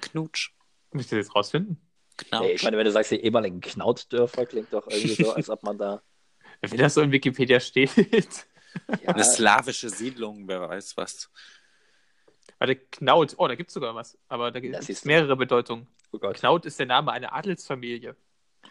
Knutsch. 0.00 0.52
Ich 0.92 1.02
das 1.02 1.12
jetzt 1.12 1.34
rausfinden? 1.34 1.80
Knautsch. 2.16 2.44
Nee, 2.44 2.52
ich 2.52 2.62
meine, 2.62 2.76
wenn 2.76 2.84
du 2.84 2.92
sagst, 2.92 3.10
die 3.10 3.20
ehemaligen 3.20 3.60
Knautdörfer, 3.60 4.46
klingt 4.46 4.72
doch 4.72 4.86
irgendwie 4.88 5.22
so, 5.22 5.32
als 5.32 5.50
ob 5.50 5.62
man 5.62 5.78
da. 5.78 6.02
Wenn 6.62 6.78
das 6.78 6.94
so 6.94 7.02
in 7.02 7.12
Wikipedia 7.12 7.60
steht. 7.60 7.90
Ja, 9.02 9.10
Eine 9.10 9.24
slawische 9.24 9.90
Siedlung, 9.90 10.46
wer 10.48 10.68
weiß 10.68 10.96
was. 10.96 11.30
Warte, 12.58 12.76
Knaut. 12.76 13.34
Oh, 13.38 13.48
da 13.48 13.54
gibt 13.54 13.70
es 13.70 13.74
sogar 13.74 13.94
was. 13.94 14.18
Aber 14.28 14.50
da 14.50 14.60
gibt 14.60 14.74
es 14.76 15.04
mehrere 15.04 15.36
Bedeutungen. 15.36 15.86
oh 16.12 16.18
Gott. 16.18 16.36
Knaut 16.36 16.64
ist 16.66 16.78
der 16.78 16.86
Name 16.86 17.12
einer 17.12 17.34
Adelsfamilie. 17.34 18.16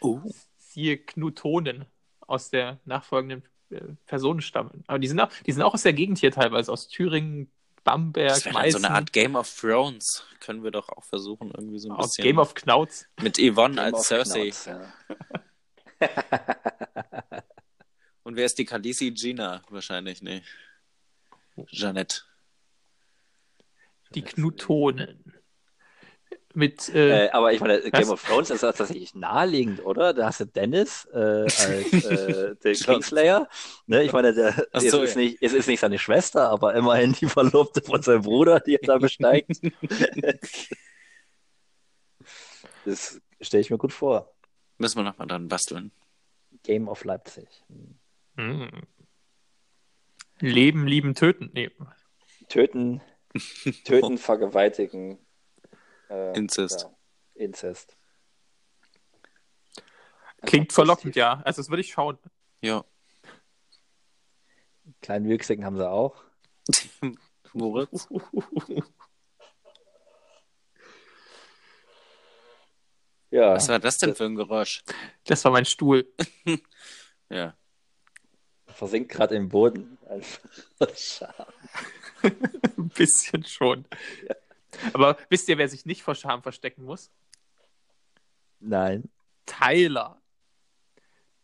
Oh. 0.02 0.22
Siehe 0.58 0.98
Knutonen 0.98 1.86
aus 2.22 2.50
der 2.50 2.80
nachfolgenden 2.86 3.44
äh, 3.70 3.82
Personenstamm. 4.06 4.72
Aber 4.88 5.00
die 5.00 5.08
sind, 5.08 5.20
auch, 5.20 5.30
die 5.46 5.52
sind 5.52 5.62
auch 5.62 5.74
aus 5.74 5.84
der 5.84 5.94
Gegend 5.94 6.18
hier 6.18 6.32
teilweise, 6.32 6.72
aus 6.72 6.88
Thüringen, 6.88 7.52
Bamberg, 7.84 8.30
Das 8.30 8.44
dann 8.44 8.54
so 8.54 8.60
Meißen, 8.60 8.86
eine 8.86 8.96
Art 8.96 9.14
Game 9.14 9.36
of 9.36 9.56
Thrones. 9.60 10.26
Können 10.40 10.64
wir 10.64 10.72
doch 10.72 10.90
auch 10.90 11.04
versuchen, 11.04 11.52
irgendwie 11.56 11.80
so 11.80 11.90
ein 11.90 11.96
aus 11.96 12.08
bisschen. 12.08 12.24
Game 12.24 12.40
of 12.40 12.56
Knauts. 12.56 13.08
mit 13.22 13.38
Yvonne 13.38 13.76
Game 13.76 13.94
als 13.94 14.08
Cersei. 14.08 14.50
Knauts, 14.50 14.66
ja. 14.66 14.94
Und 18.36 18.40
wer 18.40 18.48
ist 18.48 18.58
die 18.58 18.66
Khaleesi? 18.66 19.12
Gina 19.12 19.62
wahrscheinlich, 19.70 20.22
nee. 20.22 20.42
Jeanette. 21.68 22.24
Die 24.14 24.24
Knutonen. 24.24 25.34
Mit, 26.54 26.90
äh, 26.90 27.28
Äh, 27.28 27.30
aber 27.30 27.54
ich 27.54 27.62
meine, 27.62 27.80
Game 27.80 27.94
Was? 27.94 28.10
of 28.10 28.22
Thrones 28.26 28.50
ist 28.50 28.60
tatsächlich 28.60 29.16
naheliegend, 29.16 29.86
oder? 29.86 30.14
Da 30.14 30.26
hast 30.26 30.42
du 30.42 30.48
Dennis 30.48 31.08
äh, 31.14 31.18
als 31.18 31.64
äh, 31.64 32.56
den. 32.64 32.76
Kingslayer. 32.76 33.48
Ne? 33.88 34.04
Ich 34.04 34.12
meine, 34.12 34.34
der, 34.34 34.68
Ach 34.74 34.82
es, 34.82 34.92
so, 34.92 35.02
ist 35.02 35.16
ja. 35.16 35.22
nicht, 35.22 35.38
es 35.40 35.54
ist 35.54 35.68
nicht 35.68 35.80
seine 35.80 35.98
Schwester, 35.98 36.50
aber 36.50 36.76
immerhin 36.76 37.14
die 37.14 37.28
Verlobte 37.28 37.82
von 37.82 38.02
seinem 38.02 38.24
Bruder, 38.24 38.60
die 38.60 38.74
er 38.74 38.82
da 38.86 38.98
besteigt. 38.98 39.62
das 42.84 43.22
stelle 43.40 43.62
ich 43.62 43.70
mir 43.70 43.78
gut 43.78 43.94
vor. 43.94 44.36
Müssen 44.78 44.98
wir 44.98 45.04
nochmal 45.04 45.26
dran 45.26 45.48
basteln. 45.48 45.94
Game 46.64 46.90
of 46.90 47.06
Leipzig. 47.06 47.48
Mh. 48.36 48.70
Leben, 50.40 50.88
lieben, 50.88 51.16
töten. 51.16 51.50
Nee. 51.54 51.72
Töten, 52.50 53.02
töten, 53.86 54.18
vergewaltigen. 54.18 55.18
Äh, 56.10 56.38
Inzest. 56.38 56.84
Ja, 56.84 56.98
Inzest. 57.36 57.98
Klingt 60.46 60.66
Einfach 60.66 60.76
verlockend, 60.76 61.16
ja. 61.16 61.42
Also 61.46 61.62
das 61.62 61.70
würde 61.70 61.82
ich 61.82 61.92
schauen. 61.92 62.20
Ja. 62.62 62.86
Kleinen 65.02 65.28
Wüchsigen 65.28 65.66
haben 65.66 65.78
sie 65.78 65.90
auch. 65.90 66.24
Moritz? 67.54 68.08
Ja, 73.32 73.54
Was 73.54 73.68
war 73.68 73.80
das 73.80 73.98
denn 73.98 74.16
für 74.16 74.26
ein 74.26 74.36
Geräusch? 74.36 74.84
Das 75.26 75.44
war 75.46 75.52
mein 75.52 75.66
Stuhl. 75.66 76.12
Ja. 77.28 77.58
Versinkt 78.76 79.12
gerade 79.12 79.36
im 79.36 79.50
Boden. 79.50 79.98
Einfach 80.10 80.90
Scham. 80.98 81.34
Ein 82.78 82.90
bisschen 82.90 83.44
schon. 83.46 83.86
Aber 84.94 85.18
wisst 85.30 85.48
ihr, 85.50 85.58
wer 85.58 85.70
sich 85.70 85.86
nicht 85.86 86.04
vor 86.04 86.16
Scham 86.16 86.42
verstecken 86.42 86.84
muss? 86.84 87.12
Nein. 88.60 89.10
Tyler. 89.46 90.22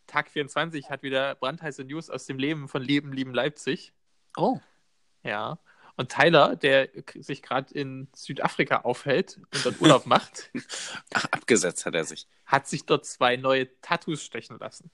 Tag 0.07 0.29
24 0.29 0.89
hat 0.89 1.03
wieder 1.03 1.36
brandheiße 1.36 1.84
News 1.86 2.09
aus 2.09 2.25
dem 2.25 2.38
Leben 2.38 2.67
von 2.67 2.82
Leben, 2.82 3.13
lieben 3.13 3.34
Leipzig. 3.34 3.93
Oh. 4.36 4.59
Ja. 5.23 5.59
Und 5.97 6.09
Tyler, 6.11 6.55
der 6.55 6.89
sich 7.15 7.41
gerade 7.41 7.73
in 7.73 8.09
Südafrika 8.13 8.82
aufhält 8.82 9.38
und 9.38 9.65
dort 9.65 9.79
Urlaub 9.82 10.05
macht, 10.07 10.51
Ach, 11.13 11.25
abgesetzt 11.25 11.86
hat 11.86 11.95
er 11.95 12.05
sich. 12.05 12.27
hat 12.45 12.67
sich 12.67 12.86
dort 12.86 13.05
zwei 13.05 13.38
neue 13.38 13.69
Tattoos 13.82 14.23
stechen 14.23 14.57
lassen. 14.57 14.89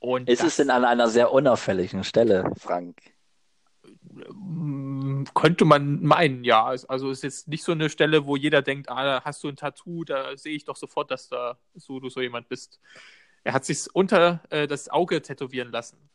Und 0.00 0.28
Ist 0.28 0.40
das 0.40 0.48
es 0.48 0.56
denn 0.56 0.70
an 0.70 0.84
einer 0.84 1.08
sehr 1.08 1.32
unauffälligen 1.32 2.04
Stelle, 2.04 2.50
Frank? 2.58 3.00
mm, 4.02 5.24
könnte 5.34 5.64
man 5.64 6.02
meinen, 6.02 6.44
ja. 6.44 6.64
Also 6.64 7.10
es 7.10 7.18
ist 7.18 7.22
jetzt 7.22 7.48
nicht 7.48 7.62
so 7.62 7.72
eine 7.72 7.90
Stelle, 7.90 8.26
wo 8.26 8.36
jeder 8.36 8.62
denkt, 8.62 8.88
ah, 8.88 9.04
da 9.04 9.24
hast 9.24 9.42
du 9.42 9.48
ein 9.48 9.56
Tattoo, 9.56 10.04
da 10.04 10.36
sehe 10.36 10.54
ich 10.54 10.64
doch 10.64 10.76
sofort, 10.76 11.10
dass 11.10 11.28
da 11.28 11.58
so, 11.74 12.00
du 12.00 12.08
so 12.08 12.20
jemand 12.20 12.48
bist. 12.48 12.80
Er 13.44 13.52
hat 13.52 13.64
sich 13.64 13.86
unter 13.94 14.42
äh, 14.50 14.66
das 14.66 14.88
Auge 14.88 15.22
tätowieren 15.22 15.70
lassen. 15.70 16.10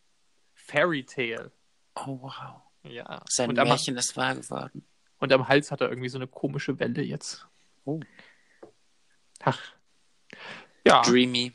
Fairy 0.53 1.03
Tale. 1.03 1.51
Oh, 1.95 2.19
wow. 2.21 2.61
Ja. 2.83 3.21
Sein 3.29 3.49
und, 3.49 3.59
am, 3.59 3.67
Märchen 3.67 3.97
ist 3.97 4.15
wahr 4.15 4.35
geworden. 4.35 4.85
und 5.19 5.31
am 5.31 5.47
Hals 5.47 5.71
hat 5.71 5.81
er 5.81 5.89
irgendwie 5.89 6.09
so 6.09 6.17
eine 6.17 6.27
komische 6.27 6.79
Welle 6.79 7.01
jetzt. 7.01 7.47
Oh. 7.83 7.99
Ach. 9.41 9.59
Ja. 10.85 11.01
Dreamy. 11.01 11.53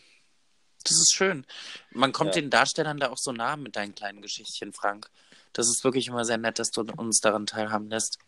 Das 0.85 0.93
ist 0.93 1.13
schön. 1.13 1.47
Man 1.91 2.13
kommt 2.13 2.35
Ja. 2.35 2.41
den 2.41 2.51
Darstellern 2.51 2.99
da 2.99 3.11
auch 3.11 3.19
so 3.19 3.33
nah 3.33 3.57
mit 3.57 3.77
deinen 3.77 3.95
kleinen 3.95 4.23
Geschichtchen, 4.23 4.73
Frank. 4.73 5.11
Das 5.53 5.69
ist 5.69 5.85
wirklich 5.85 6.09
immer 6.09 6.25
sehr 6.25 6.39
nett, 6.39 6.59
dass 6.59 6.71
du 6.71 6.83
uns 6.97 7.21
daran 7.21 7.47
teilhaben 7.47 7.89
lässt. 7.91 8.19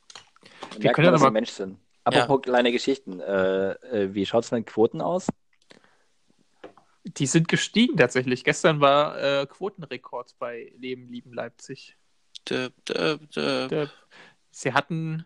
Wir 0.72 0.84
merkt 0.84 0.96
können 0.96 1.12
man, 1.12 1.20
dass 1.20 1.30
Mensch 1.32 1.50
sind. 1.50 1.78
Apropos 2.04 2.42
kleine 2.42 2.72
Geschichten. 2.72 3.20
Äh, 3.20 3.72
äh, 3.72 4.14
wie 4.14 4.26
schaut 4.26 4.44
es 4.44 4.50
mit 4.50 4.66
Quoten 4.66 5.00
aus? 5.00 5.28
Die 7.04 7.26
sind 7.26 7.48
gestiegen 7.48 7.96
tatsächlich. 7.96 8.44
Gestern 8.44 8.80
war 8.80 9.18
äh, 9.20 9.46
Quotenrekord 9.46 10.34
bei 10.38 10.72
Leben, 10.78 11.08
Lieben 11.10 11.32
Leipzig. 11.32 11.96
Dö, 12.48 12.70
dö, 12.88 13.18
dö. 13.34 13.68
Der, 13.68 13.90
sie 14.50 14.72
hatten 14.72 15.24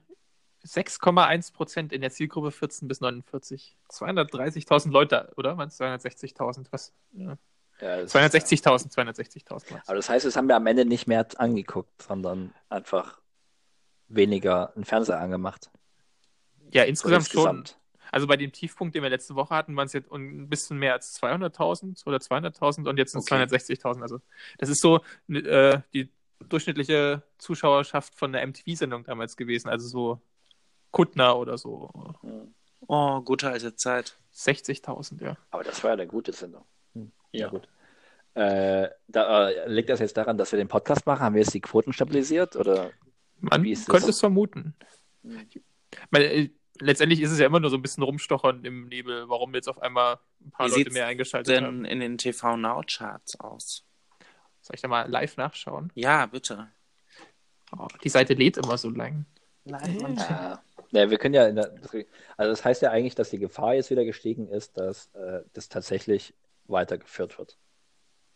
6,1 0.67 1.53
Prozent 1.53 1.93
in 1.93 2.01
der 2.01 2.11
Zielgruppe 2.11 2.51
14 2.51 2.89
bis 2.89 3.01
49. 3.01 3.77
230.000 3.91 4.91
Leute, 4.91 5.33
oder? 5.37 5.57
Waren 5.57 5.69
es 5.69 5.79
260.000? 5.81 6.67
Was? 6.71 6.93
Ja. 7.13 7.37
Ja, 7.81 8.01
das- 8.03 8.15
260.000, 8.15 8.91
260.000. 8.93 9.71
waren's. 9.71 9.89
Aber 9.89 9.97
das 9.97 10.09
heißt, 10.09 10.25
es 10.25 10.35
haben 10.37 10.49
wir 10.49 10.57
am 10.57 10.67
Ende 10.67 10.85
nicht 10.87 11.07
mehr 11.07 11.27
angeguckt, 11.37 12.03
sondern 12.03 12.55
einfach 12.71 13.21
weniger 14.09 14.75
einen 14.75 14.85
Fernseher 14.85 15.21
angemacht. 15.21 15.71
Ja, 16.73 16.83
So 16.85 16.89
insgesamt, 16.89 17.29
schon. 17.29 17.57
insgesamt. 17.59 17.79
Also 18.13 18.27
bei 18.29 18.37
dem 18.37 18.53
Tiefpunkt, 18.53 18.95
den 18.95 19.03
wir 19.03 19.11
letzte 19.11 19.35
Woche 19.35 19.55
hatten, 19.55 19.77
waren 19.77 19.87
es 19.87 19.93
jetzt 19.93 20.11
ein 20.13 20.49
bisschen 20.49 20.79
mehr 20.79 20.93
als 20.95 21.21
200.000 21.21 22.07
oder 22.07 22.19
200.000 22.19 22.89
und 22.89 22.99
jetzt 22.99 23.13
sind 23.13 23.21
es 23.21 23.31
Okay. 23.31 23.43
260.000. 23.43 24.01
Also 24.03 24.21
das 24.59 24.69
ist 24.69 24.81
so 24.81 25.01
äh, 25.29 25.81
die 25.93 26.09
durchschnittliche 26.49 27.23
Zuschauerschaft 27.39 28.15
von 28.15 28.33
der 28.33 28.47
MTV-Sendung 28.47 29.05
damals 29.05 29.37
gewesen. 29.37 29.69
Also 29.69 29.89
so 29.89 30.21
Kuttner 30.91 31.37
oder 31.37 31.59
so. 31.59 31.91
Oh, 32.87 33.21
gute 33.21 33.51
alte 33.51 33.75
Zeit. 33.75 34.17
60.000, 34.35 35.23
ja. 35.23 35.37
Aber 35.51 35.65
das 35.65 35.83
war 35.83 35.91
ja 35.91 35.95
eine 35.95 36.07
gute 36.07 36.33
Sendung. 36.33 36.65
Hm. 36.95 37.11
Ja. 37.33 37.49
gut. 37.49 37.69
Äh, 38.35 38.91
da, 39.09 39.49
äh, 39.49 39.69
liegt 39.69 39.89
das 39.89 40.01
jetzt 40.01 40.17
daran, 40.17 40.37
dass 40.37 40.53
wir 40.53 40.59
den 40.59 40.69
Podcast 40.69 41.07
machen? 41.07 41.21
Haben 41.21 41.35
wir 41.35 41.43
jetzt 41.43 41.55
die 41.55 41.61
Quoten 41.61 41.95
stabilisiert? 41.95 42.55
Oder? 42.55 42.91
Man 43.41 43.63
Wie 43.63 43.73
ist 43.73 43.89
könnte 43.89 44.11
es 44.11 44.21
vermuten. 44.21 44.75
Ich 45.23 45.63
meine, 46.11 46.27
äh, 46.27 46.51
letztendlich 46.81 47.23
ist 47.23 47.31
es 47.31 47.39
ja 47.39 47.47
immer 47.47 47.61
nur 47.61 47.71
so 47.71 47.77
ein 47.77 47.83
bisschen 47.83 48.03
rumstochern 48.03 48.63
im 48.65 48.89
Nebel, 48.89 49.29
warum 49.29 49.55
jetzt 49.55 49.69
auf 49.69 49.81
einmal 49.81 50.19
ein 50.45 50.51
paar 50.51 50.69
Wie 50.69 50.79
Leute 50.79 50.93
mehr 50.93 51.07
eingeschaltet 51.07 51.63
haben. 51.63 51.85
Denn 51.85 51.91
in 51.91 52.01
den 52.01 52.19
TV 52.19 52.59
Now 52.59 52.83
Charts 52.87 53.41
aus. 53.41 53.85
Soll 54.61 54.75
ich 54.75 54.83
da 54.83 54.89
mal 54.89 55.09
live 55.09 55.37
nachschauen? 55.39 55.91
Ja, 55.95 56.27
bitte. 56.27 56.69
Oh, 57.77 57.89
die 58.05 58.09
Seite 58.09 58.35
lädt 58.35 58.59
immer 58.59 58.77
so 58.77 58.91
lang. 58.91 59.25
Ja. 59.65 60.63
Ja, 60.93 61.11
wir 61.11 61.19
können 61.19 61.35
ja, 61.35 61.47
in 61.47 61.57
der, 61.57 61.73
also 62.37 62.53
das 62.53 62.65
heißt 62.65 62.83
ja 62.83 62.91
eigentlich, 62.91 63.15
dass 63.15 63.31
die 63.31 63.39
Gefahr 63.39 63.75
jetzt 63.75 63.91
wieder 63.91 64.05
gestiegen 64.05 64.49
ist, 64.49 64.79
dass 64.79 65.13
äh, 65.15 65.43
das 65.53 65.69
tatsächlich 65.69 66.35
weitergeführt 66.67 67.39
wird. 67.39 67.59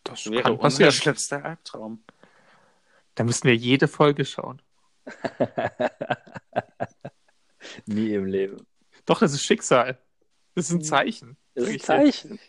Das 0.05 0.31
Wäre 0.31 0.43
kann 0.43 0.57
unser 0.57 0.91
schlimmster 0.91 1.45
Albtraum. 1.45 2.03
Da 3.15 3.25
müssten 3.25 3.49
wir 3.49 3.57
jede 3.57 3.89
Folge 3.89 4.25
schauen. 4.25 4.63
Nie 7.87 8.15
im 8.15 8.27
Leben. 8.27 8.67
Doch, 9.05 9.21
das 9.21 9.33
ist 9.33 9.43
Schicksal. 9.43 9.99
Das 10.55 10.67
ist 10.67 10.73
ein 10.73 10.83
Zeichen. 10.83 11.37
Das 11.55 11.69
ist 11.69 11.91
ein. 11.91 12.13
Zeichen. 12.13 12.39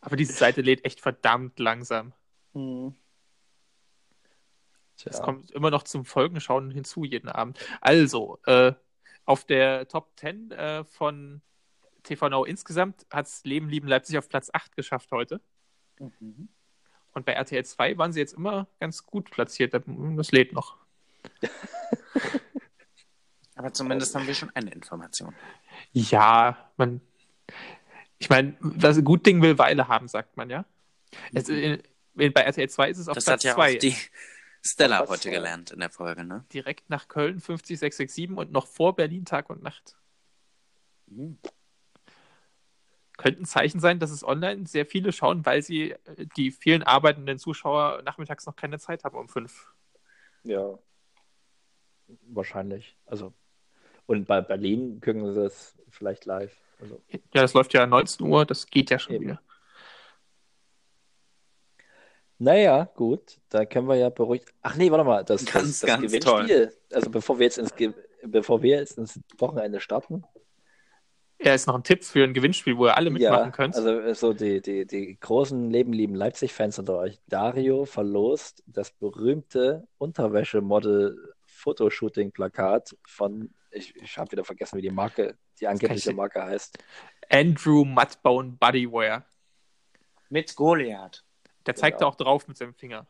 Aber 0.00 0.16
diese 0.16 0.32
Seite 0.32 0.62
lädt 0.62 0.84
echt 0.84 1.00
verdammt 1.00 1.58
langsam. 1.58 2.12
Es 5.08 5.16
Tja. 5.16 5.24
kommt 5.24 5.50
immer 5.50 5.70
noch 5.70 5.82
zum 5.82 6.04
Folgenschauen 6.04 6.70
hinzu 6.70 7.04
jeden 7.04 7.28
Abend. 7.28 7.58
Also, 7.80 8.38
äh, 8.46 8.72
auf 9.24 9.44
der 9.44 9.88
Top 9.88 10.10
10 10.16 10.52
äh, 10.52 10.84
von 10.84 11.42
TV 12.02 12.28
Now 12.28 12.44
insgesamt 12.44 13.06
hat 13.10 13.26
es 13.26 13.44
Leben, 13.44 13.68
Lieben 13.68 13.88
Leipzig 13.88 14.16
auf 14.18 14.28
Platz 14.28 14.50
8 14.52 14.74
geschafft 14.76 15.10
heute. 15.12 15.40
Und 15.98 17.26
bei 17.26 17.32
RTL 17.32 17.64
2 17.64 17.98
waren 17.98 18.12
sie 18.12 18.20
jetzt 18.20 18.34
immer 18.34 18.68
ganz 18.80 19.04
gut 19.04 19.30
platziert. 19.30 19.74
Das 19.74 20.32
lädt 20.32 20.52
noch. 20.52 20.76
Aber 23.56 23.72
zumindest 23.72 24.14
haben 24.14 24.26
wir 24.26 24.34
schon 24.34 24.50
eine 24.54 24.70
Information. 24.70 25.34
Ja, 25.92 26.70
man. 26.76 27.00
Ich 28.18 28.30
meine, 28.30 28.56
was 28.60 29.02
gut 29.04 29.26
Ding 29.26 29.42
will 29.42 29.58
Weile 29.58 29.88
haben, 29.88 30.08
sagt 30.08 30.36
man 30.36 30.48
ja. 30.48 30.64
Es, 31.32 31.48
in, 31.48 31.82
in, 32.16 32.32
bei 32.32 32.42
RTL 32.42 32.68
2 32.68 32.90
ist 32.90 32.98
es 32.98 33.08
auf 33.08 33.14
Das 33.14 33.24
Platz 33.24 33.44
hat 33.44 33.44
ja 33.44 33.54
2. 33.54 33.74
auch 33.74 33.78
die 33.78 33.96
Stella 34.68 35.06
heute 35.08 35.28
äh, 35.28 35.32
gelernt 35.32 35.70
in 35.70 35.80
der 35.80 35.90
Folge, 35.90 36.24
ne? 36.24 36.44
Direkt 36.52 36.90
nach 36.90 37.08
Köln 37.08 37.40
50667 37.40 38.30
und 38.36 38.52
noch 38.52 38.66
vor 38.66 38.94
Berlin 38.94 39.24
Tag 39.24 39.50
und 39.50 39.62
Nacht. 39.62 39.96
Mhm. 41.06 41.38
Könnte 43.16 43.42
ein 43.42 43.46
Zeichen 43.46 43.80
sein, 43.80 43.98
dass 43.98 44.10
es 44.10 44.22
online 44.22 44.66
sehr 44.66 44.86
viele 44.86 45.12
schauen, 45.12 45.44
weil 45.44 45.62
sie 45.62 45.92
äh, 45.92 46.26
die 46.36 46.50
vielen 46.50 46.82
arbeitenden 46.82 47.38
Zuschauer 47.38 48.02
nachmittags 48.02 48.46
noch 48.46 48.56
keine 48.56 48.78
Zeit 48.78 49.04
haben 49.04 49.16
um 49.16 49.28
fünf. 49.28 49.72
Ja. 50.44 50.78
Wahrscheinlich. 52.28 52.96
Also. 53.06 53.34
Und 54.06 54.26
bei 54.26 54.40
Berlin 54.40 55.00
gucken 55.00 55.32
sie 55.34 55.44
es 55.44 55.76
vielleicht 55.90 56.24
live. 56.24 56.56
Also, 56.80 57.02
Ja, 57.08 57.42
das 57.42 57.54
läuft 57.54 57.74
ja 57.74 57.86
19 57.86 58.26
Uhr, 58.26 58.46
das 58.46 58.66
geht 58.66 58.90
ja 58.90 58.98
schon 58.98 59.16
Eben. 59.16 59.24
wieder. 59.24 59.42
Naja, 62.38 62.84
gut. 62.94 63.38
Da 63.48 63.64
können 63.64 63.88
wir 63.88 63.96
ja 63.96 64.10
beruhigt. 64.10 64.52
Ach 64.62 64.76
nee, 64.76 64.90
warte 64.90 65.04
mal. 65.04 65.24
Das, 65.24 65.44
Ganz, 65.44 65.80
das, 65.80 65.80
das 65.80 65.88
ganz 65.88 66.02
Gewinnspiel. 66.02 66.72
Also 66.92 67.10
bevor 67.10 67.38
wir 67.38 67.44
jetzt 67.44 67.58
ins 67.58 67.74
Ge 67.74 67.92
bevor 68.22 68.62
wir 68.62 68.78
jetzt 68.78 68.98
ins 68.98 69.20
Wochenende 69.38 69.80
starten. 69.80 70.24
Er 71.40 71.54
ist 71.54 71.68
noch 71.68 71.76
ein 71.76 71.84
Tipp 71.84 72.02
für 72.04 72.24
ein 72.24 72.34
Gewinnspiel, 72.34 72.76
wo 72.76 72.86
ihr 72.86 72.96
alle 72.96 73.10
mitmachen 73.10 73.44
ja, 73.44 73.50
könnt. 73.52 73.76
also 73.76 74.12
so 74.14 74.32
die, 74.32 74.60
die, 74.60 74.84
die 74.86 75.16
großen 75.20 75.70
Leben 75.70 75.92
lieben 75.92 76.16
Leipzig-Fans 76.16 76.80
unter 76.80 76.98
euch. 76.98 77.20
Dario 77.28 77.84
verlost 77.84 78.64
das 78.66 78.90
berühmte 78.90 79.86
Unterwäschemodel-Fotoshooting-Plakat 79.98 82.96
von, 83.06 83.54
ich, 83.70 83.94
ich 83.94 84.18
habe 84.18 84.32
wieder 84.32 84.44
vergessen, 84.44 84.78
wie 84.78 84.82
die 84.82 84.90
Marke, 84.90 85.36
die 85.60 85.68
angebliche 85.68 86.10
ich- 86.10 86.16
Marke 86.16 86.42
heißt. 86.42 86.76
Andrew 87.30 87.84
Mudbone 87.84 88.56
Bodyware. 88.58 89.24
Mit 90.30 90.56
Goliath. 90.56 91.22
Der 91.68 91.74
zeigt 91.76 91.98
Genau. 91.98 92.10
da 92.10 92.12
auch 92.12 92.16
drauf 92.16 92.48
mit 92.48 92.56
seinem 92.56 92.74
Finger. 92.74 93.06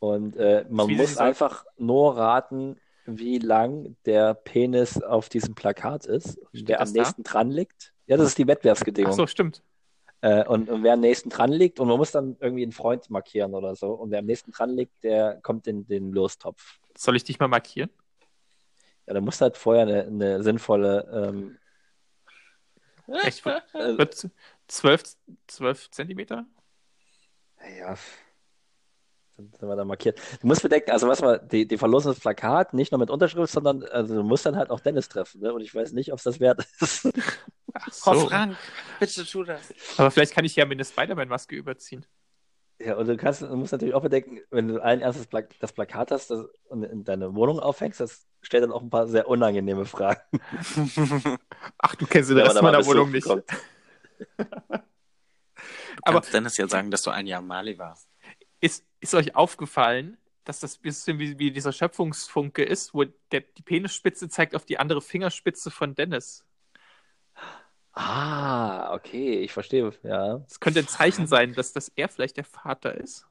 Und 0.00 0.36
äh, 0.36 0.66
man 0.68 0.90
muss 0.90 1.16
einfach 1.16 1.64
nur 1.78 2.16
raten, 2.16 2.76
wie 3.06 3.38
lang 3.38 3.96
der 4.04 4.34
Penis 4.34 5.00
auf 5.00 5.28
diesem 5.28 5.54
Plakat 5.54 6.06
ist. 6.06 6.40
Steht 6.52 6.68
wer 6.68 6.80
am 6.80 6.92
da? 6.92 7.00
nächsten 7.00 7.22
dran 7.22 7.50
liegt. 7.50 7.94
Ja, 8.06 8.16
das 8.16 8.26
ist 8.26 8.38
die 8.38 8.46
Wettbewerbsbedingung. 8.48 9.12
Ach 9.12 9.16
so, 9.16 9.26
stimmt. 9.28 9.62
Äh, 10.22 10.44
und, 10.46 10.68
und 10.68 10.82
wer 10.82 10.94
am 10.94 11.00
nächsten 11.00 11.30
dran 11.30 11.52
liegt, 11.52 11.78
und 11.78 11.86
man 11.86 11.96
muss 11.98 12.10
dann 12.10 12.36
irgendwie 12.40 12.64
einen 12.64 12.72
Freund 12.72 13.10
markieren 13.10 13.54
oder 13.54 13.76
so. 13.76 13.92
Und 13.92 14.10
wer 14.10 14.18
am 14.18 14.24
nächsten 14.26 14.50
dran 14.50 14.70
liegt, 14.70 15.02
der 15.04 15.40
kommt 15.42 15.68
in 15.68 15.86
den 15.86 16.12
Lostopf. 16.12 16.80
Soll 16.96 17.14
ich 17.16 17.22
dich 17.24 17.38
mal 17.38 17.48
markieren? 17.48 17.90
Ja, 19.06 19.14
da 19.14 19.20
muss 19.20 19.40
halt 19.40 19.56
vorher 19.56 19.82
eine, 19.82 20.02
eine 20.04 20.42
sinnvolle. 20.42 21.08
Ähm, 21.12 21.58
Echt? 23.24 23.46
Äh, 23.46 23.98
wird 23.98 24.28
12, 24.68 25.02
12 25.46 25.90
Zentimeter? 25.90 26.44
Ja, 27.78 27.96
dann 29.36 29.50
sind 29.58 29.68
wir 29.68 29.76
da 29.76 29.84
markiert. 29.84 30.20
Du 30.40 30.46
musst 30.46 30.62
bedenken, 30.62 30.90
also 30.90 31.08
was 31.08 31.20
man, 31.22 31.46
die, 31.48 31.66
die 31.66 31.78
verlosen 31.78 32.12
das 32.12 32.20
Plakat 32.20 32.74
nicht 32.74 32.92
nur 32.92 32.98
mit 32.98 33.10
Unterschrift, 33.10 33.52
sondern 33.52 33.82
also 33.84 34.14
du 34.14 34.22
musst 34.22 34.44
dann 34.44 34.56
halt 34.56 34.70
auch 34.70 34.80
Dennis 34.80 35.08
treffen. 35.08 35.40
Ne? 35.40 35.52
Und 35.52 35.62
ich 35.62 35.74
weiß 35.74 35.92
nicht, 35.92 36.12
ob 36.12 36.18
es 36.18 36.24
das 36.24 36.40
wert 36.40 36.66
ist. 36.80 37.08
Ach 37.74 37.88
Oh, 38.06 38.14
so. 38.14 38.28
Frank, 38.28 38.56
bitte 39.00 39.24
tu 39.24 39.44
das. 39.44 39.72
Aber 39.96 40.10
vielleicht 40.10 40.34
kann 40.34 40.44
ich 40.44 40.54
ja 40.56 40.66
mir 40.66 40.72
eine 40.72 40.84
Spider-Man-Maske 40.84 41.56
überziehen. 41.56 42.04
Ja, 42.78 42.96
und 42.96 43.06
du 43.06 43.16
kannst, 43.16 43.42
du 43.42 43.56
musst 43.56 43.72
natürlich 43.72 43.94
auch 43.94 44.02
bedenken, 44.02 44.40
wenn 44.50 44.68
du 44.68 44.82
allen 44.82 45.00
ernstes 45.00 45.26
Pla 45.26 45.42
das 45.60 45.72
Plakat 45.72 46.10
hast 46.10 46.30
das, 46.30 46.44
und 46.64 46.82
in 46.82 47.04
deine 47.04 47.34
Wohnung 47.34 47.60
aufhängst, 47.60 48.00
das 48.00 48.26
stellt 48.42 48.64
dann 48.64 48.72
auch 48.72 48.82
ein 48.82 48.90
paar 48.90 49.06
sehr 49.06 49.28
unangenehme 49.28 49.86
Fragen. 49.86 50.20
Ach, 51.78 51.94
du 51.94 52.06
kennst 52.06 52.28
den 52.30 52.38
Rest 52.38 52.60
meiner 52.60 52.84
Wohnung 52.84 53.10
nicht. 53.10 53.26
Du 55.96 56.02
Aber- 56.02 56.20
kannst 56.20 56.34
Dennis 56.34 56.56
ja 56.56 56.68
sagen, 56.68 56.90
dass 56.90 57.02
du 57.02 57.10
ein 57.10 57.26
Jahr 57.26 57.42
Mali 57.42 57.78
warst. 57.78 58.08
Ist, 58.60 58.84
ist 59.00 59.14
euch 59.14 59.34
aufgefallen, 59.34 60.18
dass 60.44 60.60
das 60.60 60.76
ein 60.78 60.82
bisschen 60.82 61.18
wie, 61.18 61.38
wie 61.38 61.50
dieser 61.50 61.72
Schöpfungsfunke 61.72 62.62
ist, 62.64 62.94
wo 62.94 63.04
der, 63.30 63.40
die 63.40 63.62
Penisspitze 63.62 64.28
zeigt 64.28 64.54
auf 64.54 64.64
die 64.64 64.78
andere 64.78 65.00
Fingerspitze 65.00 65.70
von 65.70 65.94
Dennis? 65.94 66.44
Ah, 67.92 68.94
okay, 68.94 69.40
ich 69.40 69.52
verstehe. 69.52 69.92
Ja. 70.02 70.38
Das 70.38 70.60
könnte 70.60 70.80
ein 70.80 70.88
Zeichen 70.88 71.26
sein, 71.26 71.52
dass 71.54 71.72
das 71.72 71.88
er 71.94 72.08
vielleicht 72.08 72.36
der 72.38 72.44
Vater 72.44 72.94
ist. 72.94 73.26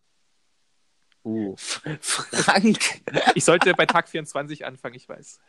Uh. 1.23 1.55
Frank! 1.57 3.01
Ich 3.35 3.45
sollte 3.45 3.73
bei 3.73 3.85
Tag 3.85 4.09
24 4.09 4.65
anfangen, 4.65 4.95
ich 4.95 5.07
weiß. 5.07 5.39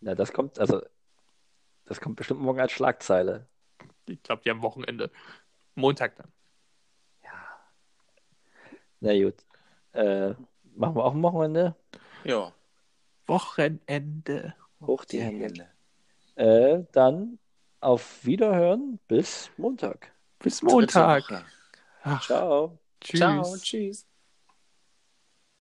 Na, 0.00 0.14
das 0.14 0.32
kommt, 0.32 0.58
also, 0.58 0.82
das 1.84 2.00
kommt 2.00 2.16
bestimmt 2.16 2.40
morgen 2.40 2.60
als 2.60 2.72
Schlagzeile. 2.72 3.48
Ich 4.06 4.22
glaube, 4.22 4.42
die 4.44 4.50
am 4.50 4.62
Wochenende. 4.62 5.10
Montag 5.74 6.16
dann. 6.16 6.32
Na 9.00 9.12
gut. 9.12 9.44
Äh, 9.92 10.30
machen 10.74 10.96
wir 10.96 11.04
auch 11.04 11.14
ein 11.14 11.22
Wochenende? 11.22 11.76
Ja. 12.24 12.52
Wochenende. 13.26 14.54
Hoch 14.80 15.04
die 15.04 15.20
Hände. 15.20 15.68
Äh, 16.36 16.84
dann 16.92 17.38
auf 17.80 18.24
Wiederhören 18.24 18.98
bis 19.08 19.50
Montag. 19.56 20.12
Bis 20.38 20.62
Montag. 20.62 21.44
Ach, 22.02 22.22
Ciao. 22.22 22.78
tschüss. 23.00 23.20
Ciao, 23.20 23.56
tschüss. 23.58 24.06